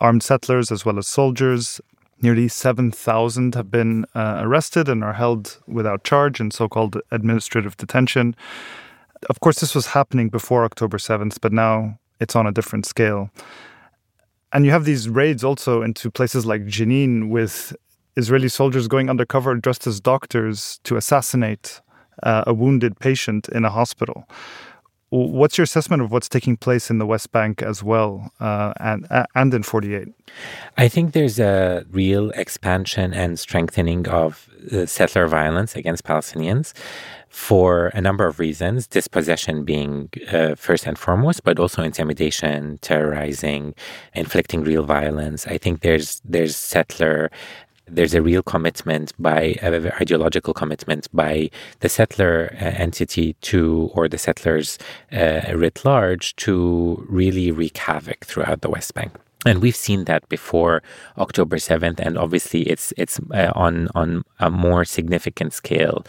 armed 0.00 0.22
settlers 0.22 0.70
as 0.70 0.84
well 0.86 0.98
as 0.98 1.08
soldiers. 1.08 1.80
Nearly 2.22 2.46
7,000 2.46 3.56
have 3.56 3.70
been 3.70 4.06
uh, 4.14 4.38
arrested 4.42 4.88
and 4.88 5.02
are 5.02 5.14
held 5.14 5.58
without 5.66 6.04
charge 6.04 6.40
in 6.40 6.52
so 6.52 6.68
called 6.68 6.96
administrative 7.10 7.76
detention. 7.76 8.36
Of 9.28 9.40
course, 9.40 9.58
this 9.60 9.74
was 9.74 9.86
happening 9.86 10.28
before 10.28 10.64
October 10.64 10.98
7th, 10.98 11.38
but 11.40 11.52
now 11.52 11.98
it's 12.20 12.36
on 12.36 12.46
a 12.46 12.52
different 12.52 12.86
scale. 12.86 13.30
And 14.52 14.64
you 14.64 14.70
have 14.70 14.84
these 14.84 15.08
raids 15.08 15.42
also 15.42 15.82
into 15.82 16.10
places 16.10 16.46
like 16.46 16.64
Jenin 16.66 17.28
with 17.28 17.74
Israeli 18.16 18.48
soldiers 18.48 18.86
going 18.86 19.10
undercover 19.10 19.54
dressed 19.56 19.86
as 19.86 20.00
doctors 20.00 20.78
to 20.84 20.96
assassinate 20.96 21.80
uh, 22.22 22.44
a 22.46 22.54
wounded 22.54 23.00
patient 23.00 23.48
in 23.48 23.64
a 23.64 23.70
hospital. 23.70 24.28
What's 25.12 25.58
your 25.58 25.64
assessment 25.64 26.00
of 26.00 26.10
what's 26.10 26.26
taking 26.26 26.56
place 26.56 26.88
in 26.88 26.96
the 26.96 27.04
West 27.04 27.32
Bank 27.32 27.60
as 27.60 27.82
well, 27.82 28.32
uh, 28.40 28.72
and 28.80 29.06
and 29.34 29.52
in 29.52 29.62
48? 29.62 30.08
I 30.78 30.88
think 30.88 31.12
there's 31.12 31.38
a 31.38 31.84
real 31.90 32.30
expansion 32.30 33.12
and 33.12 33.38
strengthening 33.38 34.08
of 34.08 34.48
uh, 34.72 34.86
settler 34.86 35.26
violence 35.26 35.76
against 35.76 36.04
Palestinians 36.04 36.72
for 37.28 37.88
a 37.88 38.00
number 38.00 38.26
of 38.26 38.38
reasons. 38.38 38.86
Dispossession 38.86 39.64
being 39.64 40.08
uh, 40.32 40.54
first 40.54 40.86
and 40.86 40.98
foremost, 40.98 41.44
but 41.44 41.58
also 41.58 41.82
intimidation, 41.82 42.78
terrorizing, 42.80 43.74
inflicting 44.14 44.62
real 44.62 44.82
violence. 44.82 45.46
I 45.46 45.58
think 45.58 45.82
there's 45.82 46.22
there's 46.24 46.56
settler 46.56 47.30
there's 47.92 48.14
a 48.14 48.22
real 48.22 48.42
commitment 48.42 49.12
by 49.18 49.56
ideological 49.62 50.54
commitment 50.54 51.08
by 51.12 51.50
the 51.80 51.88
settler 51.88 52.56
uh, 52.60 52.64
entity 52.64 53.34
to 53.42 53.90
or 53.94 54.08
the 54.08 54.18
settlers 54.18 54.78
uh, 55.12 55.40
writ 55.54 55.84
large 55.84 56.34
to 56.36 57.04
really 57.08 57.50
wreak 57.50 57.76
havoc 57.78 58.24
throughout 58.24 58.62
the 58.62 58.70
West 58.70 58.94
Bank. 58.94 59.12
And 59.44 59.60
we've 59.60 59.76
seen 59.76 60.04
that 60.04 60.28
before 60.28 60.82
October 61.18 61.56
7th, 61.56 61.98
and 61.98 62.16
obviously 62.16 62.62
it's 62.62 62.92
it's 62.96 63.18
uh, 63.34 63.50
on 63.56 63.88
on 63.94 64.22
a 64.38 64.50
more 64.50 64.84
significant 64.84 65.52
scale 65.52 66.04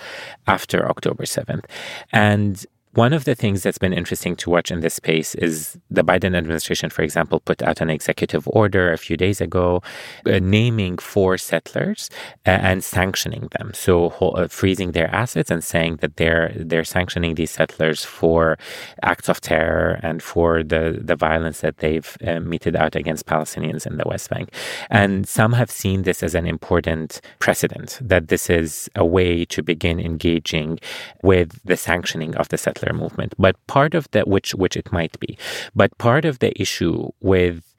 after 0.45 0.87
October 0.87 1.23
7th. 1.23 1.65
And 2.11 2.63
one 2.95 3.11
of 3.11 3.25
the 3.25 3.33
things 3.33 3.63
that's 3.63 3.79
been 3.79 3.93
interesting 3.93 4.35
to 4.35 4.51
watch 4.51 4.69
in 4.69 4.81
this 4.81 4.93
space 4.93 5.33
is 5.35 5.77
the 5.89 6.03
Biden 6.03 6.37
administration, 6.37 6.91
for 6.91 7.01
example, 7.01 7.39
put 7.39 7.63
out 7.63 7.81
an 7.81 7.89
executive 7.89 8.47
order 8.47 8.91
a 8.91 8.97
few 8.97 9.17
days 9.17 9.41
ago 9.41 9.81
uh, 10.27 10.39
naming 10.39 10.99
four 10.99 11.37
settlers 11.39 12.11
uh, 12.45 12.51
and 12.51 12.83
sanctioning 12.83 13.49
them. 13.57 13.71
So 13.73 14.07
uh, 14.09 14.47
freezing 14.47 14.91
their 14.91 15.13
assets 15.13 15.49
and 15.49 15.63
saying 15.63 15.97
that 15.97 16.17
they're 16.17 16.53
they're 16.55 16.83
sanctioning 16.83 17.33
these 17.35 17.51
settlers 17.51 18.05
for 18.05 18.57
acts 19.01 19.27
of 19.27 19.41
terror 19.41 19.99
and 20.03 20.21
for 20.21 20.61
the 20.61 20.99
the 21.01 21.15
violence 21.15 21.61
that 21.61 21.77
they've 21.77 22.15
uh, 22.27 22.39
meted 22.41 22.75
out 22.75 22.95
against 22.95 23.25
Palestinians 23.25 23.87
in 23.87 23.97
the 23.97 24.07
West 24.07 24.29
Bank. 24.29 24.49
And 24.91 25.27
some 25.27 25.53
have 25.53 25.71
seen 25.71 26.03
this 26.03 26.21
as 26.21 26.35
an 26.35 26.45
important 26.45 27.21
precedent 27.39 27.97
that 28.01 28.27
this 28.27 28.51
is 28.51 28.87
a 28.95 29.05
way 29.05 29.45
to 29.45 29.63
begin 29.63 29.99
engaging 29.99 30.79
with 31.23 31.59
the 31.65 31.77
sanctioning 31.77 32.35
of 32.35 32.49
the 32.49 32.57
settlers 32.57 32.82
movement. 32.91 33.33
But 33.39 33.55
part 33.67 33.93
of 33.93 34.11
that, 34.11 34.27
which 34.27 34.53
which 34.55 34.75
it 34.75 34.91
might 34.91 35.17
be, 35.19 35.37
but 35.73 35.97
part 35.99 36.25
of 36.25 36.39
the 36.39 36.59
issue 36.61 37.09
with 37.21 37.73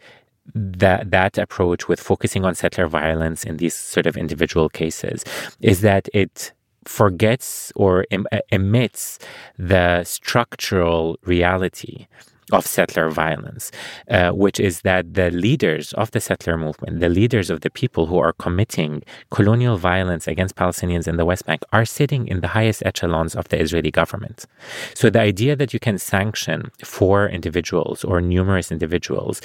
that 0.55 1.11
that 1.11 1.39
approach 1.39 1.89
with 1.89 2.01
focusing 2.01 2.45
on 2.45 2.55
settler 2.55 2.87
violence 2.87 3.45
in 3.45 3.57
these 3.57 3.75
sort 3.75 4.07
of 4.07 4.17
individual 4.17 4.69
cases 4.69 5.25
is 5.61 5.81
that 5.81 6.09
it 6.13 6.53
forgets 6.87 7.73
or 7.77 8.05
em- 8.11 8.27
emits 8.51 9.19
the 9.59 10.05
structural 10.05 11.19
reality 11.25 12.07
of 12.53 12.67
settler 12.67 13.11
violence, 13.11 13.71
uh, 14.11 14.31
which 14.31 14.61
is 14.61 14.83
that 14.83 15.15
the 15.15 15.31
leaders 15.31 15.93
of 15.95 16.11
the 16.11 16.21
settler 16.21 16.57
movement, 16.57 17.01
the 17.01 17.09
leaders 17.09 17.51
of 17.51 17.63
the 17.63 17.71
people 17.71 18.07
who 18.07 18.19
are 18.19 18.33
committing 18.35 19.03
colonial 19.31 19.77
violence 19.77 20.29
against 20.29 20.57
Palestinians 20.57 21.09
in 21.09 21.17
the 21.17 21.25
West 21.25 21.47
Bank, 21.47 21.63
are 21.73 21.85
sitting 21.85 22.29
in 22.29 22.41
the 22.41 22.49
highest 22.49 22.83
echelons 22.85 23.35
of 23.35 23.49
the 23.49 23.59
Israeli 23.59 23.91
government. 23.91 24.47
So 24.95 25.11
the 25.11 25.21
idea 25.21 25.57
that 25.57 25.73
you 25.73 25.81
can 25.81 25.99
sanction 25.99 26.71
four 26.85 27.29
individuals 27.29 28.05
or 28.05 28.21
numerous 28.21 28.71
individuals 28.71 29.41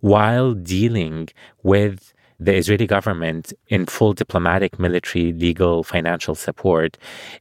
while 0.00 0.54
dealing 0.54 1.28
with 1.62 2.12
the 2.38 2.54
Israeli 2.54 2.86
government 2.86 3.52
in 3.68 3.86
full 3.86 4.12
diplomatic, 4.12 4.78
military, 4.78 5.32
legal, 5.32 5.84
financial 5.84 6.34
support 6.34 6.98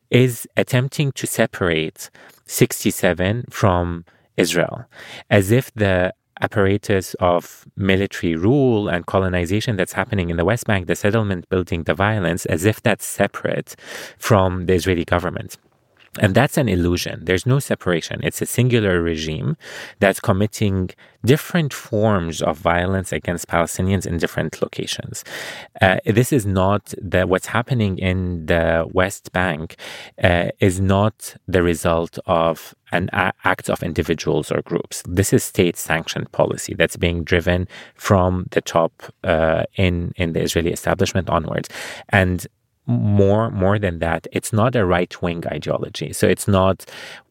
is 0.10 0.48
attempting 0.56 1.12
to 1.14 1.28
separate 1.28 2.10
67 2.46 3.46
from 3.50 4.06
Israel, 4.38 4.86
as 5.30 5.52
if 5.52 5.74
the 5.74 6.14
apparatus 6.42 7.16
of 7.20 7.66
military 7.76 8.36
rule 8.36 8.88
and 8.90 9.06
colonization 9.06 9.76
that's 9.76 9.94
happening 9.94 10.30
in 10.30 10.38
the 10.38 10.46
West 10.46 10.66
Bank, 10.66 10.88
the 10.88 10.96
settlement 10.96 11.48
building, 11.50 11.84
the 11.84 11.94
violence, 11.94 12.46
as 12.48 12.66
if 12.66 12.82
that's 12.82 13.06
separate 13.06 13.76
from 14.18 14.66
the 14.66 14.74
Israeli 14.74 15.06
government. 15.06 15.58
And 16.20 16.36
that's 16.36 16.58
an 16.58 16.70
illusion. 16.70 17.26
There's 17.26 17.46
no 17.46 17.60
separation. 17.60 18.22
It's 18.24 18.42
a 18.42 18.46
singular 18.46 19.02
regime 19.02 19.58
that's 20.00 20.20
committing 20.20 20.92
different 21.26 21.74
forms 21.74 22.42
of 22.42 22.58
violence 22.58 23.12
against 23.12 23.48
Palestinians 23.48 24.06
in 24.06 24.18
different 24.18 24.62
locations. 24.62 25.24
Uh, 25.82 25.98
this 26.06 26.32
is 26.32 26.46
not 26.46 26.94
that 27.02 27.30
what's 27.30 27.48
happening 27.48 27.98
in 27.98 28.46
the 28.46 28.88
West 28.92 29.32
Bank 29.32 29.76
uh, 30.22 30.50
is 30.60 30.80
not 30.80 31.36
the 31.48 31.64
result 31.64 32.20
of 32.28 32.76
an 32.92 33.10
a- 33.14 33.34
act 33.44 33.70
of 33.70 33.82
individuals 33.82 34.52
or 34.52 34.62
groups. 34.62 35.02
This 35.08 35.34
is 35.34 35.44
state 35.44 35.78
sanctioned 35.78 36.32
policy 36.32 36.74
that's 36.76 36.98
being 36.98 37.24
driven 37.24 37.68
from 37.96 38.48
the 38.52 38.62
top 38.62 38.92
uh, 39.24 39.64
in 39.76 40.14
in 40.16 40.34
the 40.34 40.42
Israeli 40.42 40.72
establishment 40.72 41.30
onwards, 41.30 41.70
and 42.10 42.46
more 42.86 43.50
more 43.50 43.80
than 43.80 44.00
that 44.00 44.28
it's 44.32 44.52
not 44.52 44.76
a 44.76 44.86
right 44.86 45.22
wing 45.22 45.44
ideology. 45.48 46.12
So 46.14 46.28
it's 46.28 46.48
not 46.48 46.86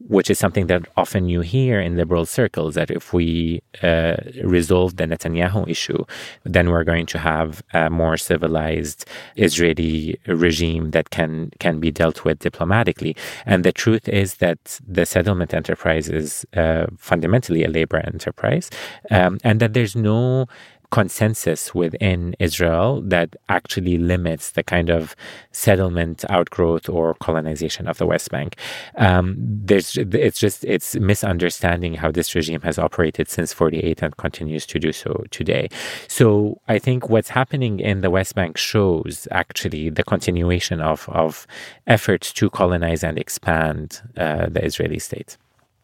which 0.07 0.29
is 0.29 0.39
something 0.39 0.67
that 0.67 0.87
often 0.97 1.29
you 1.29 1.41
hear 1.41 1.79
in 1.79 1.95
liberal 1.95 2.25
circles 2.25 2.75
that 2.75 2.89
if 2.89 3.13
we 3.13 3.61
uh, 3.81 4.15
resolve 4.43 4.97
the 4.97 5.05
Netanyahu 5.05 5.69
issue 5.69 6.03
then 6.43 6.69
we're 6.71 6.83
going 6.83 7.05
to 7.05 7.19
have 7.19 7.63
a 7.73 7.89
more 7.89 8.17
civilized 8.17 9.05
Israeli 9.35 10.19
regime 10.27 10.91
that 10.91 11.11
can 11.11 11.51
can 11.59 11.79
be 11.79 11.91
dealt 11.91 12.25
with 12.25 12.39
diplomatically. 12.39 13.15
And 13.45 13.63
the 13.63 13.71
truth 13.71 14.09
is 14.09 14.35
that 14.35 14.79
the 14.87 15.05
settlement 15.05 15.53
enterprise 15.53 16.09
is 16.09 16.45
uh, 16.55 16.87
fundamentally 16.97 17.63
a 17.63 17.69
labor 17.69 17.97
enterprise 17.97 18.69
um, 19.11 19.39
and 19.43 19.59
that 19.59 19.73
there's 19.73 19.95
no 19.95 20.47
consensus 20.93 21.73
within 21.73 22.35
Israel 22.37 23.01
that 23.01 23.35
actually 23.49 23.97
limits 23.97 24.51
the 24.51 24.61
kind 24.61 24.91
of 24.91 25.15
settlement 25.51 26.23
outgrowth 26.29 26.87
or 26.87 27.15
colonization 27.15 27.87
of 27.87 27.97
the 27.97 28.05
West 28.05 28.29
Bank. 28.29 28.57
Um, 28.97 29.35
there's 29.39 29.97
it's 29.97 30.39
just 30.39 30.63
it's 30.63 30.93
misunderstanding 30.95 31.95
how 31.95 32.11
this 32.11 32.35
regime 32.35 32.61
has 32.61 32.77
operated 32.77 33.27
since 33.27 33.51
48 33.53 34.03
and 34.03 34.15
continues 34.17 34.67
to 34.67 34.77
do 34.77 34.91
so 34.91 35.23
today. 35.31 35.67
So 36.07 36.61
I 36.67 36.77
think 36.77 37.09
what's 37.09 37.29
happening 37.29 37.79
in 37.79 38.01
the 38.01 38.11
West 38.11 38.35
Bank 38.35 38.55
shows 38.55 39.27
actually 39.31 39.89
the 39.89 40.03
continuation 40.03 40.79
of 40.79 41.09
of 41.09 41.47
efforts 41.87 42.31
to 42.33 42.51
colonize 42.51 43.03
and 43.03 43.17
expand 43.17 43.99
uh, 44.15 44.45
the 44.47 44.63
Israeli 44.63 44.99
state. 44.99 45.37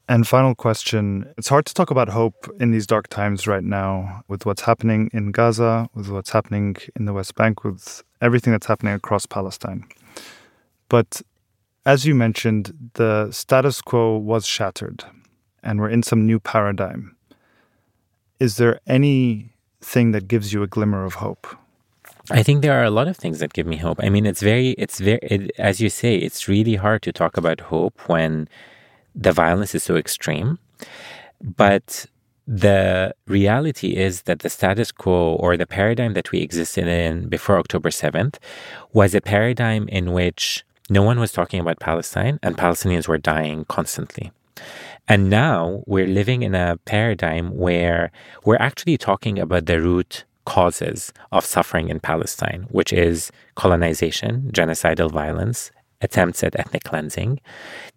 And 0.09 0.27
final 0.27 0.55
question 0.55 1.31
it's 1.37 1.47
hard 1.47 1.67
to 1.67 1.73
talk 1.75 1.91
about 1.91 2.09
hope 2.09 2.49
in 2.59 2.71
these 2.71 2.87
dark 2.87 3.09
times 3.09 3.45
right 3.45 3.63
now 3.63 4.23
with 4.27 4.43
what's 4.43 4.63
happening 4.63 5.11
in 5.13 5.31
Gaza, 5.31 5.87
with 5.93 6.09
what's 6.09 6.31
happening 6.31 6.77
in 6.95 7.05
the 7.05 7.13
West 7.13 7.35
Bank, 7.35 7.63
with 7.63 8.03
everything 8.19 8.51
that's 8.51 8.65
happening 8.65 8.95
across 8.95 9.27
Palestine. 9.27 9.85
But 10.89 11.21
as 11.85 12.07
you 12.07 12.15
mentioned, 12.15 12.91
the 12.95 13.31
status 13.31 13.81
quo 13.81 14.17
was 14.17 14.47
shattered 14.47 15.03
and 15.61 15.79
we're 15.79 15.89
in 15.89 16.01
some 16.01 16.25
new 16.25 16.39
paradigm. 16.39 17.15
Is 18.39 18.57
there 18.57 18.79
anything 18.87 20.11
that 20.13 20.27
gives 20.27 20.51
you 20.51 20.63
a 20.63 20.67
glimmer 20.67 21.05
of 21.05 21.15
hope? 21.15 21.45
I 22.31 22.41
think 22.41 22.63
there 22.63 22.79
are 22.79 22.83
a 22.83 22.89
lot 22.89 23.07
of 23.07 23.15
things 23.15 23.39
that 23.39 23.53
give 23.53 23.67
me 23.67 23.75
hope. 23.75 23.99
I 24.01 24.09
mean, 24.09 24.25
it's 24.25 24.41
very, 24.41 24.69
it's 24.71 24.99
very, 24.99 25.19
it, 25.21 25.51
as 25.59 25.79
you 25.79 25.89
say, 25.89 26.15
it's 26.15 26.47
really 26.47 26.75
hard 26.75 27.03
to 27.03 27.11
talk 27.11 27.37
about 27.37 27.59
hope 27.59 28.09
when 28.09 28.47
the 29.15 29.31
violence 29.31 29.75
is 29.75 29.83
so 29.83 29.95
extreme. 29.95 30.59
But 31.41 32.05
the 32.47 33.13
reality 33.27 33.95
is 33.95 34.23
that 34.23 34.39
the 34.39 34.49
status 34.49 34.91
quo 34.91 35.35
or 35.35 35.55
the 35.55 35.67
paradigm 35.67 36.13
that 36.13 36.31
we 36.31 36.39
existed 36.39 36.87
in 36.87 37.29
before 37.29 37.59
October 37.59 37.89
7th 37.89 38.37
was 38.91 39.13
a 39.13 39.21
paradigm 39.21 39.87
in 39.89 40.13
which 40.13 40.65
no 40.89 41.03
one 41.03 41.19
was 41.19 41.31
talking 41.31 41.59
about 41.59 41.79
Palestine 41.79 42.39
and 42.41 42.57
Palestinians 42.57 43.07
were 43.07 43.19
dying 43.19 43.65
constantly. 43.65 44.31
And 45.07 45.29
now 45.29 45.83
we're 45.85 46.07
living 46.07 46.41
in 46.41 46.55
a 46.55 46.77
paradigm 46.85 47.55
where 47.55 48.11
we're 48.45 48.57
actually 48.57 48.97
talking 48.97 49.37
about 49.37 49.67
the 49.67 49.79
root 49.79 50.25
causes 50.45 51.13
of 51.31 51.45
suffering 51.45 51.89
in 51.89 51.99
Palestine, 51.99 52.65
which 52.71 52.91
is 52.91 53.31
colonization, 53.55 54.49
genocidal 54.51 55.11
violence, 55.11 55.71
attempts 56.01 56.43
at 56.43 56.57
ethnic 56.59 56.83
cleansing. 56.83 57.39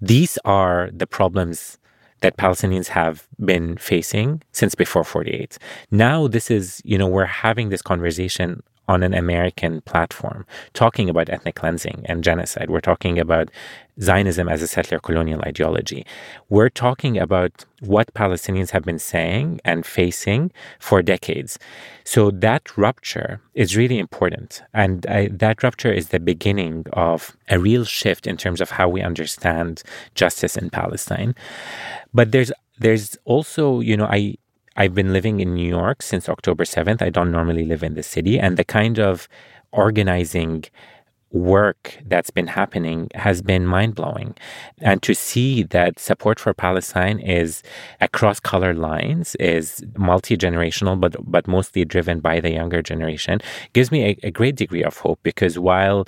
These 0.00 0.38
are 0.44 0.90
the 0.92 1.07
problems 1.07 1.78
that 2.20 2.36
Palestinians 2.36 2.88
have 2.88 3.26
been 3.44 3.76
facing 3.76 4.42
since 4.53 4.74
before 4.74 5.05
48. 5.05 5.59
Now, 5.90 6.28
this 6.28 6.50
is, 6.50 6.80
you 6.84 6.96
know, 6.96 7.07
we're 7.07 7.26
having 7.26 7.68
this 7.68 7.82
conversation 7.82 8.62
on 8.89 9.03
an 9.03 9.14
American 9.14 9.80
platform, 9.83 10.45
talking 10.72 11.09
about 11.09 11.28
ethnic 11.28 11.55
cleansing 11.55 12.03
and 12.07 12.24
genocide. 12.24 12.68
We're 12.68 12.80
talking 12.80 13.18
about 13.18 13.49
Zionism 14.01 14.49
as 14.49 14.62
a 14.62 14.66
settler 14.66 14.99
colonial 14.99 15.41
ideology. 15.43 16.07
We're 16.49 16.70
talking 16.70 17.18
about 17.18 17.64
what 17.80 18.12
Palestinians 18.14 18.70
have 18.70 18.85
been 18.85 18.99
saying 18.99 19.61
and 19.64 19.85
facing 19.85 20.51
for 20.78 21.03
decades. 21.03 21.59
So 22.05 22.30
that 22.30 22.76
rupture 22.76 23.41
is 23.55 23.76
really 23.76 23.99
important. 23.99 24.62
And 24.72 25.07
I, 25.07 25.28
that 25.28 25.62
rupture 25.62 25.93
is 25.93 26.09
the 26.09 26.20
beginning 26.20 26.87
of 26.93 27.37
a 27.49 27.59
real 27.59 27.85
shift 27.85 28.26
in 28.26 28.37
terms 28.37 28.61
of 28.61 28.70
how 28.70 28.89
we 28.89 29.03
understand 29.03 29.83
justice 30.14 30.57
in 30.57 30.70
Palestine. 30.70 31.35
But 32.14 32.33
there's 32.33 32.53
there's 32.78 33.16
also, 33.24 33.80
you 33.80 33.97
know, 33.97 34.07
I 34.07 34.37
I've 34.77 34.95
been 34.95 35.12
living 35.12 35.41
in 35.41 35.55
New 35.55 35.68
York 35.68 36.03
since 36.03 36.29
October 36.29 36.64
7th. 36.64 37.03
I 37.03 37.11
don't 37.11 37.31
normally 37.31 37.64
live 37.64 37.83
in 37.83 37.95
the 37.95 38.03
city. 38.03 38.39
And 38.39 38.57
the 38.57 38.64
kind 38.64 38.99
of 38.99 39.29
organizing 39.73 40.64
work 41.33 41.99
that's 42.07 42.31
been 42.31 42.47
happening 42.47 43.09
has 43.14 43.41
been 43.43 43.66
mind 43.66 43.95
blowing. 43.95 44.35
And 44.79 45.03
to 45.03 45.14
see 45.14 45.62
that 45.64 45.99
support 45.99 46.39
for 46.39 46.53
Palestine 46.53 47.18
is 47.18 47.62
across 48.01 48.39
color 48.39 48.75
lines, 48.75 49.35
is 49.37 49.83
multi 49.97 50.37
generational, 50.37 51.01
but, 51.01 51.16
but 51.20 51.49
mostly 51.49 51.85
driven 51.85 52.20
by 52.20 52.41
the 52.41 52.53
younger 52.53 52.83
generation, 52.83 53.41
gives 53.73 53.91
me 53.91 54.05
a, 54.05 54.27
a 54.29 54.31
great 54.31 54.57
degree 54.57 54.85
of 54.85 54.99
hope 54.99 55.20
because 55.23 55.59
while 55.59 56.07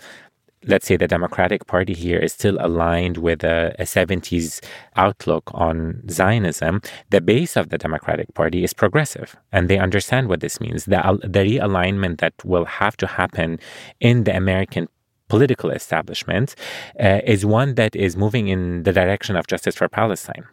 let's 0.67 0.87
say 0.87 0.97
the 0.97 1.09
Democratic 1.09 1.67
Party 1.67 1.95
here 1.95 2.19
is 2.19 2.33
still 2.33 2.57
aligned 2.61 3.19
with 3.19 3.45
a, 3.45 3.75
a, 3.79 3.85
70s 3.85 4.65
outlook 4.97 5.51
on 5.55 6.03
Zionism, 6.09 6.81
the 7.11 7.21
base 7.21 7.57
of 7.57 7.69
the 7.69 7.79
Democratic 7.79 8.33
Party 8.35 8.65
is 8.65 8.73
progressive 8.73 9.37
and 9.53 9.69
they 9.69 9.79
understand 9.79 10.29
what 10.29 10.41
this 10.41 10.61
means. 10.61 10.85
The, 10.87 11.19
the 11.23 11.41
realignment 11.41 12.19
that 12.19 12.35
will 12.45 12.65
have 12.65 12.97
to 12.99 13.07
happen 13.07 13.59
in 14.01 14.25
the 14.25 14.37
American 14.37 14.89
political 15.29 15.71
establishment 15.71 16.55
uh, 17.01 17.21
is 17.25 17.47
one 17.47 17.75
that 17.77 17.97
is 17.97 18.17
moving 18.17 18.49
in 18.49 18.83
the 18.83 18.93
direction 18.93 19.37
of 19.37 19.47
justice 19.47 19.75
for 19.75 19.89
Palestine. 19.89 20.45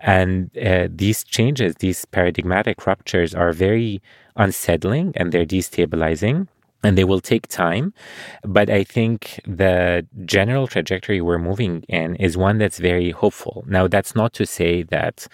And 0.00 0.56
uh, 0.56 0.88
these 0.90 1.24
changes, 1.24 1.76
these 1.76 2.04
paradigmatic 2.04 2.86
ruptures, 2.86 3.34
are 3.34 3.52
very 3.52 4.00
unsettling 4.36 5.12
and 5.16 5.32
they're 5.32 5.44
destabilizing 5.44 6.48
and 6.82 6.98
they 6.98 7.04
will 7.04 7.20
take 7.20 7.46
time. 7.48 7.94
But 8.42 8.68
I 8.70 8.84
think 8.84 9.40
the 9.46 10.06
general 10.24 10.66
trajectory 10.66 11.20
we're 11.20 11.38
moving 11.38 11.84
in 11.88 12.16
is 12.16 12.36
one 12.36 12.58
that's 12.58 12.78
very 12.78 13.10
hopeful. 13.10 13.64
Now, 13.66 13.88
that's 13.88 14.14
not 14.14 14.32
to 14.34 14.46
say 14.46 14.82
that 14.84 15.26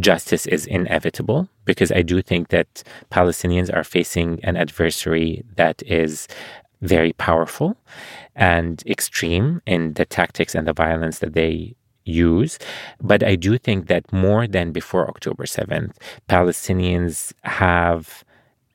justice 0.00 0.46
is 0.46 0.66
inevitable, 0.66 1.48
because 1.64 1.92
I 1.92 2.02
do 2.02 2.20
think 2.20 2.48
that 2.48 2.82
Palestinians 3.10 3.72
are 3.72 3.84
facing 3.84 4.40
an 4.42 4.56
adversary 4.56 5.44
that 5.54 5.82
is 5.86 6.26
very 6.82 7.12
powerful 7.14 7.76
and 8.34 8.82
extreme 8.86 9.62
in 9.66 9.94
the 9.94 10.04
tactics 10.04 10.54
and 10.54 10.66
the 10.66 10.72
violence 10.72 11.20
that 11.20 11.34
they 11.34 11.74
use. 12.04 12.58
But 13.00 13.22
I 13.22 13.36
do 13.36 13.56
think 13.58 13.86
that 13.86 14.12
more 14.12 14.46
than 14.46 14.72
before 14.72 15.08
October 15.08 15.44
7th, 15.44 15.96
Palestinians 16.28 17.32
have 17.44 18.24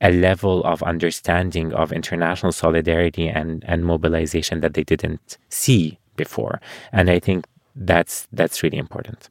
a 0.02 0.10
level 0.10 0.62
of 0.64 0.82
understanding 0.82 1.72
of 1.72 1.92
international 1.92 2.52
solidarity 2.52 3.28
and, 3.28 3.64
and 3.66 3.84
mobilization 3.84 4.60
that 4.60 4.74
they 4.74 4.82
didn't 4.82 5.38
see 5.48 5.98
before. 6.16 6.60
And 6.92 7.08
I 7.08 7.18
think 7.20 7.46
that's 7.74 8.28
that's 8.32 8.62
really 8.62 8.78
important. 8.78 9.30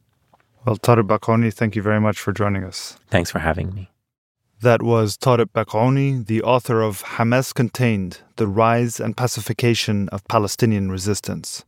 Well, 0.65 0.78
Tareq 0.78 1.07
Baconi, 1.07 1.53
thank 1.53 1.76
you 1.76 1.82
very 1.82 1.99
much 1.99 2.19
for 2.19 2.32
joining 2.32 2.63
us. 2.63 2.97
Thanks 3.09 3.32
for 3.32 3.39
having 3.39 3.74
me. 3.74 3.89
That 4.61 4.84
was 4.84 5.17
Tareq 5.17 5.47
Baconi, 5.47 6.26
the 6.26 6.43
author 6.43 6.82
of 6.82 7.03
Hamas 7.03 7.53
Contained 7.53 8.19
The 8.36 8.47
Rise 8.47 8.99
and 8.99 9.17
Pacification 9.17 10.07
of 10.09 10.28
Palestinian 10.28 10.91
Resistance. 10.91 11.65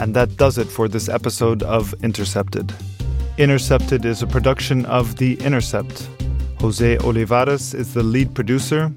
And 0.00 0.14
that 0.14 0.38
does 0.38 0.56
it 0.56 0.66
for 0.66 0.88
this 0.88 1.10
episode 1.10 1.62
of 1.62 1.92
Intercepted. 2.02 2.72
Intercepted 3.36 4.06
is 4.06 4.22
a 4.22 4.26
production 4.26 4.86
of 4.86 5.16
The 5.16 5.34
Intercept. 5.42 6.08
Jose 6.60 6.96
Olivares 7.00 7.74
is 7.74 7.92
the 7.92 8.02
lead 8.02 8.34
producer. 8.34 8.90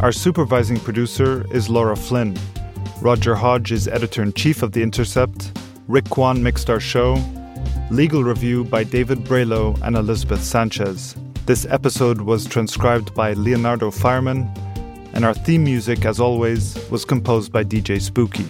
Our 0.00 0.12
supervising 0.12 0.80
producer 0.80 1.44
is 1.54 1.68
Laura 1.68 1.94
Flynn. 1.94 2.38
Roger 3.02 3.34
Hodge 3.34 3.70
is 3.70 3.86
editor 3.86 4.22
in 4.22 4.32
chief 4.32 4.62
of 4.62 4.72
The 4.72 4.82
Intercept. 4.82 5.58
Rick 5.88 6.08
Kwan 6.08 6.42
mixed 6.42 6.70
our 6.70 6.80
show. 6.80 7.22
Legal 7.90 8.24
review 8.24 8.64
by 8.64 8.82
David 8.82 9.24
Bralow 9.24 9.78
and 9.82 9.94
Elizabeth 9.94 10.42
Sanchez. 10.42 11.14
This 11.44 11.66
episode 11.68 12.22
was 12.22 12.46
transcribed 12.46 13.14
by 13.14 13.34
Leonardo 13.34 13.90
Faierman, 13.90 14.48
and 15.12 15.22
our 15.22 15.34
theme 15.34 15.64
music, 15.64 16.06
as 16.06 16.18
always, 16.18 16.78
was 16.90 17.04
composed 17.04 17.52
by 17.52 17.62
DJ 17.62 18.00
Spooky. 18.00 18.46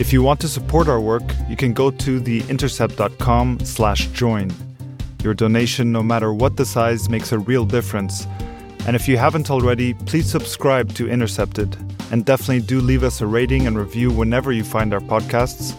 If 0.00 0.14
you 0.14 0.22
want 0.22 0.40
to 0.40 0.48
support 0.48 0.88
our 0.88 0.98
work, 0.98 1.22
you 1.46 1.56
can 1.56 1.74
go 1.74 1.90
to 1.90 2.20
theintercept.com 2.22 3.60
slash 3.60 4.06
join. 4.06 4.50
Your 5.22 5.34
donation, 5.34 5.92
no 5.92 6.02
matter 6.02 6.32
what 6.32 6.56
the 6.56 6.64
size, 6.64 7.10
makes 7.10 7.32
a 7.32 7.38
real 7.38 7.66
difference. 7.66 8.26
And 8.86 8.96
if 8.96 9.06
you 9.06 9.18
haven't 9.18 9.50
already, 9.50 9.92
please 9.92 10.30
subscribe 10.30 10.94
to 10.94 11.06
Intercepted. 11.06 11.76
And 12.10 12.24
definitely 12.24 12.60
do 12.60 12.80
leave 12.80 13.04
us 13.04 13.20
a 13.20 13.26
rating 13.26 13.66
and 13.66 13.78
review 13.78 14.10
whenever 14.10 14.52
you 14.52 14.64
find 14.64 14.94
our 14.94 15.00
podcasts. 15.00 15.74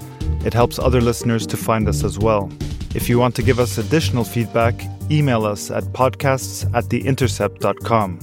It 0.46 0.54
helps 0.54 0.78
other 0.78 1.02
listeners 1.02 1.48
to 1.48 1.58
find 1.58 1.90
us 1.90 2.04
as 2.04 2.20
well. 2.20 2.52
If 2.94 3.10
you 3.10 3.18
want 3.18 3.34
to 3.38 3.44
give 3.44 3.60
us 3.60 3.80
additional 3.80 4.24
feedback, 4.24 4.76
email 5.10 5.46
us 5.48 5.72
at 5.72 5.84
podcasts 5.86 6.72
at 6.76 6.84
theintercept.com. 6.86 8.20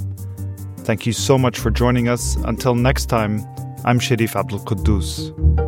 Thank 0.78 1.06
you 1.06 1.12
so 1.12 1.36
much 1.36 1.58
for 1.58 1.72
joining 1.72 2.08
us. 2.08 2.36
Until 2.44 2.76
next 2.76 3.06
time, 3.06 3.44
I'm 3.84 3.98
Sharif 3.98 4.36
Abdel 4.36 4.60
Kouddous. 4.60 5.67